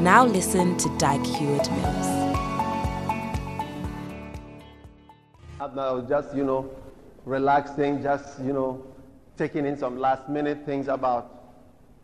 Now 0.00 0.24
listen 0.24 0.78
to 0.78 0.88
Dag 0.96 1.22
Heward 1.26 1.70
Mills. 1.72 2.06
I 5.60 5.66
was 5.92 6.08
just, 6.08 6.34
you 6.34 6.42
know, 6.42 6.70
relaxing, 7.26 8.02
just, 8.02 8.40
you 8.40 8.54
know, 8.54 8.82
taking 9.36 9.66
in 9.66 9.76
some 9.76 9.98
last 9.98 10.26
minute 10.26 10.64
things 10.64 10.88
about 10.88 11.44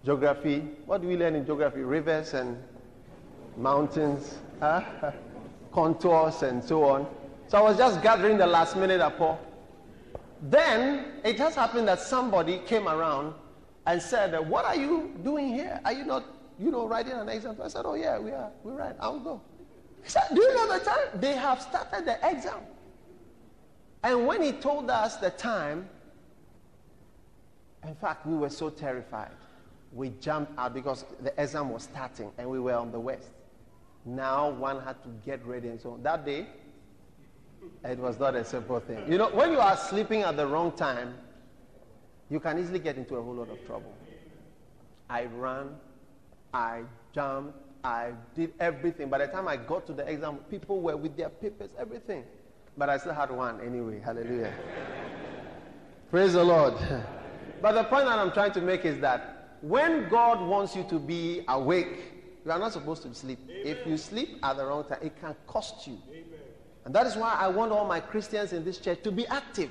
geography. 0.04 0.58
What 0.84 1.00
do 1.00 1.08
we 1.08 1.16
learn 1.16 1.36
in 1.36 1.46
geography? 1.46 1.80
Rivers 1.80 2.34
and 2.34 2.62
mountains, 3.56 4.40
huh? 4.60 4.82
contours, 5.72 6.42
and 6.42 6.62
so 6.62 6.84
on. 6.84 7.06
So 7.48 7.56
I 7.56 7.62
was 7.62 7.78
just 7.78 8.02
gathering 8.02 8.36
the 8.36 8.46
last 8.46 8.76
minute 8.76 9.00
report. 9.00 9.38
Then 10.42 11.12
it 11.24 11.38
just 11.38 11.56
happened 11.56 11.88
that 11.88 12.00
somebody 12.00 12.58
came 12.66 12.88
around 12.88 13.32
and 13.86 14.02
said, 14.02 14.38
What 14.50 14.66
are 14.66 14.76
you 14.76 15.18
doing 15.24 15.48
here? 15.48 15.80
Are 15.82 15.94
you 15.94 16.04
not 16.04 16.35
you 16.58 16.70
know, 16.70 16.86
writing 16.86 17.12
an 17.12 17.28
exam. 17.28 17.56
I 17.62 17.68
said, 17.68 17.82
oh, 17.84 17.94
yeah, 17.94 18.18
we 18.18 18.30
are. 18.30 18.50
We 18.64 18.72
write. 18.72 18.96
I'll 19.00 19.18
go. 19.18 19.40
He 20.02 20.10
said, 20.10 20.22
do 20.34 20.40
you 20.40 20.54
know 20.54 20.78
the 20.78 20.84
time? 20.84 21.08
They 21.16 21.34
have 21.34 21.60
started 21.60 22.04
the 22.04 22.18
exam. 22.28 22.60
And 24.02 24.26
when 24.26 24.42
he 24.42 24.52
told 24.52 24.90
us 24.90 25.16
the 25.16 25.30
time, 25.30 25.88
in 27.86 27.94
fact, 27.96 28.26
we 28.26 28.36
were 28.36 28.50
so 28.50 28.70
terrified. 28.70 29.32
We 29.92 30.10
jumped 30.20 30.58
out 30.58 30.74
because 30.74 31.04
the 31.22 31.32
exam 31.40 31.70
was 31.70 31.84
starting 31.84 32.30
and 32.38 32.48
we 32.48 32.60
were 32.60 32.74
on 32.74 32.92
the 32.92 33.00
west. 33.00 33.28
Now 34.04 34.50
one 34.50 34.80
had 34.82 35.02
to 35.02 35.08
get 35.24 35.44
ready 35.44 35.68
and 35.68 35.80
so 35.80 35.92
on. 35.92 36.02
That 36.02 36.24
day, 36.24 36.46
it 37.84 37.98
was 37.98 38.18
not 38.18 38.34
a 38.34 38.44
simple 38.44 38.78
thing. 38.80 39.10
You 39.10 39.18
know, 39.18 39.30
when 39.30 39.52
you 39.52 39.58
are 39.58 39.76
sleeping 39.76 40.22
at 40.22 40.36
the 40.36 40.46
wrong 40.46 40.72
time, 40.72 41.14
you 42.30 42.40
can 42.40 42.58
easily 42.58 42.78
get 42.78 42.96
into 42.96 43.16
a 43.16 43.22
whole 43.22 43.34
lot 43.34 43.50
of 43.50 43.64
trouble. 43.66 43.92
I 45.08 45.24
ran 45.24 45.70
I 46.52 46.82
jumped, 47.12 47.54
I 47.84 48.12
did 48.34 48.52
everything. 48.58 49.08
By 49.08 49.18
the 49.18 49.28
time 49.28 49.46
I 49.46 49.56
got 49.56 49.86
to 49.86 49.92
the 49.92 50.08
exam, 50.08 50.38
people 50.50 50.80
were 50.80 50.96
with 50.96 51.16
their 51.16 51.28
papers, 51.28 51.70
everything. 51.78 52.24
But 52.76 52.90
I 52.90 52.98
still 52.98 53.14
had 53.14 53.30
one 53.30 53.60
anyway. 53.60 54.00
Hallelujah. 54.00 54.52
Praise 56.10 56.32
the 56.34 56.44
Lord. 56.44 56.74
But 57.62 57.72
the 57.72 57.84
point 57.84 58.04
that 58.04 58.18
I'm 58.18 58.32
trying 58.32 58.52
to 58.52 58.60
make 58.60 58.84
is 58.84 59.00
that 59.00 59.56
when 59.62 60.10
God 60.10 60.46
wants 60.46 60.76
you 60.76 60.84
to 60.90 60.98
be 60.98 61.42
awake, 61.48 62.12
you 62.44 62.50
are 62.50 62.58
not 62.58 62.74
supposed 62.74 63.02
to 63.04 63.14
sleep. 63.14 63.38
Amen. 63.48 63.62
If 63.64 63.86
you 63.86 63.96
sleep 63.96 64.38
at 64.42 64.58
the 64.58 64.66
wrong 64.66 64.84
time, 64.84 64.98
it 65.02 65.18
can 65.18 65.34
cost 65.46 65.86
you. 65.86 65.98
Amen. 66.10 66.24
And 66.84 66.94
that 66.94 67.06
is 67.06 67.16
why 67.16 67.34
I 67.34 67.48
want 67.48 67.72
all 67.72 67.86
my 67.86 68.00
Christians 68.00 68.52
in 68.52 68.62
this 68.62 68.76
church 68.78 69.02
to 69.04 69.10
be 69.10 69.26
active. 69.26 69.70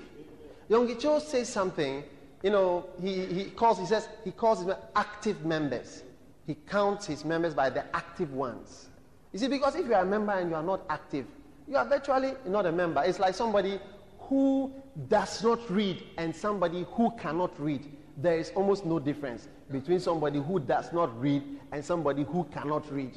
Yonggi 0.69 0.99
Cho 0.99 1.19
says 1.19 1.47
something, 1.47 2.03
you 2.41 2.49
know, 2.49 2.87
he, 2.99 3.25
he 3.27 3.45
calls, 3.51 3.77
he 3.77 3.85
says, 3.85 4.09
he 4.23 4.31
calls 4.31 4.65
them 4.65 4.75
active 4.95 5.45
members 5.45 6.01
he 6.45 6.55
counts 6.55 7.05
his 7.05 7.25
members 7.25 7.53
by 7.53 7.69
the 7.69 7.83
active 7.95 8.33
ones. 8.33 8.89
You 9.33 9.39
see, 9.39 9.47
because 9.47 9.75
if 9.75 9.85
you 9.85 9.93
are 9.93 10.03
a 10.03 10.05
member 10.05 10.31
and 10.33 10.49
you 10.49 10.55
are 10.55 10.63
not 10.63 10.81
active, 10.89 11.25
you 11.67 11.75
are 11.77 11.85
virtually 11.85 12.33
not 12.45 12.65
a 12.65 12.71
member. 12.71 13.03
It's 13.03 13.19
like 13.19 13.33
somebody 13.35 13.79
who 14.19 14.71
does 15.07 15.43
not 15.43 15.69
read 15.69 16.03
and 16.17 16.35
somebody 16.35 16.85
who 16.91 17.11
cannot 17.17 17.59
read. 17.59 17.85
There 18.17 18.37
is 18.37 18.51
almost 18.55 18.85
no 18.85 18.99
difference 18.99 19.47
between 19.71 19.99
somebody 19.99 20.39
who 20.39 20.59
does 20.59 20.93
not 20.93 21.19
read 21.19 21.43
and 21.71 21.83
somebody 21.83 22.23
who 22.23 22.45
cannot 22.45 22.91
read. 22.93 23.11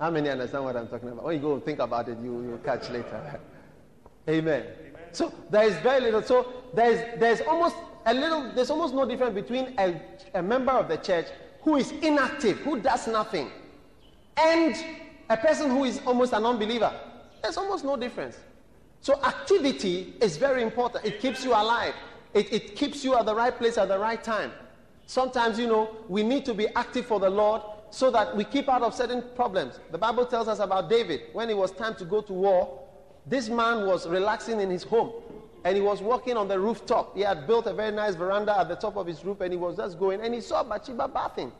How 0.00 0.10
many 0.10 0.30
understand 0.30 0.64
what 0.64 0.76
I'm 0.76 0.88
talking 0.88 1.10
about? 1.10 1.24
When 1.24 1.36
you 1.36 1.42
go 1.42 1.60
think 1.60 1.78
about 1.78 2.08
it, 2.08 2.18
you, 2.22 2.42
you'll 2.42 2.58
catch 2.58 2.90
later. 2.90 3.40
Amen. 4.28 4.62
Amen. 4.62 4.66
So 5.12 5.32
there 5.50 5.64
is 5.64 5.76
very 5.76 6.00
little. 6.00 6.22
So 6.22 6.52
there 6.74 6.90
is 6.90 7.20
there's 7.20 7.40
almost 7.42 7.76
a 8.06 8.14
little, 8.14 8.50
there's 8.52 8.70
almost 8.70 8.94
no 8.94 9.06
difference 9.06 9.34
between 9.34 9.74
a, 9.78 10.00
a 10.34 10.42
member 10.42 10.72
of 10.72 10.88
the 10.88 10.96
church 10.96 11.26
who 11.62 11.76
is 11.76 11.92
inactive, 12.02 12.58
who 12.58 12.80
does 12.80 13.06
nothing, 13.06 13.50
and 14.36 14.76
a 15.30 15.36
person 15.36 15.70
who 15.70 15.84
is 15.84 16.00
almost 16.06 16.32
an 16.32 16.44
unbeliever. 16.44 16.92
There's 17.42 17.56
almost 17.56 17.84
no 17.84 17.96
difference. 17.96 18.36
So 19.00 19.20
activity 19.24 20.14
is 20.20 20.36
very 20.36 20.62
important. 20.62 21.04
It 21.04 21.20
keeps 21.20 21.44
you 21.44 21.52
alive. 21.52 21.94
It, 22.34 22.52
it 22.52 22.76
keeps 22.76 23.04
you 23.04 23.16
at 23.16 23.26
the 23.26 23.34
right 23.34 23.56
place 23.56 23.78
at 23.78 23.88
the 23.88 23.98
right 23.98 24.22
time. 24.22 24.52
Sometimes, 25.06 25.58
you 25.58 25.66
know, 25.66 25.96
we 26.08 26.22
need 26.22 26.44
to 26.44 26.54
be 26.54 26.68
active 26.76 27.06
for 27.06 27.18
the 27.18 27.28
Lord 27.28 27.62
so 27.90 28.10
that 28.10 28.34
we 28.36 28.44
keep 28.44 28.68
out 28.68 28.82
of 28.82 28.94
certain 28.94 29.22
problems. 29.34 29.80
The 29.90 29.98
Bible 29.98 30.24
tells 30.26 30.48
us 30.48 30.60
about 30.60 30.88
David. 30.88 31.22
When 31.32 31.50
it 31.50 31.56
was 31.56 31.72
time 31.72 31.94
to 31.96 32.04
go 32.04 32.22
to 32.22 32.32
war, 32.32 32.80
this 33.26 33.48
man 33.48 33.86
was 33.86 34.08
relaxing 34.08 34.60
in 34.60 34.70
his 34.70 34.82
home 34.82 35.12
and 35.64 35.76
he 35.76 35.82
was 35.82 36.00
walking 36.02 36.36
on 36.36 36.48
the 36.48 36.58
rooftop. 36.58 37.16
He 37.16 37.22
had 37.22 37.46
built 37.46 37.66
a 37.66 37.72
very 37.72 37.92
nice 37.92 38.14
veranda 38.14 38.58
at 38.58 38.68
the 38.68 38.76
top 38.76 38.96
of 38.96 39.06
his 39.06 39.24
roof, 39.24 39.40
and 39.40 39.52
he 39.52 39.56
was 39.56 39.76
just 39.76 39.98
going, 39.98 40.20
and 40.20 40.34
he 40.34 40.40
saw 40.40 40.62
Bathsheba 40.62 41.08
bathing. 41.08 41.52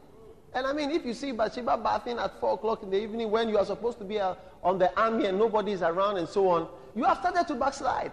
And 0.54 0.66
I 0.66 0.72
mean, 0.72 0.90
if 0.90 1.04
you 1.06 1.14
see 1.14 1.32
Bathsheba 1.32 1.78
bathing 1.78 2.18
at 2.18 2.38
4 2.40 2.54
o'clock 2.54 2.82
in 2.82 2.90
the 2.90 3.00
evening 3.00 3.30
when 3.30 3.48
you 3.48 3.58
are 3.58 3.64
supposed 3.64 3.98
to 3.98 4.04
be 4.04 4.20
uh, 4.20 4.34
on 4.62 4.78
the 4.78 4.94
army 5.00 5.26
and 5.26 5.38
nobody 5.38 5.72
is 5.72 5.82
around 5.82 6.18
and 6.18 6.28
so 6.28 6.48
on, 6.48 6.68
you 6.94 7.04
have 7.04 7.18
started 7.18 7.46
to 7.48 7.54
backslide. 7.54 8.12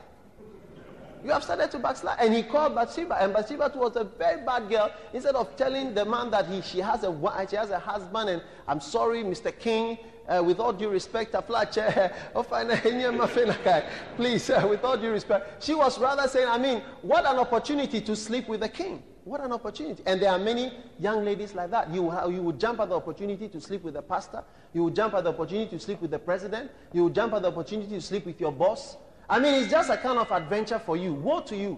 You 1.23 1.31
have 1.31 1.43
started 1.43 1.69
to 1.71 1.79
backslide. 1.79 2.17
And 2.19 2.33
he 2.33 2.43
called 2.43 2.75
Bathsheba, 2.75 3.21
and 3.21 3.33
Bathsheba 3.33 3.71
was 3.75 3.95
a 3.95 4.05
very 4.05 4.43
bad 4.45 4.69
girl. 4.69 4.91
Instead 5.13 5.35
of 5.35 5.55
telling 5.55 5.93
the 5.93 6.05
man 6.05 6.31
that 6.31 6.47
he, 6.47 6.61
she, 6.61 6.79
has 6.79 7.03
a, 7.03 7.47
she 7.49 7.55
has 7.55 7.71
a 7.71 7.79
husband, 7.79 8.29
and 8.29 8.41
I'm 8.67 8.79
sorry, 8.79 9.23
Mr. 9.23 9.57
King, 9.57 9.97
uh, 10.29 10.43
with 10.43 10.59
all 10.59 10.71
due 10.71 10.89
respect, 10.89 11.31
please, 14.15 14.49
uh, 14.49 14.67
with 14.69 14.83
all 14.83 14.97
due 14.97 15.11
respect, 15.11 15.63
she 15.63 15.73
was 15.73 15.99
rather 15.99 16.27
saying, 16.27 16.47
I 16.47 16.57
mean, 16.57 16.81
what 17.01 17.25
an 17.25 17.37
opportunity 17.37 18.01
to 18.01 18.15
sleep 18.15 18.47
with 18.47 18.61
the 18.61 18.69
king. 18.69 19.03
What 19.25 19.41
an 19.41 19.51
opportunity. 19.51 20.01
And 20.05 20.21
there 20.21 20.31
are 20.31 20.39
many 20.39 20.73
young 20.99 21.25
ladies 21.25 21.53
like 21.53 21.71
that. 21.71 21.93
You, 21.93 22.11
you 22.29 22.41
would 22.41 22.59
jump 22.59 22.79
at 22.79 22.89
the 22.89 22.95
opportunity 22.95 23.47
to 23.49 23.61
sleep 23.61 23.83
with 23.83 23.95
the 23.95 24.01
pastor. 24.01 24.43
You 24.73 24.85
would 24.85 24.95
jump 24.95 25.13
at 25.13 25.23
the 25.23 25.29
opportunity 25.29 25.69
to 25.71 25.79
sleep 25.79 26.01
with 26.01 26.11
the 26.11 26.19
president. 26.19 26.71
You 26.93 27.03
would 27.03 27.15
jump 27.15 27.33
at 27.33 27.41
the 27.41 27.49
opportunity 27.49 27.91
to 27.91 28.01
sleep 28.01 28.25
with 28.25 28.39
your 28.39 28.51
boss. 28.51 28.97
I 29.29 29.39
mean, 29.39 29.53
it's 29.53 29.69
just 29.69 29.89
a 29.89 29.97
kind 29.97 30.17
of 30.17 30.31
adventure 30.31 30.79
for 30.79 30.97
you. 30.97 31.13
Woe 31.13 31.41
to 31.41 31.55
you. 31.55 31.77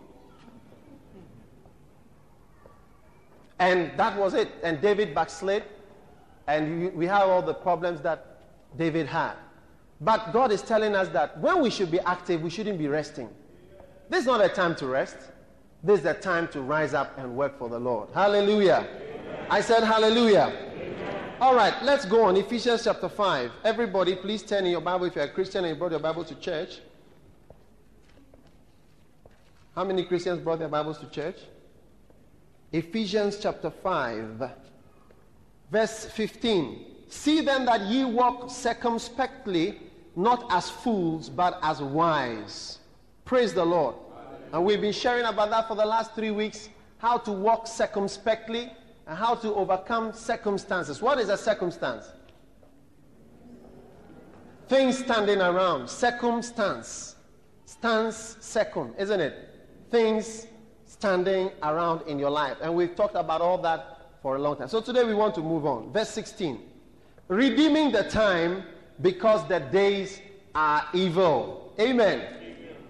And 3.59 3.91
that 3.97 4.17
was 4.17 4.33
it. 4.33 4.49
And 4.63 4.81
David 4.81 5.13
backslid. 5.13 5.63
And 6.47 6.93
we 6.93 7.05
have 7.05 7.27
all 7.29 7.41
the 7.41 7.53
problems 7.53 8.01
that 8.01 8.41
David 8.77 9.07
had. 9.07 9.35
But 9.99 10.31
God 10.33 10.51
is 10.51 10.61
telling 10.61 10.95
us 10.95 11.09
that 11.09 11.37
when 11.39 11.61
we 11.61 11.69
should 11.69 11.91
be 11.91 11.99
active, 11.99 12.41
we 12.41 12.49
shouldn't 12.49 12.79
be 12.79 12.87
resting. 12.87 13.29
This 14.09 14.21
is 14.21 14.25
not 14.25 14.43
a 14.43 14.49
time 14.49 14.75
to 14.77 14.87
rest. 14.87 15.17
This 15.83 15.99
is 15.99 16.03
the 16.03 16.13
time 16.13 16.47
to 16.49 16.61
rise 16.61 16.93
up 16.93 17.17
and 17.17 17.35
work 17.35 17.57
for 17.57 17.69
the 17.69 17.79
Lord. 17.79 18.09
Hallelujah. 18.13 18.87
Amen. 18.87 19.47
I 19.49 19.61
said 19.61 19.83
hallelujah. 19.83 20.53
Amen. 20.73 21.33
All 21.39 21.55
right, 21.55 21.73
let's 21.83 22.05
go 22.05 22.25
on. 22.25 22.35
Ephesians 22.35 22.83
chapter 22.83 23.09
5. 23.09 23.51
Everybody, 23.63 24.15
please 24.15 24.43
turn 24.43 24.65
in 24.65 24.71
your 24.71 24.81
Bible 24.81 25.05
if 25.05 25.15
you're 25.15 25.25
a 25.25 25.29
Christian 25.29 25.65
and 25.65 25.73
you 25.73 25.79
brought 25.79 25.91
your 25.91 25.99
Bible 25.99 26.23
to 26.23 26.35
church. 26.35 26.81
How 29.75 29.85
many 29.85 30.03
Christians 30.03 30.39
brought 30.39 30.59
their 30.59 30.67
Bibles 30.67 30.97
to 30.99 31.09
church? 31.09 31.37
Ephesians 32.73 33.37
chapter 33.41 33.69
5, 33.69 34.49
verse 35.71 36.05
15. 36.05 36.85
See 37.07 37.41
then 37.41 37.65
that 37.65 37.81
ye 37.81 38.03
walk 38.03 38.49
circumspectly, 38.49 39.79
not 40.15 40.45
as 40.49 40.69
fools, 40.69 41.29
but 41.29 41.57
as 41.61 41.81
wise. 41.81 42.79
Praise 43.23 43.53
the 43.53 43.63
Lord. 43.63 43.95
And 44.51 44.65
we've 44.65 44.81
been 44.81 44.91
sharing 44.91 45.23
about 45.23 45.49
that 45.51 45.69
for 45.69 45.75
the 45.75 45.85
last 45.85 46.15
three 46.15 46.31
weeks 46.31 46.67
how 46.97 47.17
to 47.19 47.31
walk 47.31 47.65
circumspectly 47.65 48.71
and 49.07 49.17
how 49.17 49.35
to 49.35 49.53
overcome 49.55 50.11
circumstances. 50.11 51.01
What 51.01 51.17
is 51.17 51.29
a 51.29 51.37
circumstance? 51.37 52.11
Things 54.67 54.97
standing 54.97 55.41
around. 55.41 55.89
Circumstance. 55.89 57.15
Stance 57.65 58.35
second, 58.41 58.95
isn't 58.97 59.19
it? 59.19 59.50
Things 59.91 60.47
standing 60.85 61.51
around 61.61 62.07
in 62.07 62.17
your 62.17 62.29
life. 62.29 62.57
And 62.61 62.73
we've 62.73 62.95
talked 62.95 63.15
about 63.15 63.41
all 63.41 63.57
that 63.59 64.09
for 64.21 64.37
a 64.37 64.39
long 64.39 64.57
time. 64.57 64.67
So 64.67 64.81
today 64.81 65.03
we 65.03 65.13
want 65.13 65.35
to 65.35 65.41
move 65.41 65.65
on. 65.65 65.91
Verse 65.91 66.09
16 66.09 66.59
redeeming 67.27 67.93
the 67.93 68.03
time 68.03 68.61
because 69.01 69.47
the 69.47 69.59
days 69.59 70.21
are 70.53 70.85
evil. 70.93 71.73
Amen. 71.79 72.21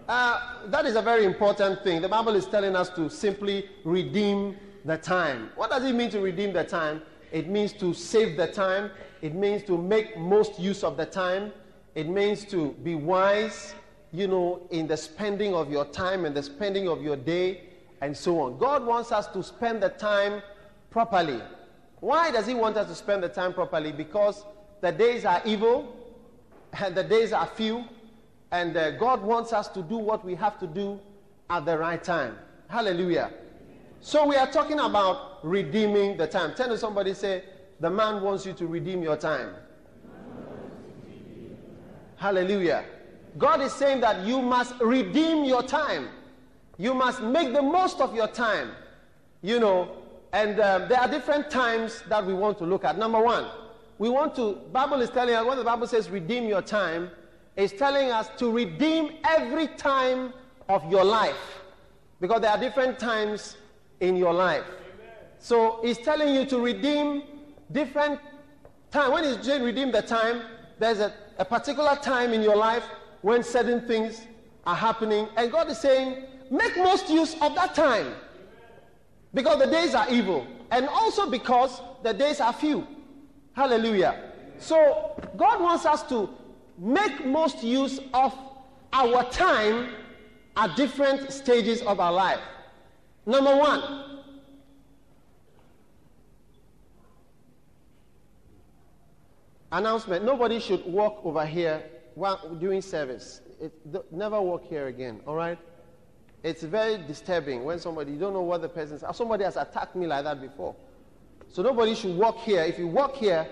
Uh, 0.10 0.66
that 0.66 0.86
is 0.86 0.96
a 0.96 1.02
very 1.02 1.26
important 1.26 1.84
thing. 1.84 2.02
The 2.02 2.10
Bible 2.10 2.36
is 2.36 2.48
telling 2.48 2.76
us 2.76 2.90
to 2.90 3.08
simply 3.08 3.70
redeem 3.84 4.58
the 4.84 4.98
time. 4.98 5.52
What 5.56 5.70
does 5.70 5.84
it 5.84 5.94
mean 5.94 6.10
to 6.10 6.20
redeem 6.20 6.54
the 6.54 6.64
time? 6.64 7.04
It 7.32 7.48
means 7.48 7.72
to 7.74 7.94
save 7.94 8.36
the 8.36 8.48
time. 8.48 8.90
It 9.22 9.36
means 9.36 9.64
to 9.64 9.78
make 9.78 10.18
most 10.18 10.60
use 10.60 10.84
of 10.84 10.98
the 10.98 11.06
time. 11.06 11.54
It 11.94 12.10
means 12.10 12.44
to 12.46 12.72
be 12.84 12.96
wise, 12.96 13.76
you 14.14 14.28
know, 14.28 14.62
in 14.72 14.88
the 14.88 14.98
spending 14.98 15.54
of 15.54 15.72
your 15.72 15.86
time 15.86 16.26
and 16.26 16.36
the 16.36 16.44
spending 16.44 16.88
of 16.88 17.02
your 17.02 17.16
day 17.16 17.62
and 18.02 18.16
so 18.16 18.42
on. 18.42 18.58
God 18.58 18.86
wants 18.86 19.12
us 19.12 19.28
to 19.28 19.44
spend 19.44 19.82
the 19.82 19.90
time 19.90 20.42
properly. 20.90 21.42
Why 22.00 22.32
does 22.32 22.48
He 22.48 22.54
want 22.54 22.78
us 22.78 22.88
to 22.88 22.96
spend 22.96 23.24
the 23.24 23.30
time 23.30 23.54
properly? 23.54 23.92
Because 23.92 24.44
the 24.82 24.92
days 24.92 25.24
are 25.24 25.42
evil 25.46 25.96
and 26.74 26.96
the 26.96 27.04
days 27.04 27.32
are 27.32 27.46
few, 27.46 27.86
and 28.52 28.76
uh, 28.76 28.92
God 28.92 29.22
wants 29.22 29.54
us 29.54 29.68
to 29.70 29.82
do 29.82 29.98
what 29.98 30.26
we 30.26 30.36
have 30.36 30.60
to 30.60 30.68
do 30.68 31.00
at 31.50 31.66
the 31.66 31.78
right 31.78 32.04
time. 32.04 32.38
Hallelujah. 32.68 33.32
So 34.00 34.26
we 34.26 34.36
are 34.36 34.50
talking 34.52 34.80
about 34.80 35.46
redeeming 35.46 36.18
the 36.18 36.28
time. 36.28 36.56
Tell 36.56 36.76
somebody, 36.78 37.14
say, 37.14 37.44
the 37.80 37.90
man 37.90 38.22
wants 38.22 38.46
you 38.46 38.54
to 38.54 38.68
redeem 38.68 39.04
your 39.04 39.18
time. 39.18 39.54
Hallelujah. 42.16 42.86
God 43.38 43.62
is 43.62 43.72
saying 43.72 44.02
that 44.02 44.26
you 44.26 44.42
must 44.42 44.80
redeem 44.80 45.46
your 45.46 45.64
time. 45.64 46.10
You 46.78 46.94
must 46.94 47.22
make 47.22 47.54
the 47.54 47.62
most 47.62 48.02
of 48.02 48.16
your 48.16 48.28
time. 48.28 48.72
You 49.42 49.60
know, 49.60 49.98
and 50.34 50.60
um, 50.60 50.88
there 50.88 51.00
are 51.00 51.08
different 51.08 51.50
times 51.50 52.04
that 52.10 52.26
we 52.26 52.34
want 52.34 52.58
to 52.60 52.66
look 52.66 52.84
at. 52.84 52.98
Number 52.98 53.22
one, 53.22 53.48
we 53.98 54.10
want 54.10 54.36
to, 54.36 54.54
Bible 54.72 55.02
is 55.02 55.10
telling 55.10 55.36
us, 55.36 55.46
when 55.46 55.58
the 55.58 55.64
Bible 55.64 55.88
says 55.88 56.10
redeem 56.10 56.46
your 56.46 56.62
time, 56.62 57.10
it's 57.56 57.74
telling 57.74 58.12
us 58.12 58.30
to 58.38 58.52
redeem 58.52 59.18
every 59.24 59.68
time 59.68 60.34
of 60.70 60.90
your 60.90 61.04
life. 61.04 61.62
Because 62.20 62.42
there 62.42 62.52
are 62.52 62.58
different 62.58 62.98
times 62.98 63.58
in 64.00 64.16
your 64.16 64.34
life. 64.34 64.64
So 65.40 65.82
it's 65.82 66.00
telling 66.04 66.34
you 66.36 66.46
to 66.46 66.60
redeem 66.60 67.24
different 67.72 68.20
time. 68.92 69.12
When 69.12 69.24
it's 69.24 69.48
redeem 69.48 69.92
the 69.92 70.02
time, 70.02 70.44
there's 70.80 71.00
a, 71.00 71.14
a 71.38 71.46
particular 71.46 71.96
time 71.96 72.34
in 72.34 72.42
your 72.42 72.56
life 72.56 72.84
when 73.22 73.44
certain 73.44 73.88
things 73.88 74.26
are 74.66 74.76
happening. 74.76 75.28
And 75.36 75.52
God 75.52 75.70
is 75.70 75.80
saying, 75.80 76.26
make 76.50 76.76
most 76.78 77.10
use 77.10 77.36
of 77.42 77.56
that 77.56 77.76
time. 77.76 78.14
Because 79.34 79.60
the 79.60 79.68
days 79.68 79.96
are 79.96 80.10
evil. 80.10 80.46
And 80.72 80.88
also 80.88 81.30
because 81.30 81.82
the 82.04 82.14
days 82.14 82.40
are 82.40 82.54
few. 82.54 82.88
Hallelujah. 83.54 84.32
So 84.58 85.20
God 85.38 85.62
wants 85.62 85.86
us 85.86 86.04
to 86.10 86.30
make 86.78 87.26
most 87.26 87.64
use 87.64 88.00
of 88.14 88.34
our 88.94 89.30
time 89.32 89.90
at 90.56 90.76
different 90.76 91.32
stages 91.32 91.82
of 91.82 92.00
our 92.00 92.12
life. 92.12 92.40
Number 93.26 93.56
one, 93.56 94.24
announcement 99.72 100.26
nobody 100.26 100.60
should 100.60 100.86
walk 100.86 101.22
over 101.24 101.46
here 101.46 101.84
while 102.16 102.56
doing 102.56 102.82
service. 102.82 103.42
It, 103.60 103.74
never 104.12 104.42
walk 104.42 104.64
here 104.66 104.88
again, 104.88 105.22
all 105.28 105.36
right? 105.36 105.58
It's 106.44 106.64
very 106.64 106.98
disturbing 106.98 107.64
when 107.64 107.80
somebody, 107.80 108.12
you 108.12 108.18
don't 108.20 108.34
know 108.34 108.42
what 108.42 108.62
the 108.62 108.70
person 108.70 108.96
is. 108.96 109.04
Somebody 109.14 109.44
has 109.44 109.58
attacked 109.58 109.96
me 109.96 110.08
like 110.08 110.24
that 110.24 110.42
before. 110.42 110.76
So 111.48 111.62
nobody 111.62 111.94
should 111.94 112.18
walk 112.18 112.40
here. 112.40 112.64
If 112.64 112.80
you 112.80 112.88
walk 112.88 113.16
here, 113.16 113.48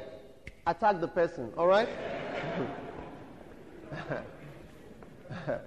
attack 0.66 1.00
the 1.00 1.08
person, 1.08 1.52
all 1.58 1.68
right? 1.68 1.90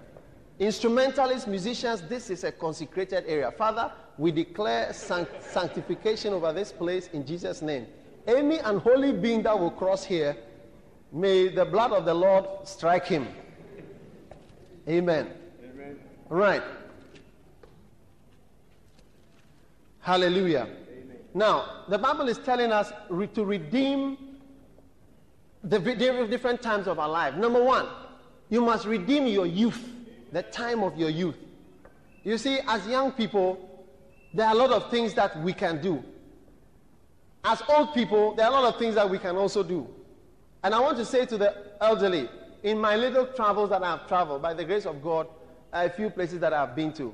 Instrumentalists, 0.59 1.47
musicians, 1.47 2.01
this 2.03 2.29
is 2.29 2.43
a 2.43 2.51
consecrated 2.51 3.23
area. 3.27 3.51
Father, 3.51 3.91
we 4.17 4.31
declare 4.31 4.91
sanct- 4.93 5.43
sanctification 5.43 6.33
over 6.33 6.51
this 6.53 6.71
place 6.71 7.07
in 7.13 7.25
Jesus' 7.25 7.61
name. 7.61 7.87
Any 8.27 8.59
unholy 8.59 9.11
being 9.11 9.43
that 9.43 9.57
will 9.57 9.71
cross 9.71 10.03
here, 10.03 10.35
may 11.13 11.47
the 11.47 11.63
blood 11.63 11.91
of 11.91 12.05
the 12.05 12.13
Lord 12.13 12.45
strike 12.63 13.05
him. 13.05 13.27
Amen. 14.89 15.29
Amen. 15.63 15.99
Right. 16.27 16.63
Hallelujah. 19.99 20.67
Amen. 20.67 21.17
Now, 21.33 21.83
the 21.87 21.97
Bible 21.97 22.27
is 22.27 22.39
telling 22.39 22.71
us 22.71 22.91
re- 23.09 23.27
to 23.27 23.45
redeem 23.45 24.17
the 25.63 25.79
different 25.79 26.61
times 26.61 26.87
of 26.87 26.99
our 26.99 27.07
life. 27.07 27.35
Number 27.35 27.63
one, 27.63 27.87
you 28.49 28.59
must 28.59 28.85
redeem 28.85 29.27
your 29.27 29.45
youth, 29.45 29.81
the 30.33 30.43
time 30.43 30.83
of 30.83 30.97
your 30.97 31.09
youth. 31.09 31.37
You 32.23 32.37
see, 32.37 32.59
as 32.67 32.85
young 32.87 33.11
people, 33.13 33.85
there 34.33 34.47
are 34.47 34.53
a 34.53 34.57
lot 34.57 34.71
of 34.71 34.89
things 34.89 35.13
that 35.13 35.41
we 35.41 35.53
can 35.53 35.81
do. 35.81 36.03
As 37.45 37.61
old 37.69 37.93
people, 37.93 38.33
there 38.35 38.45
are 38.45 38.51
a 38.51 38.61
lot 38.61 38.73
of 38.73 38.79
things 38.79 38.95
that 38.95 39.09
we 39.09 39.19
can 39.19 39.35
also 39.35 39.63
do. 39.63 39.87
And 40.63 40.73
I 40.73 40.79
want 40.79 40.97
to 40.97 41.05
say 41.05 41.25
to 41.25 41.37
the 41.37 41.55
elderly, 41.81 42.29
in 42.63 42.79
my 42.79 42.95
little 42.95 43.25
travels 43.27 43.69
that 43.71 43.83
I've 43.83 44.07
traveled, 44.07 44.41
by 44.41 44.53
the 44.53 44.63
grace 44.63 44.85
of 44.85 45.03
God, 45.03 45.27
a 45.73 45.89
few 45.89 46.09
places 46.09 46.39
that 46.39 46.53
I've 46.53 46.75
been 46.75 46.93
to, 46.93 47.13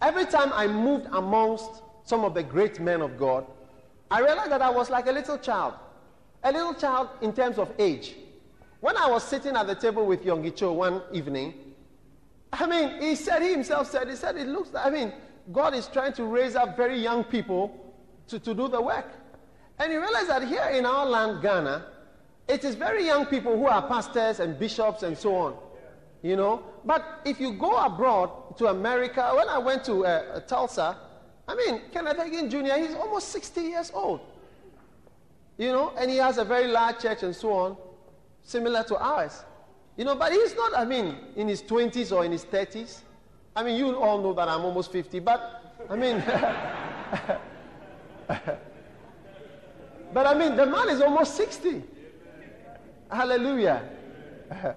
every 0.00 0.24
time 0.24 0.52
I 0.52 0.66
moved 0.66 1.06
amongst 1.12 1.82
some 2.04 2.24
of 2.24 2.34
the 2.34 2.42
great 2.42 2.80
men 2.80 3.00
of 3.00 3.16
God, 3.16 3.46
I 4.10 4.20
realized 4.20 4.50
that 4.50 4.60
I 4.60 4.70
was 4.70 4.90
like 4.90 5.06
a 5.06 5.12
little 5.12 5.38
child. 5.38 5.74
A 6.42 6.50
little 6.50 6.74
child 6.74 7.10
in 7.20 7.32
terms 7.32 7.58
of 7.58 7.72
age. 7.78 8.16
When 8.80 8.96
I 8.96 9.08
was 9.08 9.22
sitting 9.22 9.54
at 9.54 9.68
the 9.68 9.76
table 9.76 10.04
with 10.04 10.24
Yonggi 10.24 10.56
Cho 10.56 10.72
one 10.72 11.02
evening, 11.12 11.54
I 12.52 12.66
mean, 12.66 13.00
he 13.00 13.14
said, 13.14 13.40
he 13.42 13.52
himself 13.52 13.88
said, 13.88 14.08
he 14.08 14.16
said, 14.16 14.36
it 14.36 14.48
looks, 14.48 14.72
like 14.72 14.84
I 14.84 14.90
mean, 14.90 15.12
God 15.52 15.74
is 15.74 15.86
trying 15.86 16.12
to 16.14 16.24
raise 16.24 16.56
up 16.56 16.76
very 16.76 16.98
young 16.98 17.22
people 17.22 17.94
to, 18.26 18.40
to 18.40 18.54
do 18.54 18.66
the 18.66 18.82
work. 18.82 19.06
And 19.78 19.92
you 19.92 20.00
realize 20.00 20.26
that 20.26 20.46
here 20.46 20.64
in 20.64 20.84
our 20.84 21.06
land, 21.06 21.40
Ghana, 21.42 21.86
it 22.48 22.64
is 22.64 22.74
very 22.74 23.06
young 23.06 23.26
people 23.26 23.56
who 23.56 23.66
are 23.66 23.86
pastors 23.86 24.40
and 24.40 24.58
bishops 24.58 25.02
and 25.02 25.16
so 25.16 25.34
on. 25.36 25.56
You 26.22 26.36
know? 26.36 26.62
But 26.84 27.20
if 27.24 27.40
you 27.40 27.52
go 27.52 27.76
abroad 27.76 28.56
to 28.58 28.66
America, 28.68 29.32
when 29.36 29.48
I 29.48 29.58
went 29.58 29.84
to 29.84 30.04
uh, 30.06 30.40
Tulsa, 30.40 30.96
I 31.48 31.54
mean, 31.54 31.82
Kenneth 31.92 32.16
Hagin 32.18 32.50
Jr., 32.50 32.74
he's 32.80 32.94
almost 32.94 33.28
60 33.28 33.60
years 33.60 33.90
old. 33.94 34.20
You 35.58 35.72
know, 35.72 35.92
and 35.98 36.10
he 36.10 36.16
has 36.16 36.38
a 36.38 36.44
very 36.44 36.66
large 36.68 37.00
church 37.00 37.22
and 37.22 37.34
so 37.34 37.52
on, 37.52 37.76
similar 38.42 38.82
to 38.84 38.96
ours. 38.96 39.44
You 39.96 40.04
know, 40.04 40.14
but 40.14 40.32
he's 40.32 40.54
not, 40.56 40.76
I 40.76 40.84
mean, 40.84 41.16
in 41.36 41.48
his 41.48 41.62
20s 41.62 42.10
or 42.16 42.24
in 42.24 42.32
his 42.32 42.44
30s. 42.44 43.00
I 43.54 43.62
mean, 43.62 43.76
you 43.76 43.94
all 43.96 44.20
know 44.22 44.32
that 44.32 44.48
I'm 44.48 44.62
almost 44.62 44.90
50, 44.90 45.20
but 45.20 45.76
I 45.90 45.96
mean, 45.96 46.22
but 50.14 50.26
I 50.26 50.34
mean, 50.34 50.56
the 50.56 50.64
man 50.64 50.88
is 50.88 51.02
almost 51.02 51.36
60. 51.36 51.82
Hallelujah. 53.12 53.82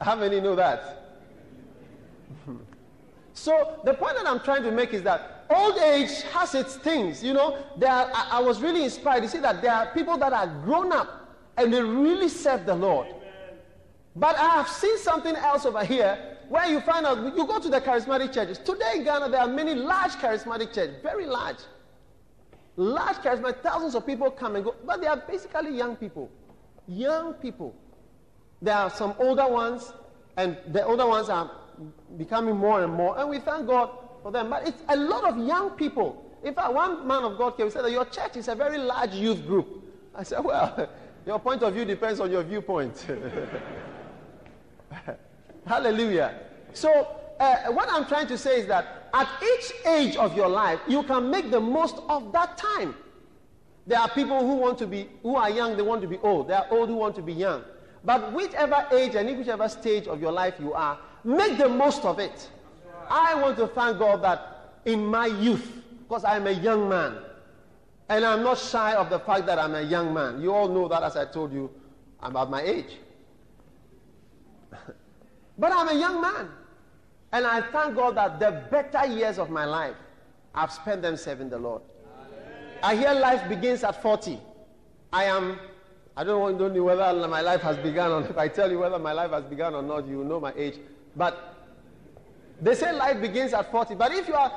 How 0.00 0.14
many 0.14 0.40
know 0.40 0.54
that? 0.54 1.18
so 3.34 3.80
the 3.84 3.92
point 3.94 4.16
that 4.16 4.26
I'm 4.26 4.40
trying 4.40 4.62
to 4.62 4.70
make 4.70 4.94
is 4.94 5.02
that 5.02 5.46
old 5.50 5.78
age 5.78 6.22
has 6.32 6.54
its 6.54 6.76
things. 6.76 7.24
You 7.24 7.34
know, 7.34 7.58
there 7.76 7.90
are, 7.90 8.08
I, 8.14 8.28
I 8.38 8.40
was 8.40 8.62
really 8.62 8.84
inspired. 8.84 9.24
You 9.24 9.28
see 9.28 9.40
that 9.40 9.60
there 9.62 9.72
are 9.72 9.92
people 9.92 10.16
that 10.18 10.32
are 10.32 10.46
grown 10.64 10.92
up 10.92 11.36
and 11.56 11.74
they 11.74 11.82
really 11.82 12.28
serve 12.28 12.66
the 12.66 12.74
Lord. 12.74 13.08
But 14.14 14.36
I 14.36 14.48
have 14.48 14.68
seen 14.68 14.96
something 14.98 15.34
else 15.34 15.66
over 15.66 15.84
here 15.84 16.36
where 16.48 16.66
you 16.66 16.80
find 16.80 17.04
out, 17.04 17.18
you 17.36 17.46
go 17.46 17.58
to 17.58 17.68
the 17.68 17.80
charismatic 17.80 18.32
churches. 18.32 18.58
Today 18.58 18.92
in 18.96 19.04
Ghana, 19.04 19.28
there 19.28 19.40
are 19.40 19.48
many 19.48 19.74
large 19.74 20.12
charismatic 20.12 20.72
churches, 20.72 20.96
very 21.02 21.26
large. 21.26 21.58
Large 22.76 23.16
charismatic, 23.16 23.62
thousands 23.62 23.94
of 23.94 24.06
people 24.06 24.30
come 24.30 24.56
and 24.56 24.64
go, 24.64 24.74
but 24.86 25.00
they 25.00 25.06
are 25.06 25.16
basically 25.16 25.76
young 25.76 25.96
people. 25.96 26.30
Young 26.86 27.34
people. 27.34 27.74
There 28.62 28.74
are 28.74 28.90
some 28.90 29.14
older 29.18 29.46
ones, 29.46 29.92
and 30.36 30.56
the 30.68 30.84
older 30.84 31.06
ones 31.06 31.28
are 31.28 31.50
becoming 32.16 32.56
more 32.56 32.82
and 32.82 32.92
more, 32.92 33.18
and 33.18 33.28
we 33.28 33.38
thank 33.38 33.66
God 33.66 33.90
for 34.22 34.30
them. 34.30 34.50
But 34.50 34.68
it's 34.68 34.82
a 34.88 34.96
lot 34.96 35.24
of 35.24 35.46
young 35.46 35.70
people. 35.70 36.24
In 36.42 36.54
fact, 36.54 36.72
one 36.72 37.06
man 37.06 37.24
of 37.24 37.36
God 37.36 37.56
came 37.56 37.66
and 37.66 37.72
said 37.72 37.84
that 37.84 37.90
your 37.90 38.06
church 38.06 38.36
is 38.36 38.48
a 38.48 38.54
very 38.54 38.78
large 38.78 39.14
youth 39.14 39.46
group. 39.46 39.84
I 40.14 40.22
said, 40.22 40.42
well, 40.42 40.88
your 41.26 41.38
point 41.38 41.62
of 41.62 41.74
view 41.74 41.84
depends 41.84 42.20
on 42.20 42.30
your 42.30 42.42
viewpoint. 42.42 43.06
Hallelujah. 45.66 46.40
So, 46.72 47.16
uh, 47.38 47.72
what 47.72 47.88
I'm 47.90 48.06
trying 48.06 48.26
to 48.28 48.38
say 48.38 48.60
is 48.60 48.66
that 48.68 48.99
at 49.12 49.28
each 49.42 49.72
age 49.86 50.16
of 50.16 50.36
your 50.36 50.48
life, 50.48 50.80
you 50.86 51.02
can 51.02 51.30
make 51.30 51.50
the 51.50 51.60
most 51.60 51.96
of 52.08 52.32
that 52.32 52.56
time. 52.56 52.94
There 53.86 53.98
are 53.98 54.08
people 54.08 54.40
who 54.40 54.56
want 54.56 54.78
to 54.78 54.86
be, 54.86 55.08
who 55.22 55.36
are 55.36 55.50
young, 55.50 55.76
they 55.76 55.82
want 55.82 56.02
to 56.02 56.08
be 56.08 56.18
old. 56.18 56.48
There 56.48 56.58
are 56.58 56.66
old 56.70 56.88
who 56.88 56.96
want 56.96 57.16
to 57.16 57.22
be 57.22 57.32
young. 57.32 57.64
But 58.04 58.32
whichever 58.32 58.86
age 58.92 59.14
and 59.14 59.36
whichever 59.36 59.68
stage 59.68 60.06
of 60.06 60.20
your 60.20 60.32
life 60.32 60.54
you 60.58 60.72
are, 60.72 60.98
make 61.24 61.58
the 61.58 61.68
most 61.68 62.04
of 62.04 62.18
it. 62.18 62.48
I 63.08 63.34
want 63.34 63.56
to 63.58 63.66
thank 63.66 63.98
God 63.98 64.22
that 64.22 64.74
in 64.84 65.04
my 65.04 65.26
youth, 65.26 65.82
because 66.08 66.24
I'm 66.24 66.46
a 66.46 66.52
young 66.52 66.88
man, 66.88 67.18
and 68.08 68.24
I'm 68.24 68.42
not 68.42 68.58
shy 68.58 68.94
of 68.94 69.10
the 69.10 69.18
fact 69.18 69.46
that 69.46 69.58
I'm 69.58 69.74
a 69.74 69.82
young 69.82 70.14
man. 70.14 70.40
You 70.40 70.54
all 70.54 70.68
know 70.68 70.88
that, 70.88 71.02
as 71.02 71.16
I 71.16 71.24
told 71.26 71.52
you, 71.52 71.70
I'm 72.20 72.36
at 72.36 72.48
my 72.50 72.62
age. 72.62 72.98
but 75.58 75.72
I'm 75.72 75.88
a 75.88 75.98
young 75.98 76.20
man. 76.20 76.48
And 77.32 77.46
I 77.46 77.60
thank 77.60 77.94
God 77.94 78.16
that 78.16 78.40
the 78.40 78.64
better 78.70 79.06
years 79.06 79.38
of 79.38 79.50
my 79.50 79.64
life, 79.64 79.94
I've 80.54 80.72
spent 80.72 81.02
them 81.02 81.16
serving 81.16 81.50
the 81.50 81.58
Lord. 81.58 81.82
I 82.82 82.96
hear 82.96 83.12
life 83.14 83.48
begins 83.48 83.84
at 83.84 84.02
40. 84.02 84.38
I 85.12 85.24
am, 85.24 85.58
I 86.16 86.24
don't, 86.24 86.58
know 86.58 86.82
whether 86.82 87.28
my 87.28 87.40
life 87.40 87.60
has 87.60 87.76
begun 87.76 88.10
or 88.10 88.26
if 88.30 88.38
I 88.38 88.48
tell 88.48 88.70
you 88.70 88.78
whether 88.78 88.98
my 88.98 89.12
life 89.12 89.30
has 89.30 89.44
begun 89.44 89.74
or 89.74 89.82
not, 89.82 90.06
you 90.08 90.24
know 90.24 90.40
my 90.40 90.52
age. 90.56 90.78
But 91.14 91.56
they 92.60 92.74
say 92.74 92.92
life 92.92 93.20
begins 93.20 93.52
at 93.52 93.70
40. 93.70 93.94
But 93.94 94.12
if 94.12 94.26
you 94.26 94.34
are, 94.34 94.52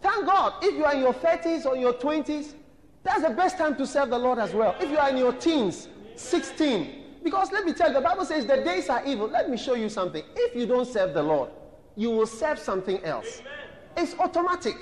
thank 0.00 0.24
God, 0.26 0.54
if 0.62 0.74
you 0.74 0.84
are 0.84 0.94
in 0.94 1.00
your 1.00 1.14
30s 1.14 1.66
or 1.66 1.76
your 1.76 1.94
20s, 1.94 2.54
that's 3.02 3.22
the 3.22 3.30
best 3.30 3.58
time 3.58 3.76
to 3.76 3.86
serve 3.86 4.10
the 4.10 4.18
Lord 4.18 4.38
as 4.38 4.54
well. 4.54 4.74
If 4.80 4.90
you 4.90 4.96
are 4.98 5.10
in 5.10 5.18
your 5.18 5.32
teens, 5.32 5.88
16, 6.16 7.02
because 7.22 7.52
let 7.52 7.64
me 7.64 7.72
tell 7.72 7.88
you, 7.88 7.94
the 7.94 8.00
Bible 8.00 8.24
says 8.24 8.46
the 8.46 8.56
days 8.56 8.88
are 8.88 9.04
evil. 9.04 9.28
Let 9.28 9.50
me 9.50 9.56
show 9.56 9.74
you 9.74 9.88
something. 9.88 10.22
If 10.36 10.54
you 10.54 10.66
don't 10.66 10.86
serve 10.86 11.14
the 11.14 11.22
Lord, 11.22 11.50
you 11.96 12.10
will 12.10 12.26
serve 12.26 12.58
something 12.58 13.02
else. 13.04 13.40
Amen. 13.40 13.52
It's 13.96 14.14
automatic. 14.18 14.76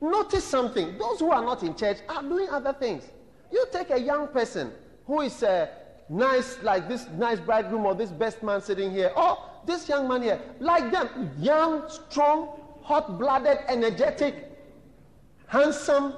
Notice 0.00 0.44
something. 0.44 0.98
Those 0.98 1.20
who 1.20 1.30
are 1.30 1.42
not 1.42 1.62
in 1.62 1.74
church 1.74 1.98
are 2.08 2.22
doing 2.22 2.48
other 2.50 2.72
things. 2.72 3.04
You 3.50 3.66
take 3.72 3.90
a 3.90 3.98
young 3.98 4.28
person 4.28 4.72
who 5.06 5.22
is 5.22 5.42
uh, 5.42 5.68
nice, 6.08 6.62
like 6.62 6.88
this 6.88 7.06
nice 7.16 7.40
bridegroom 7.40 7.86
or 7.86 7.94
this 7.94 8.10
best 8.10 8.42
man 8.42 8.60
sitting 8.60 8.90
here, 8.90 9.12
or 9.16 9.38
this 9.64 9.88
young 9.88 10.08
man 10.08 10.22
here, 10.22 10.40
like 10.60 10.90
them, 10.92 11.30
young, 11.38 11.88
strong, 11.88 12.60
hot 12.82 13.18
blooded, 13.18 13.58
energetic, 13.68 14.50
handsome, 15.46 16.14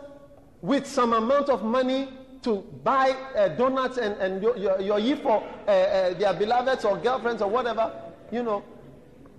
with 0.61 0.87
some 0.87 1.13
amount 1.13 1.49
of 1.49 1.63
money 1.63 2.09
to 2.43 2.65
buy 2.83 3.11
uh, 3.37 3.49
donuts 3.49 3.99
and, 3.99 4.15
and 4.21 4.43
your, 4.43 4.57
your, 4.57 4.99
your 4.99 5.17
for 5.19 5.43
uh, 5.67 5.71
uh, 5.71 6.15
their 6.15 6.35
beloveds 6.35 6.85
or 6.85 6.97
girlfriends 6.97 7.43
or 7.43 7.49
whatever, 7.49 7.93
you 8.33 8.43
know. 8.43 8.63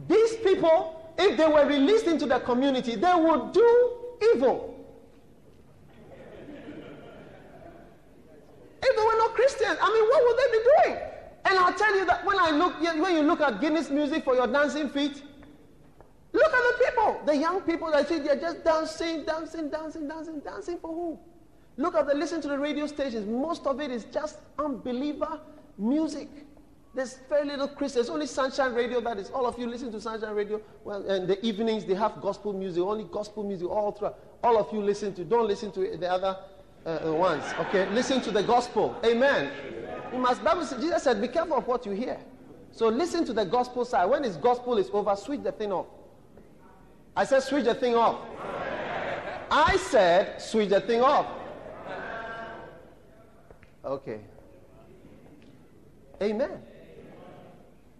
These 0.07 0.37
people, 0.37 1.13
if 1.17 1.37
they 1.37 1.47
were 1.47 1.65
released 1.65 2.05
into 2.05 2.25
the 2.25 2.39
community, 2.39 2.95
they 2.95 3.13
would 3.15 3.51
do 3.51 3.91
evil. 4.33 4.75
If 8.81 8.95
they 8.95 9.03
were 9.03 9.17
not 9.17 9.33
Christians, 9.33 9.77
I 9.81 9.93
mean, 9.93 10.03
what 10.09 10.23
would 10.23 10.37
they 10.37 10.57
be 10.57 10.63
doing? 10.63 11.09
And 11.45 11.59
I'll 11.59 11.73
tell 11.73 11.95
you 11.95 12.05
that 12.05 12.25
when 12.25 12.39
I 12.39 12.51
look, 12.51 12.79
when 12.81 13.15
you 13.15 13.23
look 13.23 13.41
at 13.41 13.59
Guinness 13.59 13.89
music 13.89 14.23
for 14.23 14.35
your 14.35 14.47
dancing 14.47 14.89
feet, 14.89 15.21
look 16.31 16.53
at 16.53 16.77
the 16.77 16.85
people, 16.85 17.21
the 17.25 17.35
young 17.35 17.61
people 17.61 17.91
that 17.91 18.07
see 18.07 18.19
they're 18.19 18.39
just 18.39 18.63
dancing, 18.63 19.25
dancing, 19.25 19.69
dancing, 19.69 20.07
dancing, 20.07 20.39
dancing 20.39 20.77
for 20.79 20.93
who? 20.93 21.19
Look 21.77 21.95
at 21.95 22.07
the 22.07 22.13
listen 22.13 22.41
to 22.41 22.47
the 22.47 22.59
radio 22.59 22.87
stations. 22.87 23.25
Most 23.25 23.65
of 23.65 23.79
it 23.79 23.91
is 23.91 24.05
just 24.05 24.39
unbeliever 24.57 25.39
music. 25.77 26.27
There's 26.93 27.19
very 27.29 27.45
little 27.45 27.67
Christians. 27.67 28.09
Only 28.09 28.25
Sunshine 28.25 28.73
Radio 28.73 28.99
that 29.01 29.17
is. 29.17 29.29
All 29.29 29.45
of 29.45 29.57
you 29.59 29.67
listen 29.67 29.91
to 29.91 30.01
Sunshine 30.01 30.33
Radio. 30.33 30.59
Well, 30.83 31.05
in 31.09 31.27
the 31.27 31.43
evenings 31.45 31.85
they 31.85 31.93
have 31.93 32.19
gospel 32.21 32.51
music. 32.51 32.83
Only 32.83 33.05
gospel 33.05 33.43
music 33.43 33.69
all 33.69 33.91
throughout. 33.91 34.19
All 34.43 34.57
of 34.57 34.73
you 34.73 34.81
listen 34.81 35.13
to. 35.15 35.23
Don't 35.23 35.47
listen 35.47 35.71
to 35.73 35.97
the 35.97 36.09
other 36.09 36.37
uh, 36.85 36.89
uh, 36.89 37.13
ones. 37.13 37.43
Okay, 37.59 37.87
listen 37.89 38.21
to 38.21 38.31
the 38.31 38.41
gospel. 38.41 38.99
Amen. 39.05 39.51
You 40.11 40.19
must. 40.19 40.43
Bible, 40.43 40.65
Jesus 40.79 41.03
said, 41.03 41.21
"Be 41.21 41.27
careful 41.27 41.57
of 41.57 41.67
what 41.67 41.85
you 41.85 41.91
hear." 41.91 42.17
So 42.71 42.87
listen 42.87 43.25
to 43.25 43.33
the 43.33 43.45
gospel 43.45 43.85
side. 43.85 44.05
When 44.05 44.23
his 44.23 44.37
gospel 44.37 44.77
is 44.77 44.89
over, 44.91 45.15
switch 45.15 45.43
the 45.43 45.51
thing 45.51 45.71
off. 45.71 45.87
I 47.15 47.25
said, 47.25 47.41
switch 47.41 47.65
the 47.65 47.75
thing 47.75 47.95
off. 47.95 48.19
I 49.51 49.77
said, 49.77 50.41
switch 50.41 50.69
the 50.69 50.79
thing 50.79 51.01
off. 51.01 51.25
Okay. 53.83 54.21
Amen. 56.21 56.61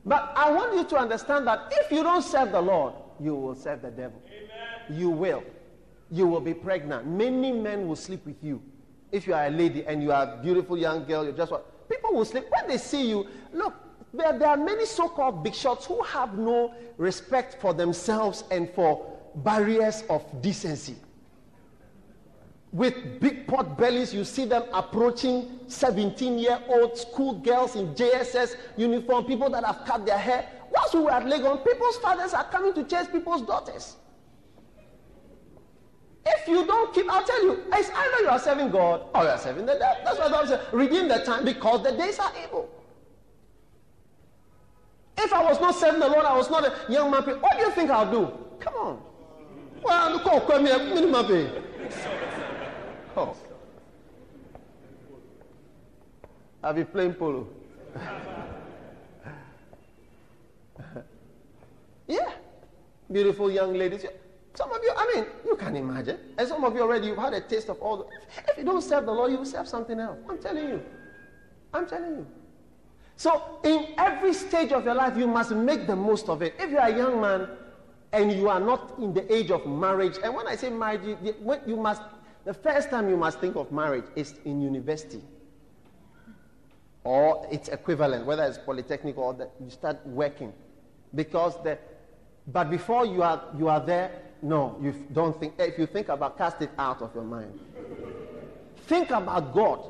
But 0.05 0.33
I 0.35 0.51
want 0.51 0.75
you 0.75 0.83
to 0.85 0.97
understand 0.97 1.47
that 1.47 1.71
if 1.71 1.91
you 1.91 2.03
don't 2.03 2.21
serve 2.21 2.51
the 2.51 2.61
Lord, 2.61 2.93
you 3.19 3.35
will 3.35 3.55
serve 3.55 3.81
the 3.81 3.91
devil. 3.91 4.21
Amen. 4.27 4.99
You 4.99 5.09
will. 5.09 5.43
You 6.11 6.27
will 6.27 6.39
be 6.39 6.53
pregnant. 6.53 7.05
Many 7.05 7.51
men 7.51 7.87
will 7.87 7.95
sleep 7.95 8.25
with 8.25 8.43
you. 8.43 8.61
If 9.11 9.27
you 9.27 9.33
are 9.33 9.47
a 9.47 9.49
lady 9.49 9.85
and 9.85 10.01
you 10.01 10.11
are 10.11 10.23
a 10.23 10.41
beautiful 10.41 10.77
young 10.77 11.05
girl, 11.05 11.23
you're 11.23 11.33
just 11.33 11.51
what 11.51 11.89
people 11.89 12.13
will 12.13 12.25
sleep. 12.25 12.45
When 12.49 12.67
they 12.67 12.77
see 12.77 13.09
you, 13.09 13.27
look, 13.53 13.73
there, 14.13 14.37
there 14.37 14.47
are 14.47 14.57
many 14.57 14.85
so-called 14.85 15.43
big 15.43 15.53
shots 15.53 15.85
who 15.85 16.01
have 16.03 16.37
no 16.37 16.73
respect 16.97 17.59
for 17.61 17.73
themselves 17.73 18.43
and 18.51 18.69
for 18.69 19.05
barriers 19.35 20.03
of 20.09 20.23
decency 20.41 20.95
with 22.71 23.19
big 23.19 23.47
pot 23.47 23.77
bellies. 23.77 24.13
You 24.13 24.23
see 24.23 24.45
them 24.45 24.63
approaching 24.73 25.59
17 25.67 26.37
year 26.37 26.59
old 26.67 26.97
school 26.97 27.33
girls 27.33 27.75
in 27.75 27.93
JSS 27.95 28.55
uniform, 28.77 29.25
people 29.25 29.49
that 29.49 29.63
have 29.63 29.83
cut 29.85 30.05
their 30.05 30.17
hair. 30.17 30.47
Whilst 30.71 30.93
we 30.93 31.01
were 31.01 31.11
at 31.11 31.23
Legon, 31.25 31.65
people's 31.65 31.97
fathers 31.97 32.33
are 32.33 32.43
coming 32.45 32.73
to 32.73 32.83
chase 32.83 33.07
people's 33.07 33.41
daughters. 33.41 33.95
If 36.25 36.47
you 36.47 36.65
don't 36.67 36.93
keep, 36.93 37.11
I'll 37.11 37.23
tell 37.23 37.43
you, 37.43 37.63
it's 37.73 37.89
either 37.89 38.23
you 38.23 38.29
are 38.29 38.39
serving 38.39 38.69
God 38.69 39.05
or 39.15 39.23
you 39.23 39.29
are 39.29 39.37
serving 39.37 39.65
the 39.65 39.73
devil. 39.73 39.97
That's 40.03 40.19
what 40.19 40.33
I'm 40.33 40.47
saying. 40.47 40.61
Redeem 40.71 41.07
the 41.07 41.19
time 41.19 41.43
because 41.43 41.81
the 41.83 41.91
days 41.91 42.19
are 42.19 42.31
evil. 42.43 42.69
If 45.17 45.33
I 45.33 45.43
was 45.43 45.59
not 45.59 45.75
serving 45.75 45.99
the 45.99 46.07
Lord, 46.07 46.25
I 46.25 46.37
was 46.37 46.49
not 46.49 46.65
a 46.65 46.91
young 46.91 47.09
man. 47.09 47.23
What 47.23 47.57
do 47.57 47.63
you 47.63 47.71
think 47.71 47.89
I'll 47.89 48.11
do? 48.11 48.31
Come 48.59 48.75
on. 48.75 49.01
Well, 49.83 50.11
look, 50.11 50.21
oh, 50.25 50.39
come 50.41 50.65
here, 50.65 50.77
Have 56.63 56.77
you 56.77 56.85
playing 56.85 57.13
polo? 57.13 57.47
yeah. 62.07 62.31
Beautiful 63.11 63.49
young 63.51 63.73
ladies. 63.73 64.05
Some 64.53 64.71
of 64.71 64.79
you, 64.83 64.91
I 64.95 65.13
mean, 65.15 65.25
you 65.45 65.55
can 65.55 65.75
imagine. 65.75 66.17
And 66.37 66.47
some 66.47 66.63
of 66.63 66.75
you 66.75 66.81
already, 66.81 67.07
you've 67.07 67.17
had 67.17 67.33
a 67.33 67.41
taste 67.41 67.69
of 67.69 67.79
all 67.81 67.97
the. 67.97 68.05
If 68.51 68.57
you 68.57 68.63
don't 68.63 68.81
serve 68.81 69.05
the 69.05 69.11
Lord, 69.11 69.31
you 69.31 69.37
will 69.37 69.45
serve 69.45 69.67
something 69.67 69.99
else. 69.99 70.17
I'm 70.29 70.37
telling 70.37 70.67
you. 70.67 70.81
I'm 71.73 71.87
telling 71.87 72.11
you. 72.11 72.27
So, 73.15 73.59
in 73.63 73.87
every 73.97 74.33
stage 74.33 74.71
of 74.71 74.85
your 74.85 74.95
life, 74.95 75.17
you 75.17 75.27
must 75.27 75.51
make 75.51 75.87
the 75.87 75.95
most 75.95 76.29
of 76.29 76.41
it. 76.41 76.55
If 76.59 76.71
you 76.71 76.77
are 76.77 76.87
a 76.89 76.97
young 76.97 77.21
man 77.21 77.49
and 78.11 78.31
you 78.31 78.49
are 78.49 78.59
not 78.59 78.95
in 78.97 79.13
the 79.13 79.33
age 79.33 79.51
of 79.51 79.65
marriage, 79.65 80.17
and 80.23 80.33
when 80.33 80.47
I 80.47 80.55
say 80.55 80.69
marriage, 80.69 81.01
you 81.65 81.75
must 81.75 82.01
the 82.45 82.53
first 82.53 82.89
time 82.89 83.09
you 83.09 83.17
must 83.17 83.39
think 83.39 83.55
of 83.55 83.71
marriage 83.71 84.05
is 84.15 84.35
in 84.45 84.61
university 84.61 85.21
or 87.03 87.45
its 87.51 87.69
equivalent, 87.69 88.25
whether 88.25 88.43
it's 88.43 88.57
polytechnic 88.57 89.17
or 89.17 89.33
that 89.33 89.51
you 89.59 89.69
start 89.69 90.05
working. 90.05 90.53
Because 91.13 91.61
the, 91.63 91.77
but 92.47 92.69
before 92.69 93.05
you 93.05 93.23
are, 93.23 93.43
you 93.57 93.67
are 93.67 93.79
there, 93.79 94.11
no, 94.41 94.77
you 94.81 94.93
don't 95.13 95.37
think, 95.39 95.55
if 95.59 95.77
you 95.77 95.85
think 95.85 96.09
about, 96.09 96.37
cast 96.37 96.61
it 96.61 96.71
out 96.77 97.01
of 97.01 97.13
your 97.13 97.23
mind. 97.23 97.59
think 98.87 99.09
about 99.09 99.53
God. 99.53 99.89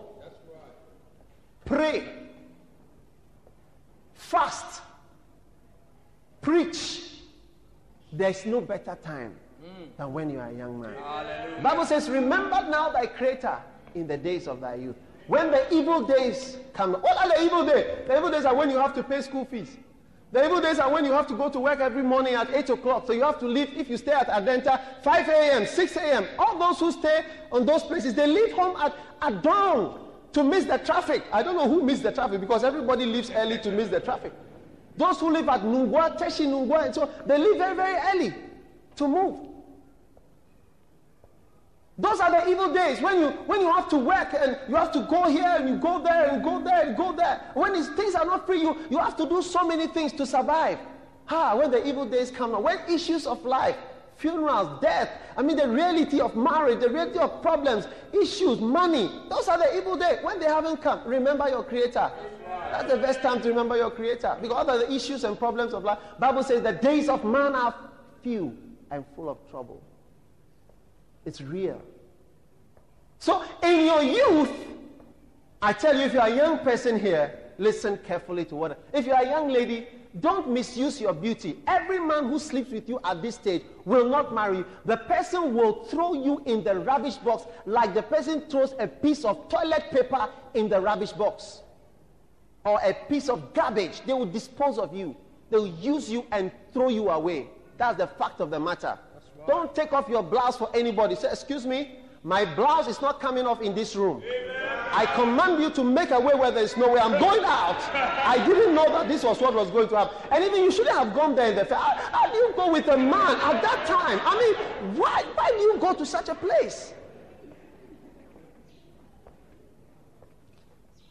Pray. 1.65 2.03
Fast. 4.13 4.81
Preach. 6.41 7.11
There's 8.11 8.45
no 8.45 8.61
better 8.61 8.97
time 9.03 9.35
than 9.97 10.13
when 10.13 10.29
you 10.29 10.39
are 10.39 10.49
a 10.49 10.53
young 10.53 10.79
man. 10.79 10.93
Hallelujah. 10.95 11.61
Bible 11.61 11.85
says, 11.85 12.09
Remember 12.09 12.65
now 12.69 12.89
thy 12.89 13.05
creator 13.05 13.57
in 13.95 14.07
the 14.07 14.17
days 14.17 14.47
of 14.47 14.61
thy 14.61 14.75
youth. 14.75 14.95
When 15.27 15.51
the 15.51 15.71
evil 15.73 16.01
days 16.07 16.57
come, 16.73 16.93
what 16.93 17.17
are 17.17 17.29
the 17.29 17.43
evil 17.43 17.65
days? 17.65 17.85
The 18.07 18.17
evil 18.17 18.31
days 18.31 18.45
are 18.45 18.55
when 18.55 18.69
you 18.69 18.77
have 18.77 18.95
to 18.95 19.03
pay 19.03 19.21
school 19.21 19.45
fees. 19.45 19.77
The 20.31 20.45
evil 20.45 20.61
days 20.61 20.79
are 20.79 20.91
when 20.91 21.05
you 21.05 21.11
have 21.11 21.27
to 21.27 21.35
go 21.35 21.49
to 21.49 21.59
work 21.59 21.79
every 21.79 22.03
morning 22.03 22.35
at 22.35 22.53
8 22.53 22.69
o'clock. 22.69 23.07
So 23.07 23.13
you 23.13 23.23
have 23.23 23.39
to 23.39 23.47
leave, 23.47 23.69
if 23.75 23.89
you 23.89 23.97
stay 23.97 24.11
at 24.11 24.27
Adenta, 24.27 24.79
5 25.03 25.27
a.m., 25.27 25.65
6 25.65 25.95
a.m. 25.97 26.25
All 26.37 26.57
those 26.57 26.79
who 26.79 26.91
stay 26.91 27.25
on 27.51 27.65
those 27.65 27.83
places, 27.83 28.13
they 28.13 28.27
leave 28.27 28.51
home 28.53 28.75
at, 28.77 28.95
at 29.21 29.41
dawn 29.41 29.99
to 30.33 30.43
miss 30.43 30.65
the 30.65 30.77
traffic. 30.77 31.23
I 31.31 31.41
don't 31.41 31.55
know 31.55 31.67
who 31.67 31.81
missed 31.83 32.03
the 32.03 32.11
traffic 32.11 32.41
because 32.41 32.63
everybody 32.63 33.05
leaves 33.05 33.31
early 33.31 33.57
to 33.59 33.71
miss 33.71 33.89
the 33.89 33.99
traffic. 33.99 34.31
Those 34.97 35.19
who 35.19 35.31
live 35.31 35.49
at 35.49 35.61
Nungwa, 35.61 36.17
Teshie 36.19 36.45
Nungwa, 36.45 36.85
and 36.85 36.93
so 36.95 37.09
they 37.25 37.37
leave 37.37 37.57
very, 37.57 37.75
very 37.75 37.97
early 38.13 38.35
to 38.97 39.07
move. 39.07 39.48
Those 41.99 42.21
are 42.21 42.31
the 42.31 42.49
evil 42.49 42.73
days 42.73 43.01
when 43.01 43.19
you 43.19 43.27
when 43.45 43.59
you 43.59 43.69
have 43.73 43.89
to 43.89 43.97
work 43.97 44.33
and 44.33 44.57
you 44.69 44.75
have 44.75 44.93
to 44.93 45.01
go 45.01 45.29
here 45.29 45.55
and 45.57 45.67
you 45.67 45.75
go 45.75 46.01
there 46.01 46.29
and 46.29 46.41
go 46.41 46.63
there 46.63 46.87
and 46.87 46.95
go 46.95 47.11
there. 47.11 47.41
When 47.53 47.73
these 47.73 47.89
things 47.89 48.15
are 48.15 48.23
not 48.23 48.45
free, 48.45 48.61
you, 48.61 48.77
you 48.89 48.97
have 48.97 49.17
to 49.17 49.27
do 49.27 49.41
so 49.41 49.67
many 49.67 49.85
things 49.87 50.13
to 50.13 50.25
survive. 50.25 50.79
Ah, 51.29 51.57
when 51.57 51.71
the 51.71 51.85
evil 51.85 52.05
days 52.05 52.31
come, 52.31 52.51
when 52.63 52.79
issues 52.87 53.27
of 53.27 53.43
life, 53.43 53.75
funerals, 54.15 54.79
death, 54.81 55.09
I 55.35 55.41
mean 55.41 55.57
the 55.57 55.67
reality 55.67 56.21
of 56.21 56.37
marriage, 56.37 56.79
the 56.79 56.89
reality 56.89 57.19
of 57.19 57.41
problems, 57.41 57.85
issues, 58.13 58.61
money, 58.61 59.11
those 59.29 59.49
are 59.49 59.57
the 59.57 59.77
evil 59.77 59.97
days. 59.97 60.19
When 60.21 60.39
they 60.39 60.47
haven't 60.47 60.81
come, 60.81 61.01
remember 61.05 61.49
your 61.49 61.63
creator. 61.63 62.09
That's 62.71 62.89
the 62.89 62.97
best 62.97 63.21
time 63.21 63.41
to 63.41 63.49
remember 63.49 63.75
your 63.75 63.91
creator. 63.91 64.37
Because 64.41 64.69
all 64.69 64.79
the 64.79 64.89
issues 64.89 65.25
and 65.25 65.37
problems 65.37 65.73
of 65.73 65.83
life, 65.83 65.99
Bible 66.17 66.43
says 66.43 66.61
the 66.61 66.71
days 66.71 67.09
of 67.09 67.25
man 67.25 67.55
are 67.55 67.75
few 68.23 68.57
and 68.89 69.03
full 69.17 69.29
of 69.29 69.37
trouble. 69.49 69.83
It's 71.25 71.41
real. 71.41 71.81
So 73.19 73.43
in 73.63 73.85
your 73.85 74.03
youth, 74.03 74.51
I 75.61 75.73
tell 75.73 75.95
you, 75.95 76.03
if 76.03 76.13
you're 76.13 76.23
a 76.23 76.35
young 76.35 76.59
person 76.59 76.99
here, 76.99 77.37
listen 77.57 77.97
carefully 78.05 78.45
to 78.45 78.55
what. 78.55 78.83
If 78.93 79.05
you 79.05 79.13
are 79.13 79.21
a 79.21 79.25
young 79.25 79.49
lady, 79.49 79.87
don't 80.21 80.49
misuse 80.49 80.99
your 80.99 81.13
beauty. 81.13 81.57
Every 81.67 81.99
man 81.99 82.29
who 82.29 82.39
sleeps 82.39 82.71
with 82.71 82.89
you 82.89 82.99
at 83.03 83.21
this 83.21 83.35
stage 83.35 83.61
will 83.85 84.09
not 84.09 84.33
marry 84.33 84.59
you. 84.59 84.65
The 84.85 84.97
person 84.97 85.53
will 85.53 85.83
throw 85.85 86.13
you 86.13 86.41
in 86.45 86.63
the 86.63 86.79
rubbish 86.79 87.17
box 87.17 87.43
like 87.65 87.93
the 87.93 88.01
person 88.01 88.41
throws 88.49 88.73
a 88.79 88.87
piece 88.87 89.23
of 89.23 89.49
toilet 89.49 89.83
paper 89.91 90.29
in 90.55 90.69
the 90.69 90.79
rubbish 90.79 91.11
box 91.11 91.61
or 92.65 92.79
a 92.83 92.93
piece 93.07 93.29
of 93.29 93.53
garbage. 93.53 94.01
They 94.01 94.13
will 94.13 94.25
dispose 94.25 94.79
of 94.79 94.95
you, 94.95 95.15
they 95.51 95.57
will 95.57 95.67
use 95.67 96.09
you 96.09 96.25
and 96.31 96.51
throw 96.73 96.89
you 96.89 97.09
away. 97.09 97.47
That's 97.77 97.97
the 97.97 98.07
fact 98.07 98.41
of 98.41 98.49
the 98.49 98.59
matter. 98.59 98.97
Don't 99.49 99.73
take 99.73 99.93
off 99.93 100.07
your 100.07 100.21
blouse 100.21 100.57
for 100.57 100.69
anybody. 100.75 101.15
Say, 101.15 101.27
Excuse 101.31 101.65
me, 101.65 101.95
my 102.23 102.45
blouse 102.45 102.87
is 102.87 103.01
not 103.01 103.19
coming 103.19 103.47
off 103.47 103.61
in 103.61 103.73
this 103.73 103.95
room. 103.95 104.21
Amen. 104.21 104.77
I 104.91 105.07
command 105.07 105.59
you 105.59 105.71
to 105.71 105.83
make 105.83 106.11
a 106.11 106.19
way 106.19 106.35
where 106.35 106.51
there 106.51 106.63
is 106.63 106.77
no 106.77 106.93
way. 106.93 106.99
I'm 106.99 107.19
going 107.19 107.43
out. 107.43 107.81
I 107.95 108.43
didn't 108.45 108.75
know 108.75 108.85
that 108.85 109.07
this 109.07 109.23
was 109.23 109.41
what 109.41 109.55
was 109.55 109.71
going 109.71 109.89
to 109.89 109.97
happen. 109.97 110.15
And 110.31 110.43
even 110.43 110.63
you 110.63 110.71
shouldn't 110.71 110.95
have 110.95 111.15
gone 111.15 111.33
there 111.35 111.49
in 111.49 111.55
the 111.55 111.65
fair. 111.65 111.79
How, 111.79 111.95
how 112.11 112.31
do 112.31 112.37
you 112.37 112.53
go 112.55 112.71
with 112.71 112.87
a 112.89 112.97
man 112.97 113.37
at 113.41 113.63
that 113.63 113.87
time? 113.87 114.19
I 114.23 114.37
mean, 114.37 114.95
why, 114.95 115.23
why 115.33 115.49
do 115.49 115.57
you 115.57 115.77
go 115.79 115.95
to 115.95 116.05
such 116.05 116.29
a 116.29 116.35
place? 116.35 116.93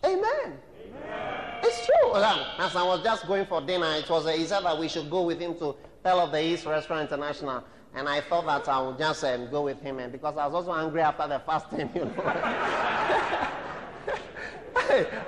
Amen. 0.05 0.23
Amen. 0.23 1.61
It's 1.65 1.87
true. 1.87 2.13
Um, 2.13 2.39
as 2.61 2.77
I 2.77 2.85
was 2.85 3.03
just 3.03 3.27
going 3.27 3.47
for 3.47 3.61
dinner, 3.63 3.95
it 3.97 4.09
was 4.09 4.33
he 4.33 4.47
said 4.47 4.61
that 4.61 4.79
we 4.79 4.87
should 4.87 5.11
go 5.11 5.23
with 5.23 5.41
him 5.41 5.57
to 5.59 5.75
Pearl 6.05 6.21
of 6.21 6.31
the 6.31 6.41
East 6.41 6.67
Restaurant 6.67 7.11
International. 7.11 7.65
And 7.99 8.09
I 8.09 8.21
thought 8.21 8.47
that 8.47 8.69
I 8.69 8.81
would 8.81 8.97
just 8.97 9.25
um, 9.25 9.51
go 9.51 9.63
with 9.63 9.83
him 9.83 9.99
and 9.99 10.13
because 10.13 10.37
I 10.37 10.47
was 10.47 10.55
also 10.55 10.73
angry 10.73 11.01
after 11.01 11.27
the 11.27 11.41
fasting, 11.41 11.91
you 11.97 12.05
know. 12.05 12.23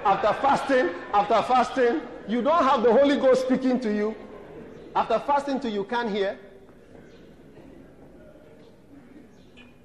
after 0.04 0.32
fasting, 0.40 0.90
after 1.12 1.42
fasting, 1.52 2.00
you 2.28 2.42
don't 2.42 2.62
have 2.62 2.84
the 2.84 2.92
Holy 2.92 3.16
Ghost 3.16 3.44
speaking 3.44 3.80
to 3.80 3.92
you. 3.92 4.14
After 4.94 5.18
fasting 5.18 5.58
till 5.58 5.72
you 5.72 5.82
can't 5.82 6.10
hear. 6.10 6.38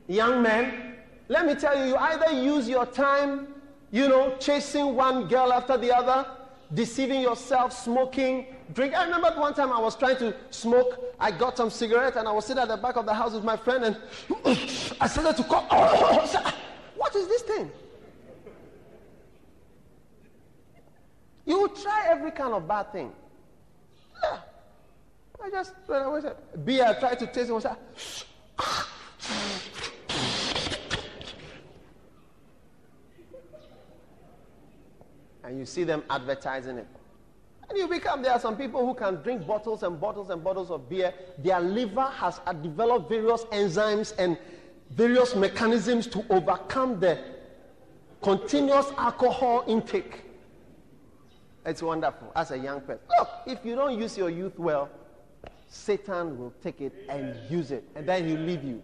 Young 0.08 0.44
men, 0.44 0.94
let 1.28 1.48
me 1.48 1.56
tell 1.56 1.76
you, 1.76 1.86
you 1.86 1.96
either 1.96 2.34
use 2.34 2.70
your 2.70 2.86
time, 2.86 3.48
you 3.90 4.08
know, 4.08 4.36
chasing 4.38 4.94
one 4.94 5.28
girl 5.28 5.52
after 5.52 5.76
the 5.76 5.92
other, 5.92 6.28
deceiving 6.74 7.22
yourself, 7.22 7.74
smoking, 7.74 8.48
drink. 8.74 8.94
I 8.94 9.04
remember 9.06 9.30
one 9.40 9.54
time 9.54 9.72
I 9.72 9.80
was 9.80 9.96
trying 9.96 10.18
to 10.18 10.36
smoke. 10.50 11.16
I 11.20 11.32
got 11.32 11.58
some 11.58 11.70
cigarette 11.70 12.16
and 12.16 12.28
I 12.28 12.32
was 12.32 12.46
sitting 12.46 12.62
at 12.62 12.68
the 12.68 12.78
back 12.78 12.96
of 12.96 13.06
the 13.06 13.14
house 13.14 13.34
with 13.34 13.44
my 13.44 13.58
friend 13.58 13.86
and 13.86 13.98
I 15.02 15.08
started 15.08 15.38
to 15.38 15.44
call. 15.44 15.64
what 16.96 17.16
is 17.16 17.28
this 17.28 17.42
thing? 17.44 17.72
You 21.46 21.60
will 21.60 21.70
try 21.70 22.06
every 22.08 22.32
kind 22.32 22.54
of 22.54 22.68
bad 22.68 22.92
thing. 22.92 23.12
Yeah. 24.24 24.40
I 25.44 25.50
just, 25.52 25.74
when 25.86 26.02
I 26.02 26.08
was 26.08 26.26
beer, 26.64 26.86
I 26.86 26.94
tried 26.94 27.20
to 27.20 27.28
taste 27.28 27.50
it. 27.50 27.54
Was 27.54 27.66
like, 27.66 27.78
and 35.46 35.60
you 35.60 35.66
see 35.66 35.84
them 35.84 36.04
advertising 36.10 36.78
it. 36.78 36.88
And 37.70 37.78
you 37.78 37.88
become, 37.88 38.22
there 38.22 38.32
are 38.32 38.40
some 38.40 38.58
people 38.58 38.86
who 38.86 38.94
can 38.94 39.22
drink 39.22 39.46
bottles 39.46 39.84
and 39.84 40.00
bottles 40.00 40.30
and 40.30 40.44
bottles 40.44 40.70
of 40.70 40.90
beer. 40.90 41.14
Their 41.40 41.60
liver 41.60 42.06
has 42.06 42.42
uh, 42.46 42.54
developed 42.54 43.10
various 43.10 43.44
enzymes 43.46 44.14
and 44.18 44.38
various 44.92 45.36
mechanisms 45.36 46.08
to 46.08 46.24
overcome 46.30 47.00
the 47.00 47.20
continuous 48.22 48.88
alcohol 48.98 49.64
intake. 49.68 50.22
It's 51.66 51.82
wonderful 51.82 52.32
as 52.36 52.52
a 52.52 52.58
young 52.58 52.82
person. 52.82 53.02
Look, 53.18 53.30
if 53.48 53.66
you 53.66 53.76
don't 53.76 54.00
use 54.00 54.16
your 54.18 54.30
youth 54.30 54.60
well, 54.60 54.90
Satan 55.68 56.38
will 56.38 56.54
take 56.62 56.82
it 56.82 56.94
and 57.10 57.36
use 57.50 57.72
it, 57.72 57.84
and 57.96 58.08
then 58.08 58.28
he'll 58.28 58.40
leave 58.40 58.64
you. 58.64 58.82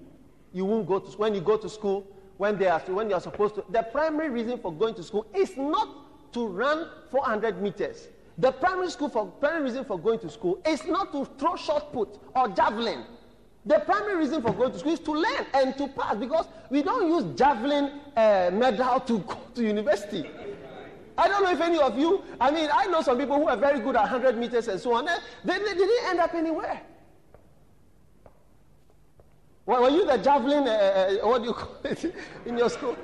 You 0.51 0.65
won't 0.65 0.88
go 0.88 1.00
to 1.00 1.18
when 1.18 1.36
you 1.36 1.41
go 1.41 1.58
to 1.58 1.70
school 1.70 2.08
when 2.38 2.58
they 2.58 2.68
are 2.68 2.80
when 2.80 3.08
you 3.08 3.15
are 3.15 3.22
supposed 3.22 3.53
to. 3.53 3.63
The 3.70 3.84
primary 3.84 4.32
reason 4.32 4.58
for 4.58 4.74
going 4.74 4.96
to 4.96 5.03
school 5.03 5.27
is 5.36 5.56
not 5.56 6.00
to 6.34 6.48
run 6.48 6.88
400 7.10 7.62
meters. 7.62 8.08
The 8.38 8.52
primary 8.52 8.89
school 8.89 9.10
for 9.10 9.26
primary 9.26 9.65
reason 9.65 9.86
for 9.86 10.00
going 10.00 10.20
to 10.20 10.30
school 10.30 10.62
is 10.65 10.86
not 10.86 11.12
to 11.12 11.26
throw 11.38 11.56
shot 11.56 11.91
put 11.94 12.20
or 12.36 12.48
javelin. 12.50 13.04
The 13.65 13.80
primary 13.80 14.17
reason 14.17 14.41
for 14.41 14.52
going 14.54 14.72
to 14.72 14.80
school 14.80 14.94
is 14.94 15.00
to 15.02 15.12
learn 15.12 15.46
and 15.54 15.78
to 15.78 15.88
pass 15.89 16.15
because 16.15 16.48
we 16.70 16.82
don't 16.82 17.08
use 17.08 17.38
javelin 17.38 18.00
uh, 18.17 18.50
medal 18.54 19.00
to 19.02 19.20
go 19.20 19.38
to 19.56 19.63
university. 19.63 20.26
I 21.17 21.28
don't 21.28 21.44
know 21.44 21.52
if 21.52 21.62
any 21.62 21.78
of 21.78 22.00
you, 22.00 22.24
I 22.39 22.50
mean, 22.50 22.70
I 22.74 22.88
know 22.88 23.02
some 23.02 23.17
people 23.17 23.36
who 23.36 23.48
are 23.48 23.58
very 23.58 23.80
good 23.80 23.96
at 23.96 24.04
100 24.10 24.38
meters 24.38 24.67
and 24.67 24.80
so 24.80 24.94
on. 24.94 25.06
They, 25.06 25.13
they, 25.44 25.60
they 25.60 25.74
didn't 25.76 26.10
end 26.10 26.20
up 26.20 26.34
anywhere. 26.34 26.82
Were 29.65 29.89
you 29.89 30.06
the 30.06 30.17
javelin, 30.17 30.67
uh, 30.67 31.20
uh, 31.24 31.28
what 31.28 31.41
do 31.44 31.50
you 31.50 31.54
call 31.54 31.78
it, 31.84 32.15
in 32.46 32.58
your 32.58 32.70
school? 32.70 32.98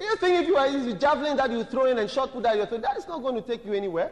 You 0.00 0.16
think 0.16 0.42
if 0.42 0.48
you 0.48 0.56
are 0.56 0.70
the 0.70 0.94
javelin 0.94 1.36
that 1.36 1.50
you 1.50 1.62
throw 1.64 1.84
in 1.84 1.98
and 1.98 2.10
shot 2.10 2.32
put 2.32 2.42
that 2.44 2.56
you 2.56 2.66
throw, 2.66 2.78
that 2.78 2.96
is 2.96 3.06
not 3.06 3.22
going 3.22 3.34
to 3.34 3.42
take 3.42 3.64
you 3.64 3.74
anywhere. 3.74 4.10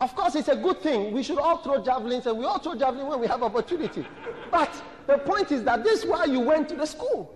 Of 0.00 0.14
course, 0.14 0.34
it's 0.34 0.48
a 0.48 0.56
good 0.56 0.80
thing. 0.80 1.12
We 1.12 1.22
should 1.22 1.38
all 1.38 1.58
throw 1.58 1.82
javelins, 1.82 2.26
and 2.26 2.38
we 2.38 2.44
all 2.44 2.58
throw 2.58 2.74
javelin 2.74 3.06
when 3.06 3.20
we 3.20 3.26
have 3.26 3.42
opportunity. 3.42 4.06
But 4.50 4.70
the 5.06 5.18
point 5.18 5.52
is 5.52 5.62
that 5.64 5.84
this 5.84 6.00
is 6.02 6.06
why 6.06 6.24
you 6.24 6.40
went 6.40 6.68
to 6.70 6.76
the 6.76 6.86
school. 6.86 7.34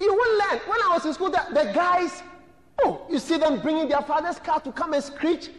You 0.00 0.14
will 0.14 0.38
learn. 0.38 0.58
When 0.66 0.80
I 0.82 0.90
was 0.92 1.04
in 1.06 1.12
school, 1.14 1.30
the, 1.30 1.44
the 1.52 1.72
guys 1.74 2.22
Oh, 2.80 3.04
you 3.10 3.18
see 3.18 3.38
them 3.38 3.60
bringing 3.60 3.88
their 3.88 4.02
father's 4.02 4.38
car 4.38 4.60
to 4.60 4.72
come 4.72 4.92
and 4.92 5.02
screech. 5.02 5.50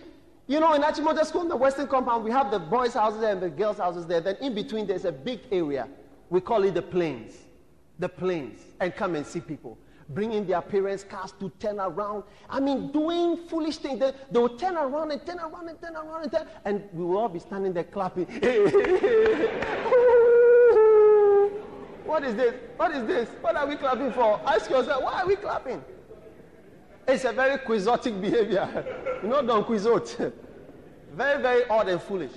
You 0.48 0.60
know, 0.60 0.74
in 0.74 0.82
Achimota 0.82 1.26
School, 1.26 1.42
in 1.42 1.50
the 1.50 1.56
Western 1.56 1.88
compound, 1.88 2.24
we 2.24 2.32
have 2.32 2.50
the 2.50 2.60
boys' 2.60 2.94
houses 2.94 3.22
there 3.22 3.34
and 3.34 3.42
the 3.42 3.50
girls' 3.50 3.78
houses 3.78 4.08
there. 4.08 4.22
Then 4.22 4.38
in 4.42 4.56
between, 4.56 4.88
there's 4.88 5.06
a 5.06 5.12
big 5.12 5.42
area. 5.52 5.88
We 6.30 6.42
call 6.42 6.64
it 6.64 6.74
the 6.74 6.82
plains. 6.82 7.34
The 8.00 8.10
plains. 8.10 8.62
And 8.80 8.96
come 8.96 9.16
and 9.16 9.26
see 9.26 9.42
people. 9.42 9.78
Bringing 10.10 10.46
their 10.48 10.62
parents' 10.62 11.04
cars 11.04 11.34
to 11.40 11.50
turn 11.60 11.80
around. 11.80 12.24
I 12.50 12.60
mean, 12.60 12.92
doing 12.92 13.38
foolish 13.48 13.78
things. 13.78 14.00
They, 14.00 14.12
they 14.32 14.40
will 14.40 14.58
turn 14.58 14.76
around 14.76 15.12
and 15.12 15.24
turn 15.24 15.40
around 15.40 15.70
and 15.70 15.80
turn 15.80 15.96
around 15.96 16.24
and 16.24 16.32
turn. 16.32 16.48
And 16.66 16.84
we 16.94 17.06
will 17.06 17.18
all 17.18 17.30
be 17.30 17.38
standing 17.38 17.74
there 17.74 17.84
clapping. 17.84 18.26
what 22.06 22.24
is 22.24 22.34
this? 22.36 22.56
What 22.76 22.96
is 22.96 23.06
this? 23.06 23.30
What 23.42 23.56
are 23.56 23.68
we 23.68 23.76
clapping 23.76 24.12
for? 24.12 24.42
Ask 24.46 24.72
yourself, 24.72 25.04
why 25.04 25.22
are 25.22 25.28
we 25.28 25.36
clapping? 25.36 25.84
It's 27.08 27.26
a 27.26 27.32
very 27.32 27.60
quixotic 27.60 28.20
behavior. 28.20 28.86
you 29.24 29.30
know, 29.30 29.44
don't 29.46 29.66
quixote. 29.66 30.16
very, 31.16 31.42
very 31.42 31.66
odd 31.70 31.88
and 31.88 32.02
foolish. 32.02 32.32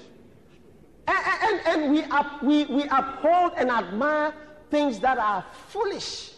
And, 1.07 1.43
and, 1.43 1.61
and 1.67 1.91
we, 1.93 2.03
up, 2.05 2.43
we, 2.43 2.65
we 2.67 2.85
uphold 2.85 3.53
and 3.57 3.71
admire 3.71 4.35
things 4.71 5.01
that 5.01 5.17
are 5.19 5.45
foolish 5.69 6.32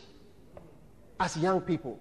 as 1.25 1.37
young 1.39 1.61
people. 1.61 1.99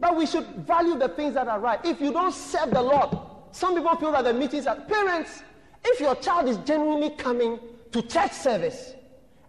But 0.00 0.16
we 0.16 0.26
should 0.26 0.46
value 0.66 0.98
the 0.98 1.08
things 1.08 1.34
that 1.34 1.46
are 1.46 1.60
right. 1.60 1.78
If 1.84 2.00
you 2.00 2.12
don't 2.12 2.34
serve 2.34 2.70
the 2.70 2.82
Lord, 2.82 3.16
some 3.52 3.74
people 3.74 3.94
feel 3.96 4.12
that 4.12 4.24
the 4.24 4.32
meetings 4.32 4.66
are 4.66 4.76
parents. 4.76 5.42
If 5.84 6.00
your 6.00 6.14
child 6.16 6.48
is 6.48 6.56
genuinely 6.58 7.10
coming 7.10 7.58
to 7.92 8.02
church 8.02 8.32
service 8.32 8.94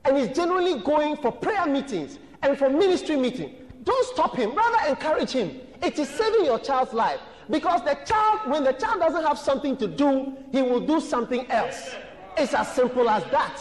and 0.06 0.17
is 0.17 0.36
genuinely 0.36 0.80
going 0.80 1.17
for 1.17 1.32
prayer 1.32 1.65
meetings 1.65 2.20
and 2.41 2.58
for 2.58 2.70
ministry 2.70 3.15
meeting, 3.15 3.56
don't 3.84 4.06
stop 4.13 4.36
him. 4.36 4.54
Rather 4.54 4.89
encourage 4.89 5.32
him. 5.32 5.52
It 5.82 5.98
is 5.98 6.10
saving 6.10 6.46
your 6.46 6.60
child's 6.60 6.93
life. 6.93 7.20
Because 7.50 7.82
the 7.86 7.96
child, 8.06 8.52
when 8.52 8.65
the 8.65 8.74
child 8.74 9.00
doesn't 9.00 9.24
have 9.24 9.39
something 9.39 9.78
to 9.78 9.88
do, 9.88 10.34
he 10.52 10.62
will 10.62 10.86
do 10.86 11.00
something 11.00 11.50
else. 11.50 11.96
It's 12.38 12.54
as 12.54 12.74
simple 12.74 13.10
as 13.10 13.24
that. 13.32 13.58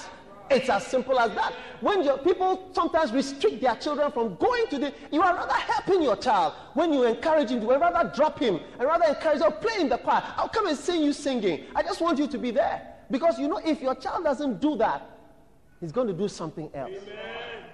It's 0.50 0.68
as 0.68 0.86
simple 0.86 1.18
as 1.18 1.34
that. 1.34 1.52
When 1.80 2.02
your 2.04 2.18
people 2.18 2.70
sometimes 2.72 3.12
restrict 3.12 3.60
their 3.60 3.74
children 3.76 4.12
from 4.12 4.36
going 4.36 4.66
to 4.68 4.78
the, 4.78 4.94
you 5.10 5.20
are 5.22 5.34
rather 5.34 5.54
helping 5.54 6.02
your 6.02 6.16
child 6.16 6.54
when 6.74 6.92
you 6.92 7.04
encourage 7.04 7.50
him. 7.50 7.60
You 7.62 7.68
would 7.68 7.80
rather 7.80 8.10
drop 8.14 8.38
him 8.38 8.60
and 8.78 8.82
rather 8.82 9.06
encourage 9.06 9.40
him. 9.40 9.52
Play 9.60 9.80
in 9.80 9.88
the 9.88 9.98
choir. 9.98 10.22
I'll 10.36 10.48
come 10.48 10.66
and 10.68 10.76
sing 10.76 11.02
you 11.02 11.12
singing. 11.12 11.64
I 11.74 11.82
just 11.82 12.00
want 12.00 12.18
you 12.18 12.28
to 12.28 12.38
be 12.38 12.50
there 12.50 12.94
because 13.10 13.38
you 13.38 13.48
know 13.48 13.60
if 13.64 13.80
your 13.80 13.94
child 13.96 14.24
doesn't 14.24 14.60
do 14.60 14.76
that, 14.76 15.10
he's 15.80 15.92
going 15.92 16.06
to 16.06 16.12
do 16.12 16.28
something 16.28 16.70
else. 16.74 16.92
Amen. 17.02 17.64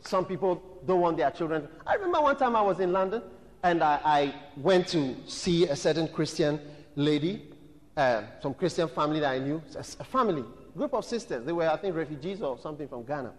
Some 0.00 0.26
people 0.26 0.62
don't 0.86 1.00
want 1.00 1.16
their 1.16 1.30
children. 1.30 1.66
I 1.86 1.94
remember 1.94 2.20
one 2.20 2.36
time 2.36 2.54
I 2.56 2.62
was 2.62 2.78
in 2.78 2.92
London 2.92 3.22
and 3.62 3.82
I, 3.82 4.00
I 4.04 4.34
went 4.56 4.86
to 4.88 5.16
see 5.26 5.66
a 5.66 5.74
certain 5.74 6.06
Christian 6.08 6.60
lady, 6.94 7.48
uh, 7.96 8.22
some 8.42 8.54
Christian 8.54 8.88
family 8.88 9.20
that 9.20 9.30
I 9.30 9.38
knew, 9.38 9.62
a, 9.76 9.84
family, 9.84 10.44
group 10.76 10.94
of 10.94 11.04
sisters. 11.04 11.44
They 11.44 11.52
were, 11.52 11.68
I 11.68 11.76
think, 11.76 11.94
refugees 11.94 12.42
or 12.42 12.58
something 12.58 12.88
from 12.88 13.04
Ghana. 13.04 13.32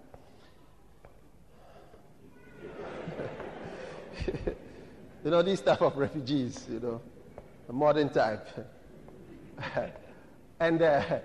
you 5.26 5.32
know, 5.32 5.42
these 5.42 5.62
type 5.62 5.82
of 5.82 5.98
refugees, 5.98 6.66
you 6.70 6.80
know, 6.80 7.02
a 7.68 7.74
modern 7.74 8.10
type. 8.10 8.48
and 10.60 10.82
uh, 10.82 11.20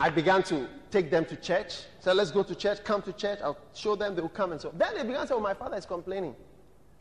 I 0.00 0.10
began 0.10 0.42
to 0.44 0.68
take 0.90 1.10
them 1.10 1.24
to 1.26 1.36
church. 1.36 1.82
So 2.00 2.12
let's 2.12 2.30
go 2.30 2.42
to 2.42 2.54
church, 2.54 2.82
come 2.84 3.02
to 3.02 3.12
church. 3.12 3.38
I'll 3.42 3.58
show 3.74 3.94
them, 3.96 4.14
they 4.14 4.22
will 4.22 4.28
come 4.28 4.52
and 4.52 4.60
so. 4.60 4.72
Then 4.76 4.96
they 4.96 5.02
began 5.02 5.22
to 5.22 5.26
say, 5.28 5.34
Oh, 5.34 5.40
my 5.40 5.54
father 5.54 5.76
is 5.76 5.86
complaining. 5.86 6.34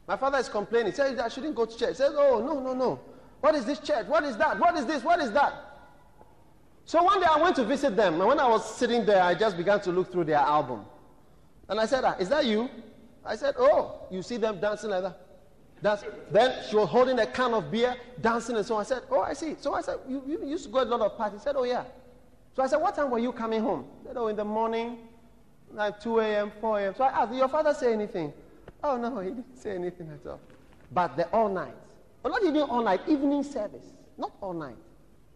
My 0.07 0.17
father 0.17 0.37
is 0.37 0.49
complaining. 0.49 0.91
He 0.91 0.95
says, 0.95 1.17
I 1.19 1.27
shouldn't 1.29 1.55
go 1.55 1.65
to 1.65 1.77
church. 1.77 1.89
He 1.89 1.95
says, 1.95 2.13
Oh, 2.15 2.39
no, 2.39 2.59
no, 2.59 2.73
no. 2.73 2.99
What 3.43 3.55
is 3.55 3.65
this 3.65 3.79
church? 3.79 4.07
What 4.07 4.23
is 4.23 4.37
that? 4.37 4.57
What 4.57 4.77
is 4.77 4.85
this? 4.85 5.03
What 5.03 5.19
is 5.19 5.29
that? 5.33 5.53
So 6.85 7.03
one 7.03 7.19
day 7.19 7.27
I 7.29 7.41
went 7.41 7.57
to 7.57 7.65
visit 7.65 7.93
them. 7.93 8.21
And 8.21 8.25
when 8.25 8.39
I 8.39 8.47
was 8.47 8.63
sitting 8.73 9.05
there, 9.05 9.21
I 9.21 9.35
just 9.35 9.57
began 9.57 9.81
to 9.81 9.91
look 9.91 10.13
through 10.13 10.23
their 10.23 10.37
album. 10.37 10.85
And 11.67 11.77
I 11.77 11.85
said, 11.85 12.05
ah, 12.05 12.15
Is 12.17 12.29
that 12.29 12.45
you? 12.45 12.69
I 13.25 13.35
said, 13.35 13.55
Oh, 13.57 14.07
you 14.09 14.21
see 14.21 14.37
them 14.37 14.61
dancing 14.61 14.91
like 14.91 15.03
that? 15.03 15.19
That's, 15.81 16.05
then 16.31 16.57
she 16.69 16.77
was 16.77 16.87
holding 16.87 17.19
a 17.19 17.25
can 17.25 17.53
of 17.53 17.69
beer, 17.69 17.97
dancing 18.21 18.55
and 18.55 18.65
so 18.65 18.75
on. 18.75 18.79
I 18.79 18.83
said, 18.85 19.01
Oh, 19.11 19.19
I 19.19 19.33
see. 19.33 19.57
So 19.59 19.73
I 19.73 19.81
said, 19.81 19.97
You, 20.07 20.23
you 20.25 20.45
used 20.45 20.63
to 20.63 20.71
go 20.71 20.81
to 20.85 20.89
a 20.89 20.95
lot 20.95 21.01
of 21.01 21.17
parties. 21.17 21.41
He 21.41 21.43
said, 21.43 21.57
Oh, 21.57 21.65
yeah. 21.65 21.83
So 22.55 22.63
I 22.63 22.67
said, 22.67 22.77
What 22.77 22.95
time 22.95 23.11
were 23.11 23.19
you 23.19 23.33
coming 23.33 23.61
home? 23.61 23.87
He 24.03 24.07
said, 24.07 24.15
Oh, 24.15 24.27
in 24.27 24.37
the 24.37 24.45
morning, 24.45 24.99
like 25.73 25.99
2 25.99 26.19
a.m., 26.19 26.51
4 26.61 26.79
a.m. 26.79 26.95
So 26.95 27.03
I 27.03 27.09
asked, 27.09 27.31
Did 27.31 27.39
your 27.39 27.49
father 27.49 27.73
say 27.73 27.91
anything? 27.91 28.31
Oh, 28.81 28.95
no, 28.95 29.19
he 29.19 29.31
didn't 29.31 29.57
say 29.57 29.75
anything 29.75 30.09
at 30.13 30.25
all. 30.29 30.39
But 30.93 31.17
the 31.17 31.27
all 31.31 31.49
night. 31.49 31.73
Well, 32.23 32.31
not 32.31 32.43
even 32.43 32.61
all 32.61 32.81
night, 32.81 33.01
evening 33.07 33.43
service. 33.43 33.85
Not 34.17 34.31
all 34.41 34.53
night. 34.53 34.77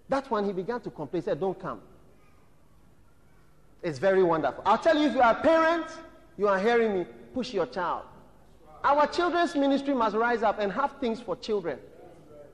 That's 0.09 0.31
when 0.31 0.45
he 0.45 0.53
began 0.53 0.79
to 0.81 0.89
complain. 0.89 1.21
He 1.21 1.25
said, 1.25 1.39
Don't 1.39 1.59
come. 1.59 1.81
It's 3.83 3.99
very 3.99 4.23
wonderful. 4.23 4.63
I'll 4.65 4.77
tell 4.77 4.97
you, 4.97 5.07
if 5.07 5.13
you 5.13 5.21
are 5.21 5.33
a 5.33 5.41
parent, 5.41 5.85
you 6.37 6.47
are 6.47 6.57
hearing 6.57 6.93
me, 6.97 7.05
push 7.33 7.53
your 7.53 7.67
child. 7.67 8.03
Our 8.83 9.05
children's 9.07 9.55
ministry 9.55 9.93
must 9.93 10.15
rise 10.15 10.43
up 10.43 10.59
and 10.59 10.71
have 10.71 10.93
things 10.99 11.19
for 11.19 11.35
children. 11.35 11.77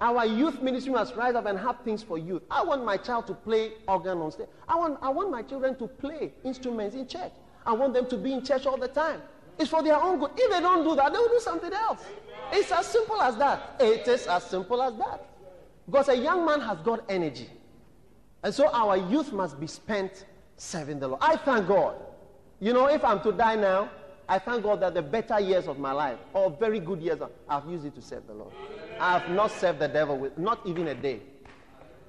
Our 0.02 0.26
youth 0.26 0.62
ministry 0.62 0.92
must 0.92 1.16
rise 1.16 1.36
up 1.36 1.46
and 1.46 1.58
have 1.58 1.80
things 1.86 2.04
for 2.04 2.18
youth. 2.18 2.42
I 2.50 2.64
want 2.64 2.84
my 2.84 2.98
child 2.98 3.28
to 3.28 3.34
play 3.34 3.74
organ 3.88 4.18
on 4.18 4.32
stage. 4.32 4.48
I 4.68 4.76
want, 4.76 4.98
I 5.02 5.10
want 5.10 5.32
my 5.32 5.44
children 5.44 5.78
to 5.78 5.88
play 5.88 6.34
instruments 6.44 6.96
in 6.96 7.08
church. 7.08 7.32
I 7.66 7.74
want 7.74 7.94
them 7.94 8.08
to 8.10 8.18
be 8.18 8.34
in 8.34 8.44
church 8.44 8.66
all 8.66 8.78
the 8.78 8.88
time. 8.88 9.22
It's 9.58 9.70
for 9.70 9.84
their 9.84 10.02
own 10.02 10.20
good. 10.20 10.32
If 10.36 10.52
they 10.52 10.60
don't 10.60 10.84
do 10.84 10.96
that, 10.96 11.12
they 11.12 11.20
will 11.20 11.30
do 11.30 11.40
something 11.40 11.72
else. 11.72 12.04
It's 12.52 12.72
as 12.72 12.86
simple 12.88 13.22
as 13.22 13.36
that. 13.38 13.76
It 13.80 14.08
is 14.08 14.28
as 14.28 14.44
simple 14.44 14.82
as 14.82 14.96
that. 14.98 15.26
Because 15.86 16.10
a 16.10 16.18
young 16.18 16.46
man 16.46 16.62
has 16.62 16.80
got 16.80 17.04
energy. 17.10 17.50
And 18.44 18.54
so 18.54 18.70
our 18.72 18.98
youth 18.98 19.32
must 19.32 19.60
be 19.60 19.68
spent 19.68 20.26
serving 20.58 21.00
the 21.00 21.08
Lord. 21.08 21.22
I 21.22 21.38
thank 21.38 21.68
God. 21.68 21.96
You 22.60 22.74
know, 22.74 22.88
if 22.88 23.04
I'm 23.04 23.22
to 23.22 23.32
die 23.32 23.56
now, 23.56 23.90
I 24.28 24.40
thank 24.40 24.64
God 24.64 24.80
that 24.82 24.94
the 24.94 25.02
better 25.02 25.40
years 25.40 25.68
of 25.68 25.80
my 25.80 25.92
life, 25.92 26.18
or 26.34 26.50
very 26.50 26.80
good 26.80 27.02
years, 27.02 27.20
I've 27.50 27.66
used 27.66 27.86
it 27.86 27.96
to 27.96 28.02
serve 28.02 28.26
the 28.28 28.34
Lord. 28.34 28.54
I 29.00 29.20
have 29.20 29.30
not 29.32 29.52
served 29.52 29.80
the 29.80 29.88
devil 29.88 30.18
with, 30.18 30.38
not 30.38 30.60
even 30.66 30.88
a 30.88 30.96
day. 30.96 31.20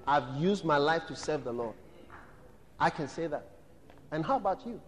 I've 0.06 0.36
used 0.36 0.64
my 0.64 0.76
life 0.76 1.06
to 1.08 1.16
serve 1.16 1.44
the 1.44 1.52
Lord. 1.52 1.74
I 2.78 2.90
can 2.90 3.08
say 3.08 3.26
that. 3.26 3.46
And 4.12 4.24
how 4.24 4.36
about 4.36 4.64
you? 4.66 4.80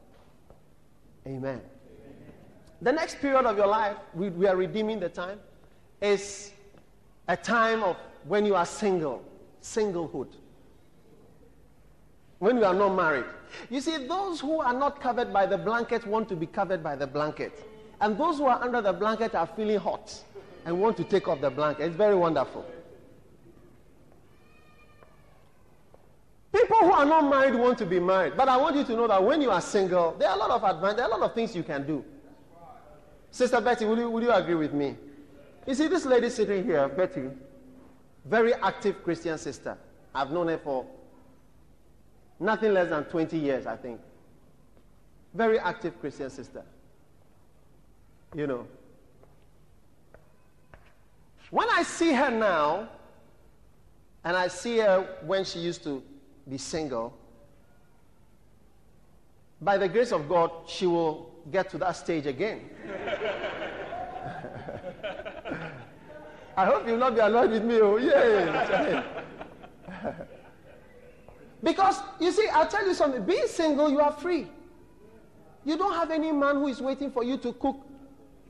Amen. 1.27 1.61
The 2.83 2.93
next 2.93 3.21
period 3.21 3.47
of 3.47 3.57
your 3.57 3.67
life, 3.67 3.97
we, 4.15 4.29
we 4.29 4.47
are 4.47 4.57
redeeming 4.57 5.01
the 5.01 5.09
time, 5.09 5.41
is 6.01 6.53
a 7.29 7.37
time 7.37 7.83
of 7.83 7.97
when 8.25 8.45
you 8.45 8.55
are 8.55 8.67
single, 8.67 9.23
singlehood. 9.63 10.29
When 12.39 12.59
you 12.59 12.65
are 12.65 12.75
not 12.75 12.95
married. 12.95 13.25
You 13.71 13.81
see, 13.81 14.07
those 14.07 14.41
who 14.41 14.61
are 14.61 14.75
not 14.75 15.01
covered 15.01 15.33
by 15.33 15.47
the 15.47 15.57
blanket 15.57 16.07
want 16.07 16.29
to 16.29 16.37
be 16.37 16.47
covered 16.47 16.83
by 16.83 16.97
the 16.97 17.07
blanket. 17.07 17.65
And 18.01 18.19
those 18.19 18.37
who 18.37 18.45
are 18.45 18.63
under 18.63 18.83
the 18.83 18.93
blanket 18.93 19.35
are 19.35 19.47
feeling 19.47 19.79
hot 19.79 20.23
and 20.67 20.79
want 20.79 20.99
to 20.99 21.05
take 21.05 21.29
off 21.29 21.41
the 21.41 21.49
blanket. 21.49 21.85
It's 21.85 21.97
very 21.97 22.15
wonderful. 22.15 22.67
People 26.53 26.77
who 26.79 26.93
are 26.93 27.05
not 27.07 27.31
married 27.31 27.55
want 27.55 27.79
to 27.79 27.87
be 27.87 27.99
married. 28.01 28.35
But 28.37 28.49
I 28.49 28.57
want 28.57 28.77
you 28.77 28.85
to 28.85 28.93
know 28.93 29.09
that 29.09 29.23
when 29.23 29.41
you 29.41 29.51
are 29.51 29.61
single, 29.61 30.15
there 30.19 30.29
are 30.29 30.37
a 30.37 30.39
lot 30.39 30.51
of 30.51 30.63
advantages, 30.63 30.97
there 30.97 31.05
are 31.07 31.13
a 31.13 31.21
lot 31.21 31.31
of 31.31 31.35
things 31.35 31.57
you 31.57 31.63
can 31.63 31.87
do. 31.87 32.05
Sister 33.37 33.61
Betty, 33.61 33.85
will 33.85 33.99
you, 33.99 34.09
will 34.09 34.23
you 34.23 34.33
agree 34.33 34.55
with 34.55 34.73
me? 34.73 34.97
You 35.67 35.75
see, 35.75 35.89
this 35.89 36.07
lady 36.07 36.31
sitting 36.31 36.65
here, 36.65 36.89
Betty, 36.89 37.29
very 38.25 38.55
active 38.55 39.05
Christian 39.05 39.37
sister. 39.37 39.77
I've 40.15 40.31
known 40.31 40.49
her 40.49 40.57
for 40.57 40.87
nothing 42.41 42.73
less 42.73 42.89
than 42.89 43.05
20 43.05 43.37
years, 43.37 43.67
I 43.67 43.77
think. 43.77 44.01
Very 45.35 45.59
active 45.59 46.01
Christian 46.01 46.31
sister. 46.31 46.63
You 48.35 48.47
know. 48.47 48.67
When 51.51 51.69
I 51.69 51.83
see 51.83 52.15
her 52.15 52.31
now, 52.31 52.89
and 54.25 54.35
I 54.35 54.49
see 54.49 54.79
her 54.79 55.07
when 55.27 55.45
she 55.45 55.59
used 55.59 55.85
to 55.85 56.03
be 56.49 56.57
single, 56.57 57.15
by 59.61 59.77
the 59.77 59.91
grace 59.91 60.13
of 60.13 60.27
God, 60.27 60.51
she 60.67 60.87
will 60.87 61.36
get 61.51 61.71
to 61.71 61.79
that 61.79 61.97
stage 61.97 62.27
again. 62.27 62.61
I 66.57 66.65
hope 66.65 66.87
you'll 66.87 66.97
not 66.97 67.15
be 67.15 67.21
annoyed 67.21 67.51
with 67.51 67.65
me. 67.65 67.81
Oh, 67.81 67.99
yeah. 67.99 69.05
because, 71.63 72.01
you 72.19 72.33
see, 72.33 72.49
I'll 72.49 72.67
tell 72.69 72.87
you 72.87 72.95
something. 72.95 73.23
Being 73.25 73.47
single, 73.47 73.91
you 73.91 74.01
are 74.01 74.13
free. 74.13 74.47
You 75.65 75.77
don't 75.77 75.93
have 75.93 76.11
any 76.11 76.33
man 76.33 76.57
who 76.57 76.69
is 76.69 76.81
waiting 76.81 77.11
for 77.11 77.25
you 77.25 77.37
to 77.39 77.53
cook. 77.55 77.77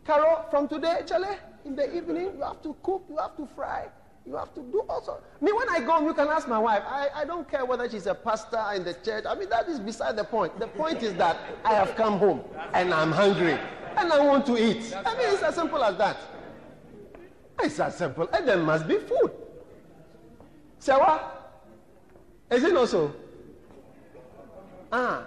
Carol, 0.04 0.44
from 0.50 0.68
today, 0.68 1.00
Charlie, 1.04 1.36
in 1.64 1.74
the 1.74 1.96
evening, 1.96 2.30
you 2.36 2.42
have 2.42 2.62
to 2.62 2.76
cook, 2.82 3.04
you 3.08 3.16
have 3.16 3.36
to 3.36 3.48
fry, 3.56 3.88
you 4.26 4.34
have 4.36 4.52
to 4.54 4.60
do 4.60 4.82
also. 4.88 5.18
Me, 5.40 5.52
when 5.52 5.68
I 5.68 5.80
go 5.80 5.92
home, 5.92 6.06
you 6.06 6.14
can 6.14 6.28
ask 6.28 6.48
my 6.48 6.58
wife. 6.58 6.82
I, 6.86 7.08
I 7.14 7.24
don't 7.24 7.48
care 7.48 7.64
whether 7.64 7.88
she's 7.88 8.06
a 8.06 8.14
pastor 8.14 8.62
in 8.74 8.84
the 8.84 8.94
church. 8.94 9.24
I 9.26 9.34
mean, 9.36 9.48
that 9.50 9.68
is 9.68 9.78
beside 9.78 10.16
the 10.16 10.24
point. 10.24 10.58
The 10.58 10.66
point 10.66 11.02
is 11.02 11.14
that 11.14 11.38
I 11.64 11.74
have 11.74 11.94
come 11.94 12.18
home 12.18 12.42
and 12.74 12.92
I'm 12.92 13.12
hungry 13.12 13.56
and 13.96 14.12
I 14.12 14.20
want 14.26 14.44
to 14.46 14.56
eat. 14.56 14.92
I 14.96 15.16
mean, 15.16 15.32
it's 15.32 15.42
as 15.42 15.54
simple 15.54 15.82
as 15.82 15.96
that. 15.98 16.16
It's 17.62 17.78
as 17.78 17.96
simple. 17.96 18.28
And 18.32 18.46
there 18.48 18.58
must 18.58 18.88
be 18.88 18.98
food. 18.98 19.30
Sewa? 20.80 21.32
Is 22.50 22.64
it 22.64 22.74
not 22.74 22.88
so? 22.88 23.14
Ah. 24.92 25.26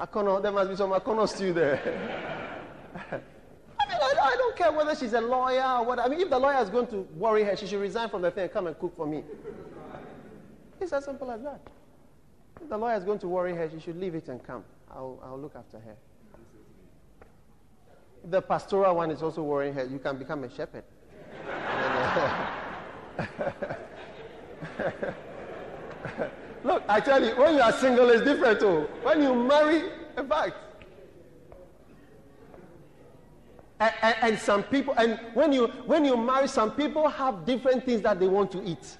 Akono, 0.00 0.40
there 0.42 0.52
must 0.52 0.70
be 0.70 0.76
some 0.76 0.90
Akono 0.90 1.28
stew 1.28 1.52
there. 1.52 2.54
I 4.20 4.36
don't 4.36 4.56
care 4.56 4.72
whether 4.72 4.94
she's 4.94 5.12
a 5.12 5.20
lawyer 5.20 5.78
or 5.78 5.84
what. 5.84 5.98
I 5.98 6.08
mean, 6.08 6.20
if 6.20 6.30
the 6.30 6.38
lawyer 6.38 6.62
is 6.62 6.70
going 6.70 6.86
to 6.88 7.06
worry 7.16 7.44
her, 7.44 7.56
she 7.56 7.66
should 7.66 7.80
resign 7.80 8.08
from 8.08 8.22
the 8.22 8.30
thing 8.30 8.44
and 8.44 8.52
come 8.52 8.66
and 8.66 8.78
cook 8.78 8.96
for 8.96 9.06
me. 9.06 9.22
It's 10.80 10.92
as 10.92 11.04
simple 11.04 11.30
as 11.30 11.42
that. 11.42 11.60
If 12.62 12.68
the 12.68 12.78
lawyer 12.78 12.96
is 12.96 13.04
going 13.04 13.18
to 13.20 13.28
worry 13.28 13.54
her, 13.54 13.70
she 13.70 13.80
should 13.80 13.98
leave 13.98 14.14
it 14.14 14.28
and 14.28 14.42
come. 14.44 14.64
I'll, 14.90 15.20
I'll 15.24 15.38
look 15.38 15.54
after 15.54 15.78
her 15.78 15.94
If 18.24 18.30
the 18.30 18.40
pastoral 18.40 18.96
one 18.96 19.10
is 19.10 19.22
also 19.22 19.42
worrying 19.42 19.74
her. 19.74 19.84
You 19.84 19.98
can 19.98 20.18
become 20.18 20.44
a 20.44 20.50
shepherd. 20.50 20.84
Look, 26.64 26.82
I 26.88 27.00
tell 27.00 27.24
you, 27.24 27.36
when 27.36 27.54
you 27.54 27.60
are 27.60 27.72
single, 27.72 28.10
it's 28.10 28.24
different 28.24 28.60
too. 28.60 28.88
When 29.02 29.22
you 29.22 29.34
marry, 29.34 29.90
in 30.16 30.28
fact. 30.28 30.54
And, 33.80 33.92
and, 34.02 34.16
and, 34.22 34.38
some 34.38 34.64
people, 34.64 34.94
and 34.98 35.20
when 35.34 35.52
you 35.52 35.68
when 35.86 36.04
you 36.04 36.16
marry, 36.16 36.48
some 36.48 36.72
people 36.72 37.08
have 37.08 37.46
different 37.46 37.84
things 37.84 38.02
that 38.02 38.18
they 38.18 38.26
want 38.26 38.50
to 38.52 38.64
eat. 38.64 38.98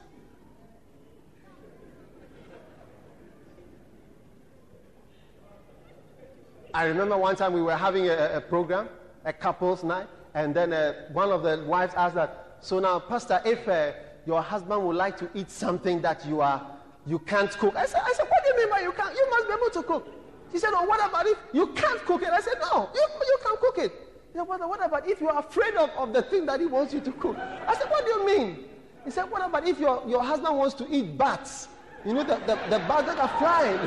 I 6.72 6.84
remember 6.84 7.16
one 7.16 7.34
time 7.34 7.54
we 7.54 7.62
were 7.62 7.76
having 7.76 8.08
a, 8.08 8.36
a 8.36 8.40
program, 8.40 8.88
a 9.24 9.32
couple's 9.32 9.82
night, 9.82 10.06
and 10.34 10.54
then 10.54 10.72
uh, 10.72 10.92
one 11.12 11.32
of 11.32 11.42
the 11.42 11.64
wives 11.66 11.94
asked 11.96 12.14
that, 12.14 12.58
so 12.60 12.78
now, 12.78 13.00
Pastor, 13.00 13.42
if 13.44 13.66
uh, 13.66 13.92
your 14.26 14.42
husband 14.42 14.86
would 14.86 14.94
like 14.96 15.16
to 15.18 15.28
eat 15.34 15.50
something 15.50 16.00
that 16.02 16.24
you 16.26 16.40
are 16.40 16.64
you 17.08 17.18
can't 17.20 17.50
cook, 17.50 17.74
I 17.74 17.86
said, 17.86 18.02
I 18.04 18.12
said, 18.12 18.26
what 18.28 18.44
do 18.44 18.50
you 18.50 18.56
mean 18.58 18.70
by 18.70 18.80
you 18.80 18.92
can't? 18.92 19.14
You 19.16 19.30
must 19.30 19.48
be 19.48 19.54
able 19.54 19.70
to 19.70 19.82
cook. 19.82 20.08
She 20.52 20.58
said, 20.58 20.70
oh, 20.72 20.84
what 20.84 21.00
about 21.08 21.26
if 21.26 21.38
you 21.52 21.68
can't 21.68 22.04
cook 22.04 22.22
it? 22.22 22.28
I 22.28 22.40
said, 22.40 22.54
no, 22.60 22.90
you, 22.94 23.00
you 23.00 23.38
can 23.42 23.56
cook 23.56 23.78
it. 23.78 24.07
Said, 24.38 24.46
what, 24.46 24.68
what 24.68 24.84
about 24.86 25.08
if 25.08 25.20
you 25.20 25.28
are 25.28 25.40
afraid 25.40 25.74
of, 25.74 25.90
of 25.98 26.12
the 26.12 26.22
thing 26.22 26.46
that 26.46 26.60
he 26.60 26.66
wants 26.66 26.94
you 26.94 27.00
to 27.00 27.10
cook? 27.10 27.36
I 27.36 27.74
said, 27.74 27.90
what 27.90 28.06
do 28.06 28.12
you 28.12 28.24
mean? 28.24 28.66
He 29.04 29.10
said, 29.10 29.24
what 29.24 29.44
about 29.44 29.66
if 29.66 29.80
your, 29.80 30.00
your 30.06 30.22
husband 30.22 30.56
wants 30.56 30.76
to 30.76 30.86
eat 30.88 31.18
bats? 31.18 31.66
You 32.06 32.14
know, 32.14 32.22
the, 32.22 32.36
the, 32.46 32.54
the 32.70 32.78
bats 32.86 33.06
that 33.06 33.18
are 33.18 33.26
flying. 33.36 33.78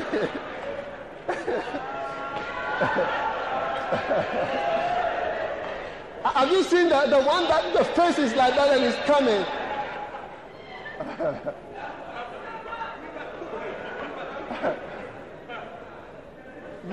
Have 6.34 6.50
you 6.50 6.62
seen 6.64 6.90
the, 6.90 7.06
the 7.06 7.22
one 7.22 7.44
that 7.44 7.72
the 7.72 7.84
face 7.86 8.18
is 8.18 8.34
like 8.34 8.54
that 8.54 8.76
and 8.76 8.84
is 8.84 8.94
coming? 9.06 9.46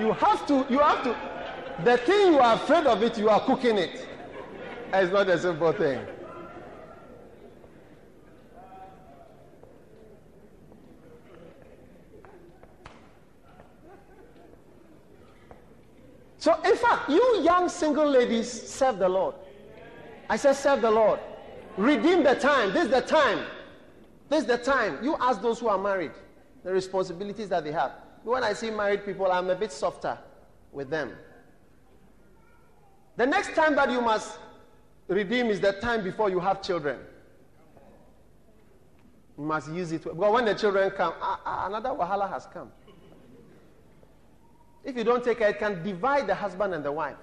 you 0.02 0.12
have 0.14 0.46
to, 0.46 0.66
you 0.70 0.78
have 0.78 1.02
to, 1.04 1.14
the 1.84 1.96
thing 1.96 2.34
you 2.34 2.40
are 2.40 2.56
afraid 2.56 2.86
of 2.86 3.02
it, 3.02 3.16
you 3.16 3.30
are 3.30 3.40
cooking 3.40 3.78
it. 3.78 4.06
It's 4.92 5.12
not 5.12 5.28
a 5.30 5.38
simple 5.38 5.72
thing. 5.72 6.04
So, 16.36 16.54
in 16.64 16.76
fact, 16.76 17.08
you 17.08 17.40
young 17.42 17.68
single 17.70 18.08
ladies, 18.08 18.50
serve 18.50 18.98
the 18.98 19.08
Lord. 19.08 19.34
I 20.28 20.36
said, 20.36 20.54
serve 20.54 20.82
the 20.82 20.90
Lord. 20.90 21.20
Redeem 21.78 22.22
the 22.24 22.34
time. 22.34 22.74
This 22.74 22.84
is 22.84 22.90
the 22.90 23.00
time. 23.00 23.46
This 24.28 24.42
is 24.42 24.46
the 24.46 24.58
time. 24.58 25.02
You 25.02 25.16
ask 25.18 25.40
those 25.40 25.58
who 25.58 25.68
are 25.68 25.78
married 25.78 26.12
the 26.62 26.72
responsibilities 26.72 27.48
that 27.48 27.64
they 27.64 27.72
have. 27.72 27.92
When 28.22 28.44
I 28.44 28.52
see 28.52 28.70
married 28.70 29.06
people, 29.06 29.32
I'm 29.32 29.48
a 29.48 29.54
bit 29.54 29.72
softer 29.72 30.18
with 30.72 30.90
them 30.90 31.12
the 33.16 33.26
next 33.26 33.54
time 33.54 33.74
that 33.76 33.90
you 33.90 34.00
must 34.00 34.38
redeem 35.08 35.46
is 35.46 35.60
the 35.60 35.72
time 35.72 36.02
before 36.02 36.30
you 36.30 36.40
have 36.40 36.62
children. 36.62 36.98
You 39.36 39.44
must 39.44 39.70
use 39.72 39.92
it. 39.92 40.04
But 40.04 40.32
when 40.32 40.44
the 40.44 40.54
children 40.54 40.90
come, 40.90 41.14
ah, 41.20 41.40
ah, 41.44 41.66
another 41.66 41.90
wahala 41.90 42.30
has 42.30 42.46
come. 42.46 42.70
If 44.84 44.96
you 44.96 45.04
don't 45.04 45.22
take 45.22 45.38
care, 45.38 45.50
it 45.50 45.58
can 45.58 45.82
divide 45.82 46.26
the 46.26 46.34
husband 46.34 46.74
and 46.74 46.84
the 46.84 46.92
wife. 46.92 47.16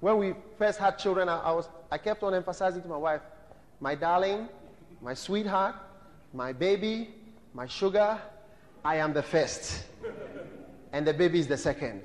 When 0.00 0.16
we 0.18 0.34
first 0.58 0.78
had 0.78 0.98
children, 0.98 1.28
I, 1.28 1.38
I, 1.38 1.52
was, 1.52 1.68
I 1.90 1.98
kept 1.98 2.22
on 2.22 2.34
emphasizing 2.34 2.82
to 2.82 2.88
my 2.88 2.96
wife, 2.96 3.20
my 3.80 3.94
darling, 3.94 4.48
my 5.02 5.14
sweetheart, 5.14 5.76
my 6.32 6.52
baby, 6.52 7.10
my 7.54 7.66
sugar, 7.66 8.18
I 8.84 8.96
am 8.96 9.12
the 9.12 9.22
first. 9.22 9.84
and 10.92 11.06
the 11.06 11.12
baby 11.12 11.38
is 11.38 11.46
the 11.46 11.56
second. 11.56 12.02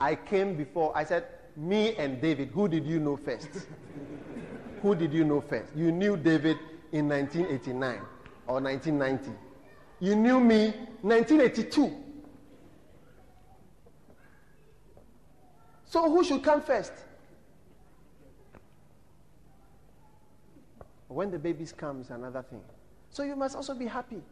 I 0.00 0.14
came 0.14 0.56
before, 0.56 0.96
I 0.96 1.04
said, 1.04 1.26
me 1.56 1.94
and 1.96 2.20
David, 2.20 2.50
who 2.54 2.68
did 2.68 2.86
you 2.86 2.98
know 2.98 3.16
first? 3.16 3.48
who 4.82 4.94
did 4.94 5.12
you 5.12 5.24
know 5.24 5.40
first? 5.40 5.74
You 5.76 5.92
knew 5.92 6.16
David 6.16 6.58
in 6.92 7.08
1989 7.08 8.00
or 8.46 8.60
1990. 8.60 9.30
You 10.00 10.16
knew 10.16 10.40
me 10.40 10.68
1982. 11.02 11.96
So 15.84 16.10
who 16.10 16.24
should 16.24 16.42
come 16.42 16.62
first? 16.62 16.92
When 21.08 21.30
the 21.30 21.38
babies 21.38 21.72
comes, 21.72 22.10
another 22.10 22.42
thing. 22.42 22.62
So 23.10 23.24
you 23.24 23.34
must 23.34 23.56
also 23.56 23.74
be 23.74 23.86
happy. 23.86 24.22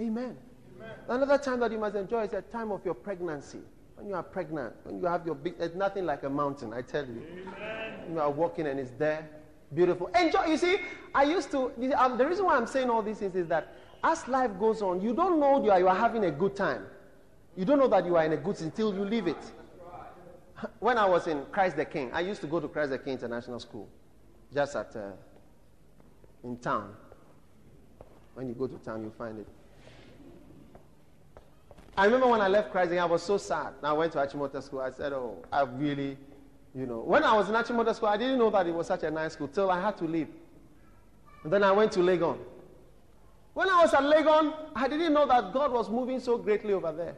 Amen. 0.00 0.36
Amen. 0.76 0.90
Another 1.08 1.38
time 1.38 1.60
that 1.60 1.70
you 1.70 1.78
must 1.78 1.94
enjoy 1.94 2.24
is 2.24 2.30
the 2.32 2.42
time 2.42 2.72
of 2.72 2.84
your 2.84 2.94
pregnancy. 2.94 3.60
When 3.96 4.08
you 4.08 4.14
are 4.14 4.22
pregnant, 4.22 4.74
when 4.84 5.00
you 5.00 5.06
have 5.06 5.26
your 5.26 5.34
big, 5.34 5.58
there's 5.58 5.74
nothing 5.74 6.04
like 6.04 6.22
a 6.22 6.30
mountain, 6.30 6.72
I 6.72 6.82
tell 6.82 7.04
you. 7.04 7.22
Amen. 7.56 8.12
You 8.12 8.20
are 8.20 8.30
walking 8.30 8.66
and 8.66 8.78
it's 8.78 8.92
there. 8.98 9.28
Beautiful. 9.74 10.08
Enjoy. 10.08 10.44
You 10.44 10.56
see, 10.58 10.76
I 11.14 11.24
used 11.24 11.50
to, 11.50 11.72
um, 11.98 12.18
the 12.18 12.26
reason 12.26 12.44
why 12.44 12.56
I'm 12.56 12.66
saying 12.66 12.88
all 12.88 13.02
these 13.02 13.18
things 13.18 13.34
is 13.34 13.48
that 13.48 13.74
as 14.04 14.28
life 14.28 14.52
goes 14.60 14.82
on, 14.82 15.00
you 15.00 15.14
don't 15.14 15.40
know 15.40 15.64
you 15.64 15.70
are, 15.70 15.78
you 15.80 15.88
are 15.88 15.96
having 15.96 16.24
a 16.24 16.30
good 16.30 16.54
time. 16.54 16.86
You 17.56 17.64
don't 17.64 17.78
know 17.78 17.88
that 17.88 18.04
you 18.04 18.16
are 18.16 18.24
in 18.24 18.32
a 18.32 18.36
good 18.36 18.60
until 18.60 18.94
you 18.94 19.04
leave 19.04 19.26
it. 19.26 19.52
When 20.78 20.98
I 20.98 21.06
was 21.06 21.26
in 21.26 21.44
Christ 21.50 21.76
the 21.76 21.84
King, 21.84 22.10
I 22.12 22.20
used 22.20 22.40
to 22.42 22.46
go 22.46 22.60
to 22.60 22.68
Christ 22.68 22.90
the 22.90 22.98
King 22.98 23.14
International 23.14 23.58
School, 23.58 23.88
just 24.54 24.76
at, 24.76 24.94
uh, 24.94 25.10
in 26.44 26.58
town. 26.58 26.94
When 28.34 28.48
you 28.48 28.54
go 28.54 28.66
to 28.66 28.76
town, 28.76 29.02
you 29.02 29.12
find 29.18 29.38
it. 29.38 29.48
I 31.96 32.04
remember 32.04 32.26
when 32.26 32.40
I 32.40 32.48
left 32.48 32.70
Christ, 32.72 32.92
I 32.92 33.04
was 33.06 33.22
so 33.22 33.38
sad. 33.38 33.72
I 33.82 33.92
went 33.92 34.12
to 34.12 34.18
Achimota 34.18 34.62
School. 34.62 34.80
I 34.80 34.90
said, 34.90 35.12
Oh, 35.12 35.42
I 35.50 35.62
really, 35.62 36.18
you 36.74 36.86
know. 36.86 37.00
When 37.00 37.24
I 37.24 37.34
was 37.34 37.48
in 37.48 37.54
Achimota 37.54 37.94
School, 37.94 38.08
I 38.08 38.18
didn't 38.18 38.38
know 38.38 38.50
that 38.50 38.66
it 38.66 38.74
was 38.74 38.86
such 38.86 39.02
a 39.02 39.10
nice 39.10 39.32
school 39.32 39.48
till 39.48 39.70
I 39.70 39.80
had 39.80 39.96
to 39.98 40.04
leave. 40.04 40.28
And 41.42 41.52
then 41.52 41.62
I 41.62 41.72
went 41.72 41.92
to 41.92 42.00
Legon. 42.00 42.38
When 43.54 43.70
I 43.70 43.80
was 43.80 43.94
at 43.94 44.02
Legon, 44.02 44.52
I 44.74 44.86
didn't 44.86 45.14
know 45.14 45.26
that 45.26 45.54
God 45.54 45.72
was 45.72 45.88
moving 45.88 46.20
so 46.20 46.36
greatly 46.36 46.74
over 46.74 46.92
there. 46.92 47.16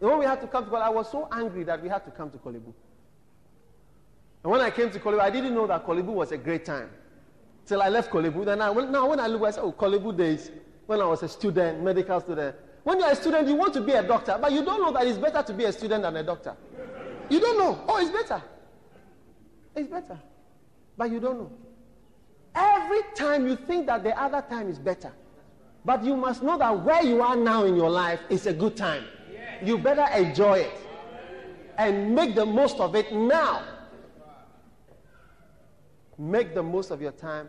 And 0.00 0.10
when 0.10 0.18
we 0.18 0.26
had 0.26 0.40
to 0.42 0.46
come 0.46 0.64
to 0.66 0.70
Korle 0.70 0.82
I 0.82 0.90
was 0.90 1.10
so 1.10 1.28
angry 1.32 1.64
that 1.64 1.82
we 1.82 1.88
had 1.88 2.04
to 2.04 2.10
come 2.10 2.30
to 2.30 2.36
Korle 2.36 2.62
Bu. 2.62 2.74
And 4.44 4.52
when 4.52 4.60
I 4.60 4.70
came 4.70 4.90
to 4.90 5.00
Korle 5.00 5.12
Bu, 5.12 5.20
I 5.20 5.30
didn't 5.30 5.54
know 5.54 5.66
that 5.66 5.86
Korle 5.86 6.04
Bu 6.04 6.12
was 6.12 6.32
a 6.32 6.36
great 6.36 6.66
time. 6.66 6.90
Till 7.64 7.80
I 7.80 7.88
left 7.88 8.10
Korle 8.10 8.30
Bu. 8.30 8.44
Then 8.44 8.60
I, 8.60 8.70
now 8.72 9.08
when 9.08 9.18
I 9.18 9.26
look, 9.26 9.42
I 9.44 9.52
said, 9.52 9.62
oh, 9.62 9.72
Korle 9.72 10.02
Bu 10.02 10.12
days, 10.12 10.50
when 10.86 11.00
I 11.00 11.06
was 11.06 11.22
a 11.22 11.28
student, 11.28 11.82
medical 11.82 12.20
student, 12.20 12.54
when 12.84 13.00
you're 13.00 13.10
a 13.10 13.16
student, 13.16 13.48
you 13.48 13.54
want 13.54 13.74
to 13.74 13.80
be 13.80 13.92
a 13.92 14.02
doctor, 14.02 14.38
but 14.40 14.52
you 14.52 14.64
don't 14.64 14.80
know 14.80 14.92
that 14.92 15.06
it's 15.06 15.18
better 15.18 15.42
to 15.42 15.52
be 15.52 15.64
a 15.64 15.72
student 15.72 16.02
than 16.02 16.16
a 16.16 16.22
doctor. 16.22 16.56
You 17.28 17.40
don't 17.40 17.58
know. 17.58 17.84
Oh, 17.86 17.98
it's 17.98 18.10
better. 18.10 18.42
It's 19.76 19.88
better. 19.88 20.18
But 20.96 21.10
you 21.10 21.20
don't 21.20 21.38
know. 21.38 21.52
Every 22.54 23.00
time 23.14 23.46
you 23.46 23.56
think 23.56 23.86
that 23.86 24.02
the 24.02 24.18
other 24.20 24.42
time 24.48 24.68
is 24.68 24.78
better. 24.78 25.12
But 25.84 26.04
you 26.04 26.16
must 26.16 26.42
know 26.42 26.58
that 26.58 26.84
where 26.84 27.02
you 27.02 27.22
are 27.22 27.36
now 27.36 27.64
in 27.64 27.76
your 27.76 27.90
life 27.90 28.20
is 28.28 28.46
a 28.46 28.52
good 28.52 28.76
time. 28.76 29.04
You 29.62 29.78
better 29.78 30.06
enjoy 30.16 30.60
it 30.60 30.74
and 31.78 32.14
make 32.14 32.34
the 32.34 32.44
most 32.44 32.80
of 32.80 32.94
it 32.94 33.12
now. 33.12 33.62
Make 36.18 36.54
the 36.54 36.62
most 36.62 36.90
of 36.90 37.00
your 37.00 37.12
time 37.12 37.48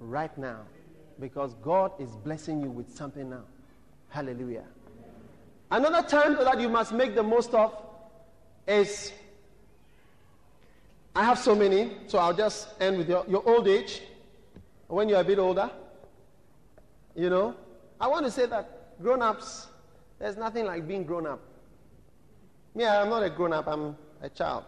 right 0.00 0.36
now 0.36 0.62
because 1.20 1.54
God 1.62 1.92
is 2.00 2.10
blessing 2.16 2.60
you 2.60 2.70
with 2.70 2.94
something 2.94 3.30
now. 3.30 3.44
Hallelujah. 4.10 4.64
Another 5.70 6.06
time 6.06 6.34
that 6.34 6.60
you 6.60 6.68
must 6.68 6.92
make 6.92 7.14
the 7.14 7.22
most 7.22 7.54
of 7.54 7.72
is 8.66 9.12
I 11.14 11.24
have 11.24 11.38
so 11.38 11.54
many, 11.54 11.92
so 12.08 12.18
I'll 12.18 12.34
just 12.34 12.68
end 12.80 12.98
with 12.98 13.08
your, 13.08 13.24
your 13.28 13.48
old 13.48 13.68
age. 13.68 14.02
When 14.88 15.08
you're 15.08 15.20
a 15.20 15.24
bit 15.24 15.38
older, 15.38 15.70
you 17.14 17.30
know, 17.30 17.54
I 18.00 18.08
want 18.08 18.24
to 18.26 18.30
say 18.32 18.46
that 18.46 19.00
grown 19.00 19.22
ups, 19.22 19.68
there's 20.18 20.36
nothing 20.36 20.66
like 20.66 20.86
being 20.88 21.04
grown 21.04 21.26
up. 21.26 21.40
Me, 22.74 22.84
I'm 22.84 23.08
not 23.08 23.22
a 23.22 23.30
grown 23.30 23.52
up, 23.52 23.68
I'm 23.68 23.96
a 24.20 24.28
child. 24.28 24.64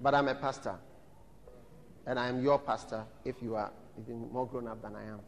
But 0.00 0.14
I'm 0.14 0.26
a 0.28 0.34
pastor. 0.34 0.74
And 2.06 2.18
I 2.18 2.28
am 2.28 2.42
your 2.42 2.58
pastor 2.58 3.04
if 3.24 3.36
you 3.40 3.54
are 3.54 3.70
even 4.00 4.30
more 4.32 4.46
grown 4.46 4.66
up 4.66 4.82
than 4.82 4.96
I 4.96 5.04
am. 5.04 5.20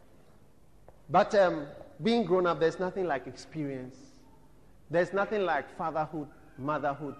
But 1.09 1.33
um, 1.35 1.65
being 2.03 2.23
grown 2.23 2.45
up, 2.45 2.59
there's 2.59 2.79
nothing 2.79 3.05
like 3.05 3.27
experience. 3.27 3.95
There's 4.91 5.13
nothing 5.13 5.45
like 5.45 5.75
fatherhood, 5.77 6.27
motherhood. 6.57 7.15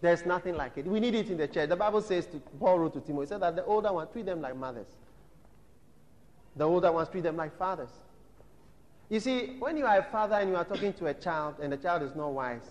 There's 0.00 0.26
nothing 0.26 0.56
like 0.56 0.76
it. 0.76 0.86
We 0.86 0.98
need 0.98 1.14
it 1.14 1.30
in 1.30 1.36
the 1.36 1.46
church. 1.46 1.68
The 1.68 1.76
Bible 1.76 2.02
says, 2.02 2.26
to, 2.26 2.38
Paul 2.58 2.80
wrote 2.80 2.94
to 2.94 3.00
Timothy, 3.00 3.28
said 3.28 3.42
that 3.42 3.54
the 3.54 3.64
older 3.64 3.92
ones 3.92 4.10
treat 4.12 4.26
them 4.26 4.40
like 4.40 4.56
mothers. 4.56 4.88
The 6.56 6.64
older 6.64 6.90
ones 6.90 7.08
treat 7.08 7.22
them 7.22 7.36
like 7.36 7.56
fathers. 7.56 7.90
You 9.08 9.20
see, 9.20 9.56
when 9.58 9.76
you 9.76 9.86
are 9.86 9.98
a 9.98 10.02
father 10.02 10.36
and 10.36 10.50
you 10.50 10.56
are 10.56 10.64
talking 10.64 10.92
to 10.94 11.06
a 11.06 11.14
child 11.14 11.56
and 11.62 11.72
the 11.72 11.76
child 11.76 12.02
is 12.02 12.16
not 12.16 12.32
wise, 12.32 12.68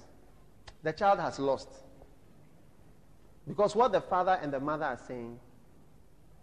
the 0.83 0.91
child 0.91 1.19
has 1.19 1.39
lost. 1.39 1.69
Because 3.47 3.75
what 3.75 3.91
the 3.91 4.01
father 4.01 4.37
and 4.41 4.51
the 4.51 4.59
mother 4.59 4.85
are 4.85 4.99
saying, 5.07 5.39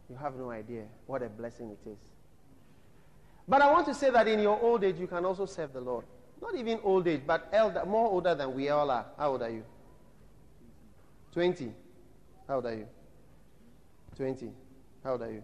you 0.08 0.16
have 0.16 0.36
no 0.36 0.50
idea 0.50 0.84
what 1.06 1.22
a 1.22 1.28
blessing 1.28 1.70
it 1.70 1.90
is. 1.90 1.98
But 3.48 3.62
I 3.62 3.72
want 3.72 3.86
to 3.86 3.94
say 3.94 4.10
that 4.10 4.28
in 4.28 4.40
your 4.40 4.60
old 4.60 4.84
age, 4.84 4.98
you 4.98 5.06
can 5.06 5.24
also 5.24 5.46
serve 5.46 5.72
the 5.72 5.80
Lord. 5.80 6.04
Not 6.42 6.54
even 6.54 6.78
old 6.82 7.08
age, 7.08 7.22
but 7.26 7.48
elder, 7.52 7.84
more 7.86 8.10
older 8.10 8.34
than 8.34 8.54
we 8.54 8.68
all 8.68 8.90
are. 8.90 9.06
How 9.16 9.32
old 9.32 9.42
are 9.42 9.50
you? 9.50 9.64
20. 11.32 11.72
How 12.46 12.56
old 12.56 12.66
are 12.66 12.74
you? 12.74 12.86
20. 14.16 14.50
How 15.02 15.12
old 15.12 15.22
are 15.22 15.32
you? 15.32 15.42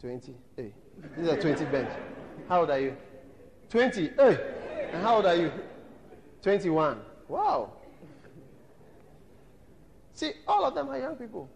20. 0.00 0.34
Hey, 0.56 0.74
these 1.16 1.28
are 1.28 1.40
20 1.40 1.64
bench. 1.66 1.90
How 2.48 2.60
old 2.60 2.70
are 2.70 2.80
you? 2.80 2.96
20. 3.70 4.08
Hey, 4.08 4.38
and 4.92 5.02
how 5.02 5.16
old 5.16 5.26
are 5.26 5.36
you? 5.36 5.50
21. 6.42 7.00
Wow. 7.28 7.72
See, 10.12 10.32
all 10.46 10.64
of 10.66 10.74
them 10.74 10.88
are 10.90 10.98
young 10.98 11.16
people. 11.16 11.48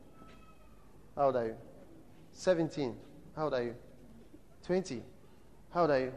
How 1.14 1.26
old 1.26 1.36
are 1.36 1.46
you? 1.46 1.56
17. 2.32 2.96
How 3.34 3.44
old 3.44 3.54
are 3.54 3.62
you? 3.62 3.74
20. 4.66 5.02
How 5.72 5.82
old 5.82 5.90
are 5.90 6.00
you? 6.00 6.12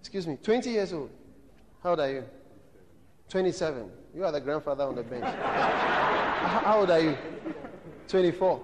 Excuse 0.00 0.26
me, 0.26 0.38
20 0.42 0.70
years 0.70 0.92
old. 0.92 1.10
How 1.82 1.90
old 1.90 2.00
are 2.00 2.10
you? 2.10 2.24
27. 3.28 3.90
You 4.14 4.24
are 4.24 4.32
the 4.32 4.40
grandfather 4.40 4.84
on 4.84 4.94
the 4.94 5.02
bench. 5.02 5.24
How 5.34 6.80
old 6.80 6.90
are 6.90 7.00
you? 7.00 7.16
24. 8.08 8.62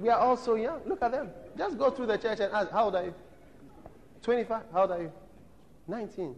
We 0.00 0.08
are 0.08 0.18
all 0.18 0.36
so 0.36 0.54
young. 0.54 0.80
Look 0.86 1.02
at 1.02 1.12
them. 1.12 1.30
Just 1.56 1.78
go 1.78 1.90
through 1.90 2.06
the 2.06 2.16
church 2.16 2.40
and 2.40 2.52
ask, 2.52 2.70
How 2.70 2.86
old 2.86 2.94
are 2.94 3.04
you? 3.04 3.14
25. 4.22 4.62
How 4.72 4.82
old 4.82 4.90
are 4.92 5.02
you? 5.02 5.12
19. 5.86 6.34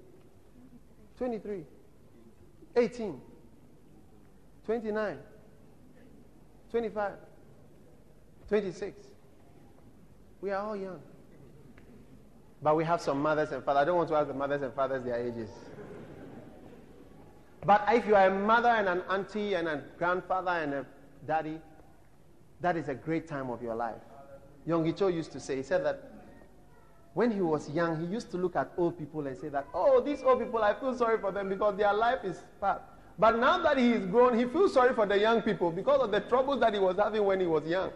23. 1.16 1.64
18. 2.76 3.20
29. 4.66 5.18
25. 6.70 7.12
26. 8.48 9.06
We 10.40 10.50
are 10.50 10.64
all 10.64 10.76
young. 10.76 11.00
But 12.62 12.76
we 12.76 12.84
have 12.84 13.00
some 13.00 13.22
mothers 13.22 13.52
and 13.52 13.64
fathers. 13.64 13.82
I 13.82 13.84
don't 13.84 13.96
want 13.96 14.08
to 14.10 14.16
ask 14.16 14.28
the 14.28 14.34
mothers 14.34 14.62
and 14.62 14.72
fathers 14.74 15.04
their 15.04 15.16
ages. 15.16 15.48
But 17.64 17.84
if 17.88 18.06
you 18.06 18.16
are 18.16 18.26
a 18.26 18.38
mother 18.38 18.68
and 18.68 18.88
an 18.88 19.02
auntie 19.08 19.54
and 19.54 19.68
a 19.68 19.82
grandfather 19.98 20.50
and 20.50 20.74
a 20.74 20.86
daddy, 21.26 21.58
that 22.60 22.76
is 22.76 22.88
a 22.88 22.94
great 22.94 23.26
time 23.26 23.50
of 23.50 23.62
your 23.62 23.74
life. 23.74 24.00
Yonggi 24.66 24.96
Cho 24.96 25.08
used 25.08 25.32
to 25.32 25.40
say, 25.40 25.56
he 25.56 25.62
said 25.62 25.84
that 25.84 26.10
when 27.14 27.30
he 27.30 27.40
was 27.40 27.68
young, 27.70 27.98
he 28.00 28.06
used 28.06 28.30
to 28.30 28.36
look 28.36 28.56
at 28.56 28.70
old 28.76 28.98
people 28.98 29.26
and 29.26 29.36
say 29.36 29.48
that, 29.48 29.66
oh, 29.74 30.00
these 30.00 30.22
old 30.22 30.40
people, 30.40 30.62
I 30.62 30.74
feel 30.78 30.96
sorry 30.96 31.18
for 31.18 31.32
them 31.32 31.48
because 31.48 31.76
their 31.76 31.92
life 31.92 32.20
is 32.24 32.42
bad. 32.60 32.80
But 33.18 33.38
now 33.38 33.58
that 33.58 33.76
he 33.76 33.92
is 33.92 34.06
grown, 34.06 34.38
he 34.38 34.44
feels 34.44 34.72
sorry 34.72 34.94
for 34.94 35.06
the 35.06 35.18
young 35.18 35.42
people 35.42 35.70
because 35.70 36.00
of 36.00 36.10
the 36.10 36.20
troubles 36.20 36.60
that 36.60 36.72
he 36.72 36.80
was 36.80 36.96
having 36.96 37.24
when 37.24 37.40
he 37.40 37.46
was 37.46 37.64
young. 37.64 37.90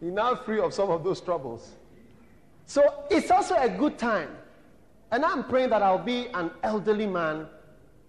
He's 0.00 0.12
now 0.12 0.34
free 0.34 0.60
of 0.60 0.72
some 0.72 0.90
of 0.90 1.04
those 1.04 1.20
troubles. 1.20 1.76
So 2.70 3.02
it's 3.10 3.32
also 3.32 3.56
a 3.56 3.68
good 3.68 3.98
time. 3.98 4.28
And 5.10 5.24
I'm 5.24 5.42
praying 5.42 5.70
that 5.70 5.82
I'll 5.82 5.98
be 5.98 6.28
an 6.28 6.52
elderly 6.62 7.04
man 7.04 7.48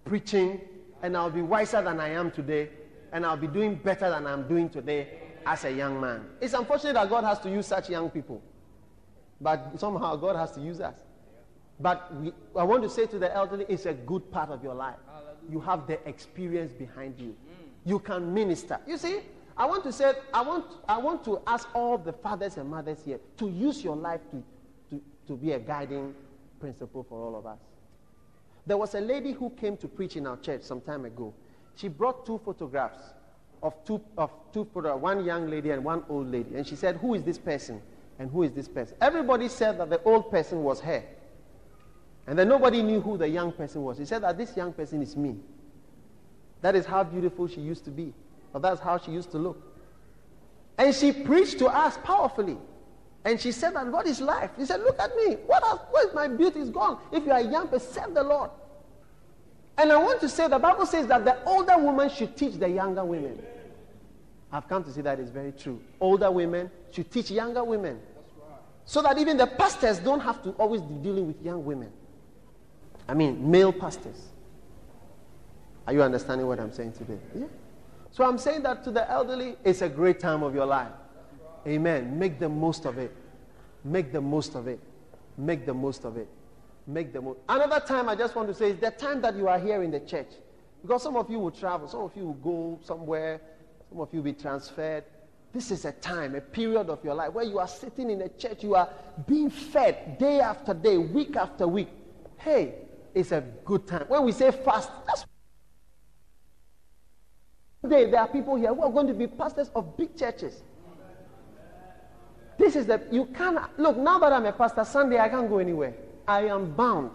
preaching 0.06 0.62
and 1.02 1.17
I'll 1.17 1.32
be 1.32 1.41
wiser 1.41 1.82
than 1.82 2.00
I 2.00 2.10
am 2.10 2.30
today 2.30 2.69
and 3.12 3.26
I'll 3.26 3.38
be 3.38 3.47
doing 3.47 3.74
better 3.74 4.08
than 4.12 4.28
I'm 4.28 4.47
doing 4.47 4.69
today 4.69 5.08
as 5.47 5.65
a 5.65 5.71
young 5.71 6.00
man. 6.00 6.28
It's 6.39 6.54
unfortunate 6.54 6.93
that 6.93 7.10
God 7.10 7.24
has 7.24 7.39
to 7.39 7.50
use 7.50 7.65
such 7.65 7.89
young 7.89 8.12
people. 8.12 8.39
But 9.41 9.80
somehow 9.80 10.15
God 10.15 10.36
has 10.36 10.52
to 10.52 10.62
use 10.62 10.80
us. 10.80 11.00
But 11.80 12.15
we, 12.21 12.32
I 12.56 12.62
want 12.62 12.84
to 12.84 12.89
say 12.89 13.08
to 13.08 13.17
the 13.17 13.34
elderly, 13.34 13.65
it's 13.67 13.88
a 13.88 13.93
good 13.95 14.32
part 14.32 14.52
of 14.52 14.63
your 14.63 14.76
life. 14.76 15.00
You 15.50 15.60
have 15.62 15.88
the 15.88 16.08
experience 16.08 16.71
behind 16.71 17.15
you. 17.17 17.36
You 17.84 17.97
can 17.97 18.32
minister. 18.32 18.80
You 18.86 19.00
see, 19.00 19.21
I 19.58 19.65
want 19.65 19.84
to 19.84 19.91
say, 19.91 20.13
I 20.34 20.41
want, 20.41 20.65
I 20.88 20.97
want 20.97 21.24
to 21.26 21.41
ask 21.45 21.67
all 21.76 21.97
the 21.97 22.13
fathers 22.13 22.58
and 22.58 22.69
mothers 22.69 23.00
here 23.04 23.19
to 23.38 23.50
use 23.50 23.84
your 23.84 23.95
life 23.95 24.21
to, 24.32 24.43
to, 25.32 25.38
be 25.38 25.54
a 25.54 25.60
guiding 25.60 26.13
principle 26.60 27.06
for 27.08 27.22
all 27.22 27.36
of 27.36 27.46
us. 27.46 27.60
There 28.65 28.78
was 28.78 28.94
a 28.96 29.02
lady 29.02 29.32
who 29.32 29.50
came 29.52 29.78
to 29.78 29.88
preach 29.88 30.15
in 30.15 30.28
our 30.28 30.38
church 30.38 30.62
some 30.63 30.82
time 30.82 31.06
ago. 31.06 31.34
She 31.76 31.88
brought 31.88 32.26
two 32.26 32.39
photographs 32.44 33.00
of 33.63 33.74
two, 33.86 34.02
of 34.17 34.32
two 34.54 34.63
one 34.63 35.26
young 35.26 35.50
lady 35.50 35.72
and 35.72 35.84
one 35.84 36.04
old 36.10 36.32
lady. 36.32 36.56
And 36.56 36.67
she 36.67 36.76
said, 36.76 36.98
Who 36.98 37.13
is 37.15 37.24
this 37.24 37.38
person? 37.38 37.82
And 38.20 38.30
who 38.30 38.44
is 38.44 38.52
this 38.52 38.67
person? 38.67 38.96
Everybody 39.02 39.48
said 39.48 39.80
that 39.80 39.89
the 39.89 40.02
old 40.04 40.30
person 40.30 40.63
was 40.63 40.80
her. 40.82 41.04
And 42.28 42.38
then 42.38 42.48
nobody 42.48 42.84
knew 42.84 43.02
who 43.02 43.17
the 43.17 43.28
young 43.28 43.52
person 43.52 43.84
was. 43.84 43.98
He 43.98 44.06
said 44.06 44.22
that 44.24 44.38
this 44.38 44.56
young 44.56 44.74
person 44.74 45.02
is 45.02 45.15
me. 45.17 45.38
That 46.62 46.76
is 46.76 46.86
how 46.86 47.04
beautiful 47.04 47.48
she 47.48 47.62
used 47.62 47.84
to 47.86 47.91
be. 47.91 48.13
But 48.54 48.62
that's 48.62 48.80
how 48.80 49.00
she 49.00 49.12
used 49.12 49.32
to 49.32 49.39
look. 49.39 49.60
And 50.78 50.94
she 50.94 51.12
preached 51.12 51.58
to 51.60 51.67
us 51.67 51.98
powerfully. 52.04 52.58
And 53.24 53.40
she 53.40 53.52
said 53.52 53.76
that 53.76 53.88
what 53.88 54.08
is 54.08 54.20
life? 54.20 54.52
He 54.58 54.66
said, 54.66 54.82
Look 54.82 55.00
at 55.00 55.16
me. 55.16 55.36
What 55.46 55.64
has, 55.64 55.80
where 55.92 56.08
is 56.08 56.14
my 56.14 56.28
beauty 56.28 56.60
is 56.60 56.70
gone? 56.70 57.00
If 57.12 57.26
you 57.26 57.32
are 57.32 57.42
young, 57.42 57.68
serve 57.80 58.14
the 58.14 58.24
Lord. 58.24 58.50
And 59.78 59.92
I 59.92 59.98
want 59.98 60.20
to 60.22 60.30
say 60.30 60.48
the 60.48 60.60
Bible 60.60 60.86
says 60.86 61.08
that 61.08 61.24
the 61.26 61.44
older 61.46 61.78
woman 61.78 62.10
should 62.10 62.36
teach 62.36 62.56
the 62.56 62.70
younger 62.70 63.06
women. 63.06 63.42
I've 64.52 64.68
come 64.68 64.84
to 64.84 64.92
see 64.92 65.02
that 65.02 65.20
is 65.20 65.30
very 65.30 65.52
true. 65.54 65.82
Older 66.00 66.30
women 66.30 66.70
should 66.92 67.10
teach 67.10 67.32
younger 67.32 67.64
women. 67.64 68.00
So 68.86 69.02
that 69.02 69.18
even 69.18 69.38
the 69.38 69.48
pastors 69.48 70.00
don't 70.00 70.20
have 70.20 70.44
to 70.44 70.50
always 70.52 70.82
be 70.82 70.96
dealing 70.96 71.28
with 71.28 71.42
young 71.42 71.64
women. 71.64 71.92
I 73.08 73.14
mean, 73.14 73.50
male 73.50 73.72
pastors. 73.72 74.30
Are 75.88 75.94
you 75.94 76.04
understanding 76.04 76.48
what 76.48 76.60
I'm 76.60 76.74
saying 76.74 76.94
today? 76.94 77.18
Yeah. 77.34 77.46
So 78.12 78.26
I'm 78.26 78.38
saying 78.38 78.64
that 78.64 78.84
to 78.84 78.92
the 78.92 79.10
elderly, 79.10 79.56
it's 79.64 79.82
a 79.82 79.90
great 79.90 80.20
time 80.20 80.44
of 80.44 80.54
your 80.54 80.66
life. 80.66 80.92
Amen. 81.67 82.17
Make 82.17 82.39
the 82.39 82.50
most 82.50 82.86
of 82.86 82.97
it. 82.97 83.15
Make 83.84 84.12
the 84.12 84.21
most 84.21 84.56
of 84.56 84.67
it. 84.67 84.80
Make 85.38 85.65
the 85.65 85.74
most 85.74 86.06
of 86.06 86.17
it. 86.17 86.28
Make 86.88 87.13
the 87.13 87.21
most. 87.21 87.39
Another 87.47 87.80
time 87.80 88.10
I 88.10 88.15
just 88.15 88.36
want 88.36 88.47
to 88.47 88.54
say 88.54 88.71
is 88.71 88.78
the 88.80 88.91
time 88.91 89.21
that 89.21 89.36
you 89.36 89.47
are 89.47 89.60
here 89.60 89.84
in 89.84 89.91
the 89.91 90.00
church. 90.00 90.30
Because 90.82 91.04
some 91.04 91.15
of 91.15 91.30
you 91.30 91.39
will 91.39 91.52
travel, 91.52 91.88
some 91.88 92.02
of 92.02 92.12
you 92.15 92.26
will 92.26 92.34
go 92.34 92.80
somewhere, 92.84 93.39
some 93.89 94.00
of 94.00 94.10
you 94.12 94.19
will 94.19 94.32
be 94.32 94.34
transferred. 94.34 95.04
This 95.54 95.69
is 95.69 95.86
a 95.86 95.91
time, 95.91 96.36
a 96.36 96.41
period 96.41 96.89
of 96.89 97.04
your 97.04 97.13
life 97.13 97.34
where 97.34 97.43
you 97.43 97.60
are 97.60 97.67
sitting 97.67 98.10
in 98.10 98.21
a 98.21 98.30
church, 98.30 98.63
you 98.63 98.74
are 98.74 98.89
being 99.28 99.50
fed 99.50 100.17
day 100.17 100.39
after 100.39 100.74
day, 100.74 100.97
week 100.97 101.36
after 101.36 101.67
week. 101.67 101.89
Hey, 102.38 102.76
it's 103.13 103.32
a 103.32 103.41
good 103.65 103.86
time. 103.86 104.06
When 104.08 104.24
we 104.24 104.32
say 104.32 104.52
fast, 104.52 104.89
that's 105.06 105.26
day 107.88 108.10
there 108.10 108.21
are 108.21 108.28
people 108.28 108.56
here 108.56 108.74
who 108.74 108.82
are 108.84 108.91
going 108.91 109.08
to 109.08 109.13
be 109.13 109.28
pastors 109.28 109.69
of 109.76 109.97
big 109.97 110.15
churches. 110.17 110.63
This 112.58 112.76
is 112.76 112.86
the 112.86 113.02
you 113.12 113.26
can't 113.26 113.60
look 113.80 113.98
now 113.98 114.20
that 114.20 114.32
I'm 114.32 114.46
a 114.46 114.52
pastor. 114.52 114.84
Sunday 114.84 115.20
I 115.20 115.30
can't 115.30 115.50
go 115.50 115.58
anywhere. 115.58 115.94
I 116.28 116.46
am 116.46 116.72
bound. 116.74 117.12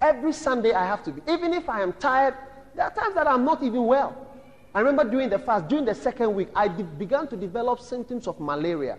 Every 0.00 0.32
Sunday 0.32 0.72
I 0.72 0.84
have 0.84 1.02
to 1.04 1.12
be. 1.12 1.22
Even 1.30 1.54
if 1.54 1.68
I 1.68 1.82
am 1.82 1.92
tired, 1.94 2.34
there 2.74 2.84
are 2.84 2.94
times 2.94 3.14
that 3.14 3.26
I'm 3.26 3.44
not 3.44 3.62
even 3.62 3.84
well. 3.86 4.26
I 4.74 4.80
remember 4.80 5.10
during 5.10 5.30
the 5.30 5.38
fast, 5.38 5.68
during 5.68 5.86
the 5.86 5.94
second 5.94 6.34
week, 6.34 6.48
I 6.54 6.68
de- 6.68 6.82
began 6.84 7.26
to 7.28 7.36
develop 7.36 7.80
symptoms 7.80 8.26
of 8.26 8.38
malaria. 8.38 8.98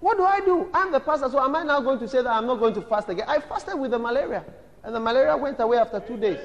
What 0.00 0.16
do 0.16 0.24
I 0.24 0.40
do? 0.40 0.68
I'm 0.74 0.90
the 0.90 0.98
pastor, 0.98 1.28
so 1.28 1.38
am 1.38 1.54
I 1.54 1.62
now 1.62 1.80
going 1.80 2.00
to 2.00 2.08
say 2.08 2.22
that 2.22 2.30
I'm 2.30 2.46
not 2.46 2.58
going 2.58 2.74
to 2.74 2.82
fast 2.82 3.08
again? 3.08 3.26
I 3.28 3.38
fasted 3.38 3.78
with 3.78 3.92
the 3.92 3.98
malaria, 3.98 4.44
and 4.82 4.94
the 4.94 4.98
malaria 4.98 5.36
went 5.36 5.60
away 5.60 5.78
after 5.78 6.00
two 6.00 6.16
days. 6.16 6.40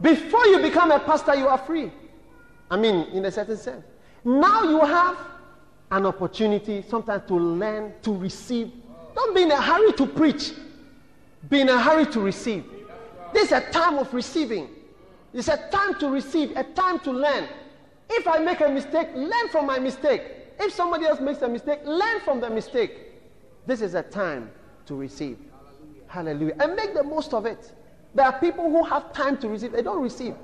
Before 0.00 0.46
you 0.46 0.58
become 0.58 0.90
a 0.90 0.98
pastor, 0.98 1.36
you 1.36 1.48
are 1.48 1.58
free. 1.58 1.90
I 2.70 2.76
mean, 2.76 3.06
in 3.12 3.24
a 3.24 3.30
certain 3.30 3.56
sense. 3.56 3.84
Now 4.24 4.62
you 4.62 4.80
have 4.80 5.16
an 5.90 6.06
opportunity 6.06 6.84
sometimes 6.88 7.26
to 7.26 7.34
learn, 7.34 7.94
to 8.02 8.14
receive. 8.14 8.70
Don't 9.14 9.34
be 9.34 9.42
in 9.42 9.50
a 9.50 9.60
hurry 9.60 9.92
to 9.94 10.06
preach, 10.06 10.52
be 11.48 11.62
in 11.62 11.68
a 11.68 11.80
hurry 11.80 12.06
to 12.06 12.20
receive. 12.20 12.64
This 13.32 13.46
is 13.46 13.52
a 13.52 13.70
time 13.70 13.98
of 13.98 14.12
receiving. 14.14 14.68
It's 15.32 15.48
a 15.48 15.56
time 15.70 15.98
to 15.98 16.08
receive, 16.08 16.56
a 16.56 16.64
time 16.64 17.00
to 17.00 17.10
learn. 17.10 17.48
If 18.08 18.26
I 18.26 18.38
make 18.38 18.60
a 18.60 18.68
mistake, 18.68 19.08
learn 19.14 19.48
from 19.50 19.66
my 19.66 19.78
mistake. 19.78 20.22
If 20.58 20.72
somebody 20.72 21.06
else 21.06 21.20
makes 21.20 21.42
a 21.42 21.48
mistake, 21.48 21.80
learn 21.84 22.20
from 22.20 22.40
the 22.40 22.50
mistake. 22.50 23.12
This 23.66 23.80
is 23.80 23.94
a 23.94 24.02
time 24.02 24.50
to 24.86 24.94
receive. 24.94 25.38
Hallelujah. 26.08 26.54
And 26.60 26.74
make 26.74 26.94
the 26.94 27.04
most 27.04 27.32
of 27.32 27.46
it. 27.46 27.72
There 28.14 28.26
are 28.26 28.38
people 28.40 28.64
who 28.64 28.82
have 28.84 29.12
time 29.12 29.38
to 29.38 29.48
receive, 29.48 29.72
they 29.72 29.82
don't 29.82 30.02
receive. 30.02 30.34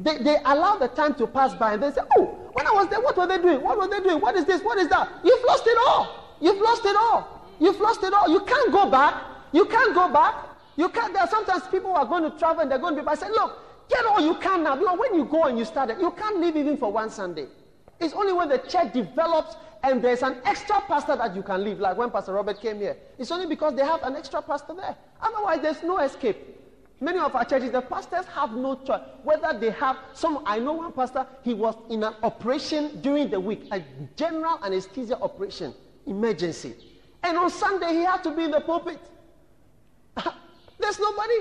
They, 0.00 0.16
they 0.16 0.36
allow 0.46 0.76
the 0.76 0.88
time 0.88 1.14
to 1.16 1.26
pass 1.26 1.54
by 1.54 1.74
and 1.74 1.82
they 1.82 1.90
say, 1.90 2.00
Oh, 2.16 2.50
when 2.54 2.66
I 2.66 2.72
was 2.72 2.88
there, 2.88 3.00
what 3.00 3.16
were 3.18 3.26
they 3.26 3.36
doing? 3.36 3.62
What 3.62 3.78
were 3.78 3.86
they 3.86 4.00
doing? 4.00 4.20
What 4.20 4.34
is 4.34 4.46
this? 4.46 4.62
What 4.62 4.78
is 4.78 4.88
that? 4.88 5.10
You've 5.22 5.44
lost 5.46 5.66
it 5.66 5.78
all. 5.86 6.36
You've 6.40 6.60
lost 6.60 6.84
it 6.86 6.96
all. 6.96 7.46
You've 7.60 7.78
lost 7.78 8.02
it 8.02 8.14
all. 8.14 8.28
You 8.30 8.40
can't 8.40 8.72
go 8.72 8.90
back. 8.90 9.22
You 9.52 9.66
can't 9.66 9.94
go 9.94 10.10
back. 10.10 10.34
You 10.76 10.88
can't. 10.88 11.12
There 11.12 11.22
are 11.22 11.28
sometimes 11.28 11.64
people 11.68 11.90
who 11.90 11.96
are 11.96 12.06
going 12.06 12.22
to 12.22 12.36
travel 12.38 12.62
and 12.62 12.70
they're 12.70 12.78
going 12.78 12.96
to 12.96 13.02
be. 13.02 13.08
I 13.08 13.14
say, 13.14 13.28
Look, 13.28 13.58
get 13.90 14.06
all 14.06 14.20
you 14.22 14.36
can 14.36 14.64
now. 14.64 14.74
Because 14.74 14.98
when 14.98 15.14
you 15.14 15.26
go 15.26 15.44
and 15.44 15.58
you 15.58 15.66
start 15.66 15.90
it, 15.90 16.00
you 16.00 16.10
can't 16.12 16.40
live 16.40 16.56
even 16.56 16.78
for 16.78 16.90
one 16.90 17.10
Sunday. 17.10 17.46
It's 18.00 18.14
only 18.14 18.32
when 18.32 18.48
the 18.48 18.58
church 18.58 18.94
develops 18.94 19.56
and 19.82 20.02
there's 20.02 20.22
an 20.22 20.38
extra 20.46 20.80
pastor 20.80 21.16
that 21.16 21.36
you 21.36 21.42
can 21.42 21.62
leave. 21.62 21.78
Like 21.78 21.98
when 21.98 22.10
Pastor 22.10 22.32
Robert 22.32 22.58
came 22.58 22.78
here. 22.78 22.96
It's 23.18 23.30
only 23.30 23.46
because 23.46 23.74
they 23.74 23.84
have 23.84 24.02
an 24.02 24.16
extra 24.16 24.40
pastor 24.40 24.72
there. 24.74 24.96
Otherwise, 25.20 25.60
there's 25.60 25.82
no 25.82 25.98
escape. 25.98 26.59
Many 27.00 27.18
of 27.18 27.34
our 27.34 27.46
churches, 27.46 27.70
the 27.70 27.80
pastors 27.80 28.26
have 28.26 28.52
no 28.52 28.74
choice. 28.74 29.00
Whether 29.22 29.58
they 29.58 29.70
have 29.70 29.96
some, 30.12 30.42
I 30.44 30.58
know 30.58 30.74
one 30.74 30.92
pastor, 30.92 31.26
he 31.42 31.54
was 31.54 31.74
in 31.88 32.04
an 32.04 32.14
operation 32.22 33.00
during 33.00 33.30
the 33.30 33.40
week, 33.40 33.68
a 33.72 33.82
general 34.16 34.58
anesthesia 34.62 35.18
operation, 35.18 35.72
emergency. 36.06 36.74
And 37.22 37.38
on 37.38 37.48
Sunday, 37.48 37.94
he 37.94 38.02
had 38.02 38.22
to 38.24 38.30
be 38.36 38.44
in 38.44 38.50
the 38.50 38.60
pulpit. 38.60 39.00
There's 40.78 40.98
nobody. 40.98 41.34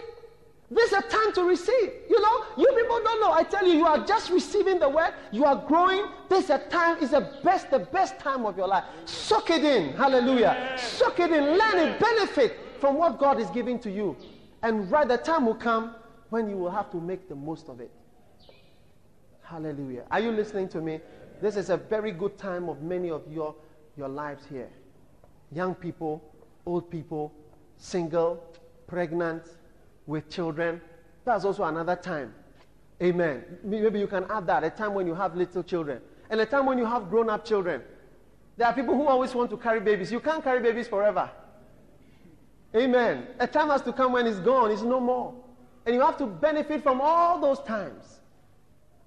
This 0.72 0.92
is 0.92 1.00
a 1.00 1.02
time 1.02 1.34
to 1.34 1.44
receive. 1.44 1.92
You 2.10 2.22
know, 2.22 2.46
you 2.56 2.68
people 2.68 3.02
don't 3.04 3.20
know. 3.20 3.32
I 3.32 3.44
tell 3.44 3.68
you, 3.68 3.74
you 3.74 3.86
are 3.86 4.06
just 4.06 4.30
receiving 4.30 4.80
the 4.80 4.88
word. 4.88 5.14
You 5.32 5.44
are 5.44 5.56
growing. 5.56 6.06
This 6.30 6.46
is 6.46 6.50
a 6.52 6.60
time, 6.70 7.00
is 7.00 7.12
the 7.12 7.28
best, 7.44 7.70
the 7.72 7.80
best 7.80 8.18
time 8.20 8.46
of 8.46 8.56
your 8.56 8.68
life. 8.68 8.84
Soak 9.06 9.50
it 9.50 9.66
in. 9.66 9.94
Hallelujah. 9.94 10.76
Soak 10.78 11.20
it 11.20 11.32
in. 11.32 11.58
Learn 11.58 11.80
it. 11.80 12.00
Benefit 12.00 12.58
from 12.80 12.96
what 12.98 13.20
God 13.20 13.40
is 13.40 13.50
giving 13.50 13.80
to 13.80 13.92
you. 13.92 14.16
And 14.62 14.92
right, 14.92 15.08
the 15.08 15.18
time 15.18 15.46
will 15.46 15.56
come 15.56 15.96
when 16.30 16.50
you 16.50 16.58
will 16.58 16.72
have 16.72 16.92
to 16.92 16.98
make 16.98 17.30
the 17.30 17.36
most 17.36 17.70
of 17.70 17.80
it. 17.80 17.92
Hallelujah. 19.42 20.04
Are 20.12 20.20
you 20.20 20.32
listening 20.32 20.68
to 20.70 20.82
me? 20.82 21.00
This 21.42 21.56
is 21.56 21.70
a 21.70 21.78
very 21.78 22.12
good 22.12 22.38
time 22.38 22.70
of 22.70 22.82
many 22.82 23.10
of 23.10 23.24
your, 23.32 23.56
your 23.98 24.10
lives 24.10 24.44
here. 24.50 24.70
Young 25.52 25.74
people, 25.74 26.22
old 26.66 26.92
people, 26.92 27.34
single, 27.78 28.44
pregnant, 28.86 29.44
with 30.06 30.30
children. 30.30 30.82
That's 31.24 31.46
also 31.46 31.64
another 31.64 31.96
time. 31.96 32.34
Amen. 33.02 33.44
Maybe 33.64 34.00
you 34.00 34.08
can 34.08 34.26
add 34.30 34.46
that 34.48 34.64
a 34.64 34.70
time 34.70 34.94
when 34.94 35.08
you 35.08 35.16
have 35.16 35.36
little 35.36 35.64
children 35.64 36.02
and 36.30 36.42
a 36.42 36.46
time 36.46 36.66
when 36.66 36.78
you 36.78 36.86
have 36.86 37.10
grown 37.10 37.30
up 37.30 37.46
children. 37.46 37.82
There 38.58 38.68
are 38.68 38.74
people 38.74 38.94
who 38.94 39.08
always 39.08 39.34
want 39.34 39.50
to 39.52 39.58
carry 39.58 39.80
babies. 39.80 40.12
You 40.12 40.20
can't 40.20 40.44
carry 40.44 40.62
babies 40.62 40.88
forever. 40.88 41.30
Amen. 42.76 43.28
A 43.40 43.48
time 43.48 43.70
has 43.70 43.82
to 43.84 43.94
come 43.94 44.14
when 44.14 44.28
it's 44.28 44.40
gone, 44.40 44.72
it's 44.72 44.82
no 44.82 45.00
more. 45.00 45.34
And 45.86 45.96
you 45.96 46.02
have 46.02 46.18
to 46.18 46.28
benefit 46.28 46.84
from 46.84 47.02
all 47.02 47.40
those 47.40 47.60
times. 47.62 48.20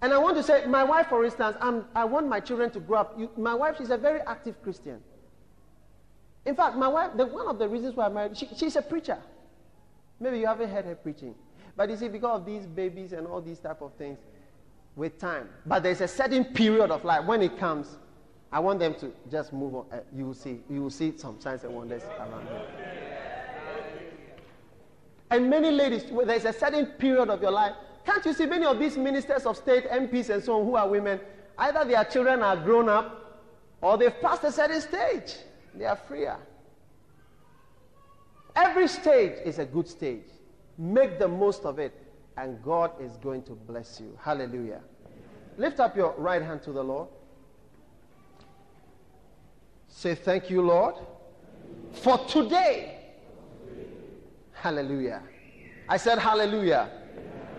And 0.01 0.13
I 0.13 0.19
want 0.19 0.37
to 0.37 0.43
say, 0.43 0.67
my 0.67 0.83
wife, 0.83 1.07
for 1.09 1.25
instance, 1.25 1.57
I'm, 1.61 1.85
i 1.95 2.05
want 2.05 2.27
my 2.27 2.41
children 2.41 2.71
to 2.71 2.81
grow 2.81 2.99
up. 2.99 3.15
You, 3.17 3.31
my 3.37 3.55
wife, 3.55 3.77
she's 3.79 3.91
a 3.91 3.97
very 3.97 4.21
active 4.23 4.61
Christian. 4.63 5.01
In 6.45 6.57
fact, 6.57 6.77
my 6.77 6.89
wife, 6.89 7.13
the, 7.17 7.27
one 7.27 7.47
of 7.47 7.61
the 7.61 7.69
reasons 7.69 7.95
why 7.95 8.07
I 8.07 8.09
married, 8.09 8.37
she, 8.37 8.49
she's 8.57 8.75
a 8.75 8.83
preacher. 8.83 9.19
Maybe 10.19 10.41
you 10.41 10.47
haven't 10.47 10.71
heard 10.71 10.87
her 10.87 10.97
preaching. 10.97 11.37
But 11.77 11.89
you 11.89 11.97
see, 11.97 12.09
because 12.09 12.41
of 12.41 12.47
these 12.47 12.67
babies 12.67 13.13
and 13.13 13.29
all 13.29 13.41
these 13.41 13.61
type 13.61 13.81
of 13.81 13.93
things, 13.95 14.19
with 14.97 15.19
time. 15.19 15.49
But 15.67 15.83
there's 15.83 16.01
a 16.01 16.09
certain 16.09 16.45
period 16.45 16.91
of 16.91 17.05
life 17.05 17.25
when 17.25 17.43
it 17.43 17.59
comes, 17.59 17.97
I 18.51 18.61
want 18.61 18.79
them 18.79 18.95
to 18.97 19.13
just 19.31 19.53
move 19.53 19.75
on. 19.75 19.87
Uh, 19.91 20.01
you 20.15 20.27
will 20.27 20.35
see. 20.35 20.61
You 20.69 20.83
will 20.83 20.91
see 20.91 21.17
some 21.17 21.41
signs 21.41 21.65
and 21.65 21.75
wonders 21.75 22.03
around 22.19 22.47
here. 22.47 23.12
And 25.33 25.49
many 25.49 25.71
ladies, 25.71 26.05
there's 26.27 26.45
a 26.45 26.53
certain 26.53 26.85
period 26.85 27.31
of 27.31 27.41
your 27.41 27.53
life. 27.53 27.73
Can't 28.05 28.23
you 28.27 28.35
see 28.35 28.45
many 28.45 28.67
of 28.67 28.79
these 28.79 28.99
ministers 28.99 29.47
of 29.47 29.57
state, 29.57 29.89
MPs, 29.89 30.29
and 30.29 30.45
so 30.45 30.61
on, 30.61 30.67
who 30.67 30.77
are 30.77 30.87
women? 30.87 31.21
Either 31.57 31.87
their 31.87 32.05
children 32.05 32.43
are 32.43 32.55
grown 32.55 32.91
up, 32.91 33.41
or 33.81 33.97
they've 33.97 34.21
passed 34.21 34.45
a 34.45 34.53
certain 34.53 34.83
stage. 34.83 35.37
They 35.75 35.87
are 35.87 35.97
freer. 35.97 36.37
Every 38.55 38.87
stage 38.87 39.39
is 39.43 39.59
a 39.59 39.65
good 39.65 39.89
stage. 39.89 40.27
Make 40.77 41.19
the 41.19 41.29
most 41.29 41.65
of 41.65 41.79
it, 41.79 41.95
and 42.37 42.63
God 42.63 42.91
is 43.01 43.17
going 43.17 43.45
to 43.45 43.53
bless 43.53 44.01
you. 44.01 44.19
Hallelujah. 44.21 44.83
Lift 45.57 45.81
up 45.81 45.97
your 45.97 46.13
right 46.19 46.43
hand 46.43 46.63
to 46.65 46.73
the 46.73 46.85
Lord. 46.85 47.09
Say, 49.89 50.15
Thank 50.15 50.51
you, 50.51 50.61
Lord, 50.61 50.97
for 51.93 52.19
today. 52.27 53.02
Hallelujah. 54.63 55.21
I 55.89 55.97
said, 55.97 56.21
Hallelujah. 56.21 56.89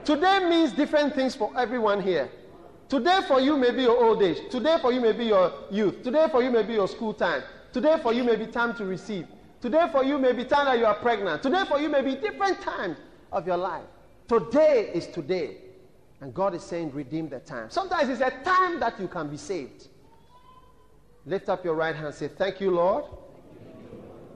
Today 0.05 0.47
means 0.49 0.71
different 0.71 1.13
things 1.13 1.35
for 1.35 1.51
everyone 1.57 2.01
here. 2.01 2.29
Today 2.87 3.19
for 3.27 3.41
you 3.41 3.57
may 3.57 3.71
be 3.71 3.81
your 3.81 4.01
old 4.01 4.23
age. 4.23 4.37
Today 4.49 4.77
for 4.81 4.93
you 4.93 5.01
may 5.01 5.11
be 5.11 5.25
your 5.25 5.51
youth. 5.69 6.01
Today 6.01 6.27
for 6.31 6.41
you 6.41 6.49
may 6.49 6.63
be 6.63 6.75
your 6.75 6.87
school 6.87 7.13
time. 7.13 7.43
Today 7.73 7.97
for 8.01 8.13
you 8.13 8.23
may 8.23 8.37
be 8.37 8.45
time 8.45 8.73
to 8.75 8.85
receive. 8.85 9.27
Today 9.59 9.85
for 9.91 10.05
you 10.05 10.17
may 10.17 10.31
be 10.31 10.45
time 10.45 10.63
that 10.63 10.79
you 10.79 10.85
are 10.85 10.95
pregnant. 10.95 11.43
Today 11.43 11.65
for 11.67 11.77
you 11.77 11.89
may 11.89 12.01
be 12.01 12.15
different 12.15 12.61
times 12.61 12.97
of 13.33 13.45
your 13.45 13.57
life. 13.57 13.83
Today 14.29 14.89
is 14.93 15.07
today. 15.07 15.57
And 16.21 16.33
God 16.33 16.55
is 16.55 16.63
saying, 16.63 16.93
redeem 16.93 17.27
the 17.27 17.39
time. 17.39 17.69
Sometimes 17.69 18.07
it's 18.07 18.21
a 18.21 18.31
time 18.45 18.79
that 18.79 18.97
you 18.97 19.09
can 19.09 19.27
be 19.29 19.35
saved. 19.35 19.89
Lift 21.25 21.49
up 21.49 21.65
your 21.65 21.75
right 21.75 21.95
hand 21.95 22.13
say, 22.13 22.29
Thank 22.29 22.61
you, 22.61 22.71
Lord, 22.71 23.03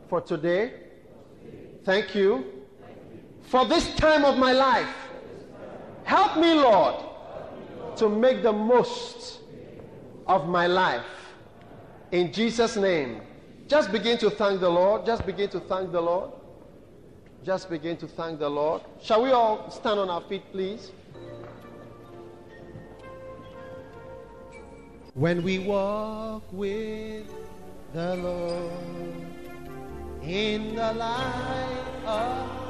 for 0.10 0.20
today. 0.20 0.74
Thank 1.86 2.14
you 2.14 2.57
for 3.48 3.66
this 3.66 3.96
time 3.96 4.26
of 4.26 4.38
my 4.38 4.52
life. 4.52 4.94
Help 6.04 6.38
me, 6.38 6.54
Lord, 6.54 6.96
to 7.96 8.10
make 8.10 8.44
the 8.44 8.52
most 8.54 9.40
of 10.28 10.48
my 10.48 10.68
life. 10.68 11.06
In 12.12 12.32
Jesus' 12.32 12.76
name. 12.76 13.22
Just 13.68 13.92
begin 13.92 14.18
to 14.20 14.30
thank 14.30 14.60
the 14.62 14.70
Lord. 14.70 15.06
Just 15.06 15.26
begin 15.26 15.50
to 15.50 15.60
thank 15.60 15.92
the 15.92 16.02
Lord. 16.02 16.32
Just 17.44 17.70
begin 17.70 17.98
to 17.98 18.08
thank 18.08 18.40
the 18.40 18.50
Lord. 18.50 18.82
Shall 19.02 19.24
we 19.24 19.32
all 19.32 19.70
stand 19.72 20.00
on 20.00 20.10
our 20.10 20.22
feet, 20.22 20.44
please? 20.52 20.92
When 25.14 25.44
we 25.44 25.60
walk 25.60 26.44
with 26.52 27.28
the 27.94 28.16
Lord 28.18 28.72
in 30.22 30.76
the 30.76 30.94
light 30.94 31.86
of 32.06 32.67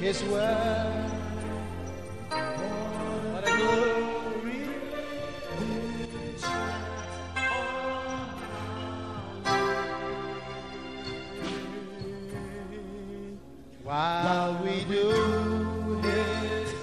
His 0.00 0.22
word, 0.24 1.10
what 3.32 3.44
while 13.82 14.62
we 14.62 14.84
do 14.84 15.10
His 16.02 16.74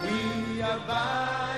we 0.00 0.60
abide 0.62 1.51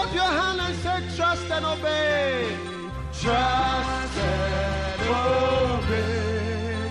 up 0.00 0.14
your 0.14 0.32
hand 0.40 0.60
and 0.60 0.76
say, 0.84 0.98
trust 1.16 1.50
and 1.50 1.64
obey. 1.64 2.56
Trust 3.20 4.16
and 4.18 5.02
obey. 5.08 6.20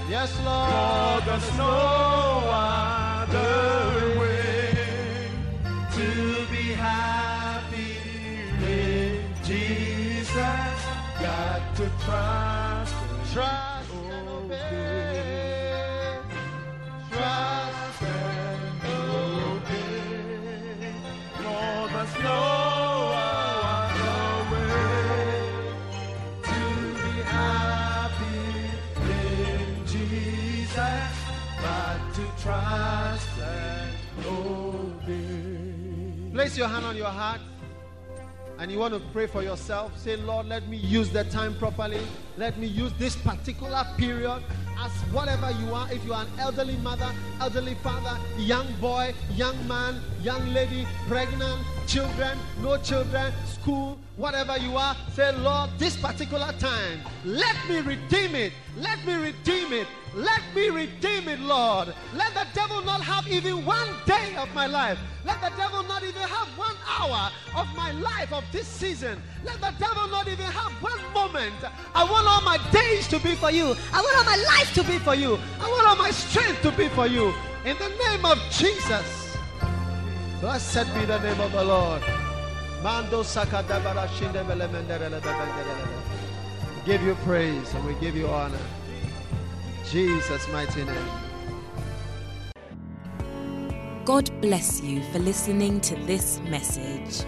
Yes, 0.10 0.32
Lord. 0.46 1.24
For 1.24 1.30
there's 1.30 1.50
no 1.58 1.78
other 2.54 4.20
way 4.20 5.32
to 5.98 6.10
be 6.54 6.66
happy 6.74 7.98
in 8.64 9.22
Jesus. 9.44 10.78
Got 11.26 11.62
to 11.78 11.86
trust, 12.06 12.39
your 36.60 36.68
hand 36.68 36.86
on 36.86 36.98
your 36.98 37.06
heart 37.06 37.40
and 38.58 38.70
you 38.70 38.78
want 38.78 38.94
to 38.94 39.00
pray 39.14 39.26
for 39.28 39.42
yourself. 39.42 39.98
Say, 39.98 40.18
Lord, 40.18 40.48
let 40.48 40.68
me 40.68 40.76
use 40.76 41.10
the 41.10 41.24
time 41.24 41.56
properly. 41.58 42.02
Let 42.38 42.60
me 42.60 42.68
use 42.68 42.92
this 43.00 43.16
particular 43.16 43.86
period 43.96 44.44
as 44.78 44.92
whatever 45.14 45.52
you 45.52 45.74
are. 45.74 45.90
If 45.90 46.04
you 46.04 46.14
are 46.14 46.24
an 46.24 46.28
elderly 46.38 46.76
mother, 46.78 47.10
elderly 47.40 47.76
father, 47.76 48.20
young 48.38 48.68
boy, 48.82 49.14
young 49.36 49.56
man, 49.70 50.02
young 50.22 50.46
lady, 50.50 50.86
pregnant, 51.08 51.62
children, 51.88 52.38
no 52.62 52.76
children, 52.76 53.32
school, 53.46 53.98
whatever 54.20 54.58
you 54.58 54.76
are, 54.76 54.96
say, 55.14 55.32
Lord, 55.38 55.70
this 55.78 55.96
particular 55.96 56.52
time, 56.60 57.00
let 57.24 57.56
me 57.70 57.80
redeem 57.80 58.36
it. 58.36 58.52
Let 58.78 59.04
me 59.06 59.16
redeem 59.16 59.72
it. 59.72 59.88
Let 60.14 60.42
me 60.54 60.70
redeem 60.70 61.30
it, 61.30 61.40
Lord. 61.40 61.94
Let 62.14 62.34
the 62.34 62.46
devil 62.54 62.84
not 62.84 63.02
have 63.02 63.28
even 63.30 63.66
one 63.66 63.88
day 64.06 64.36
of 64.36 64.54
my 64.54 64.68
life. 64.68 65.00
Let 65.26 65.40
the 65.40 65.56
devil 65.56 65.84
not 65.84 66.04
even 66.04 66.22
have 66.22 66.48
one 66.58 66.76
hour 66.86 67.32
of 67.56 67.74
my 67.78 67.94
life 67.94 68.34
of 68.34 68.44
this 68.52 68.68
season. 68.68 69.22
Let 69.46 69.62
the 69.62 69.74
devil 69.80 70.08
not 70.10 70.28
even 70.28 70.48
have 70.48 70.74
one 70.84 71.14
moment. 71.14 71.56
I 71.96 72.04
want 72.04 72.28
all 72.28 72.42
my 72.42 72.58
days 72.72 73.08
to 73.08 73.20
be 73.20 73.36
for 73.36 73.52
you. 73.52 73.74
I 73.94 74.02
want 74.02 74.18
all 74.18 74.26
my 74.26 74.44
life 74.58 74.74
to 74.74 74.84
be 74.84 75.00
for 75.00 75.16
you. 75.16 75.40
I 75.62 75.70
want 75.70 75.88
all 75.88 75.96
my 75.96 76.12
strength 76.12 76.62
to 76.64 76.72
be 76.72 76.90
for 76.90 77.08
you. 77.08 77.34
In 77.64 77.78
the 77.78 77.90
name 78.10 78.26
of 78.26 78.38
Jesus. 78.52 79.38
Blessed 80.42 80.94
be 80.94 81.06
the 81.06 81.20
name 81.20 81.40
of 81.40 81.52
the 81.54 81.64
Lord. 81.64 82.19
Mando 82.82 83.24
sakadabara 83.24 84.08
shindebele. 84.08 84.70
Give 86.86 87.04
you 87.04 87.16
praise 87.26 87.74
and 87.74 87.86
we 87.86 87.94
give 87.96 88.16
you 88.16 88.28
honor. 88.28 88.58
Jesus' 89.92 90.48
mighty 90.50 90.86
name. 90.86 91.10
God 94.06 94.32
bless 94.42 94.82
you 94.82 95.02
for 95.12 95.20
listening 95.20 95.82
to 95.82 95.96
this 96.06 96.40
message. 96.48 97.26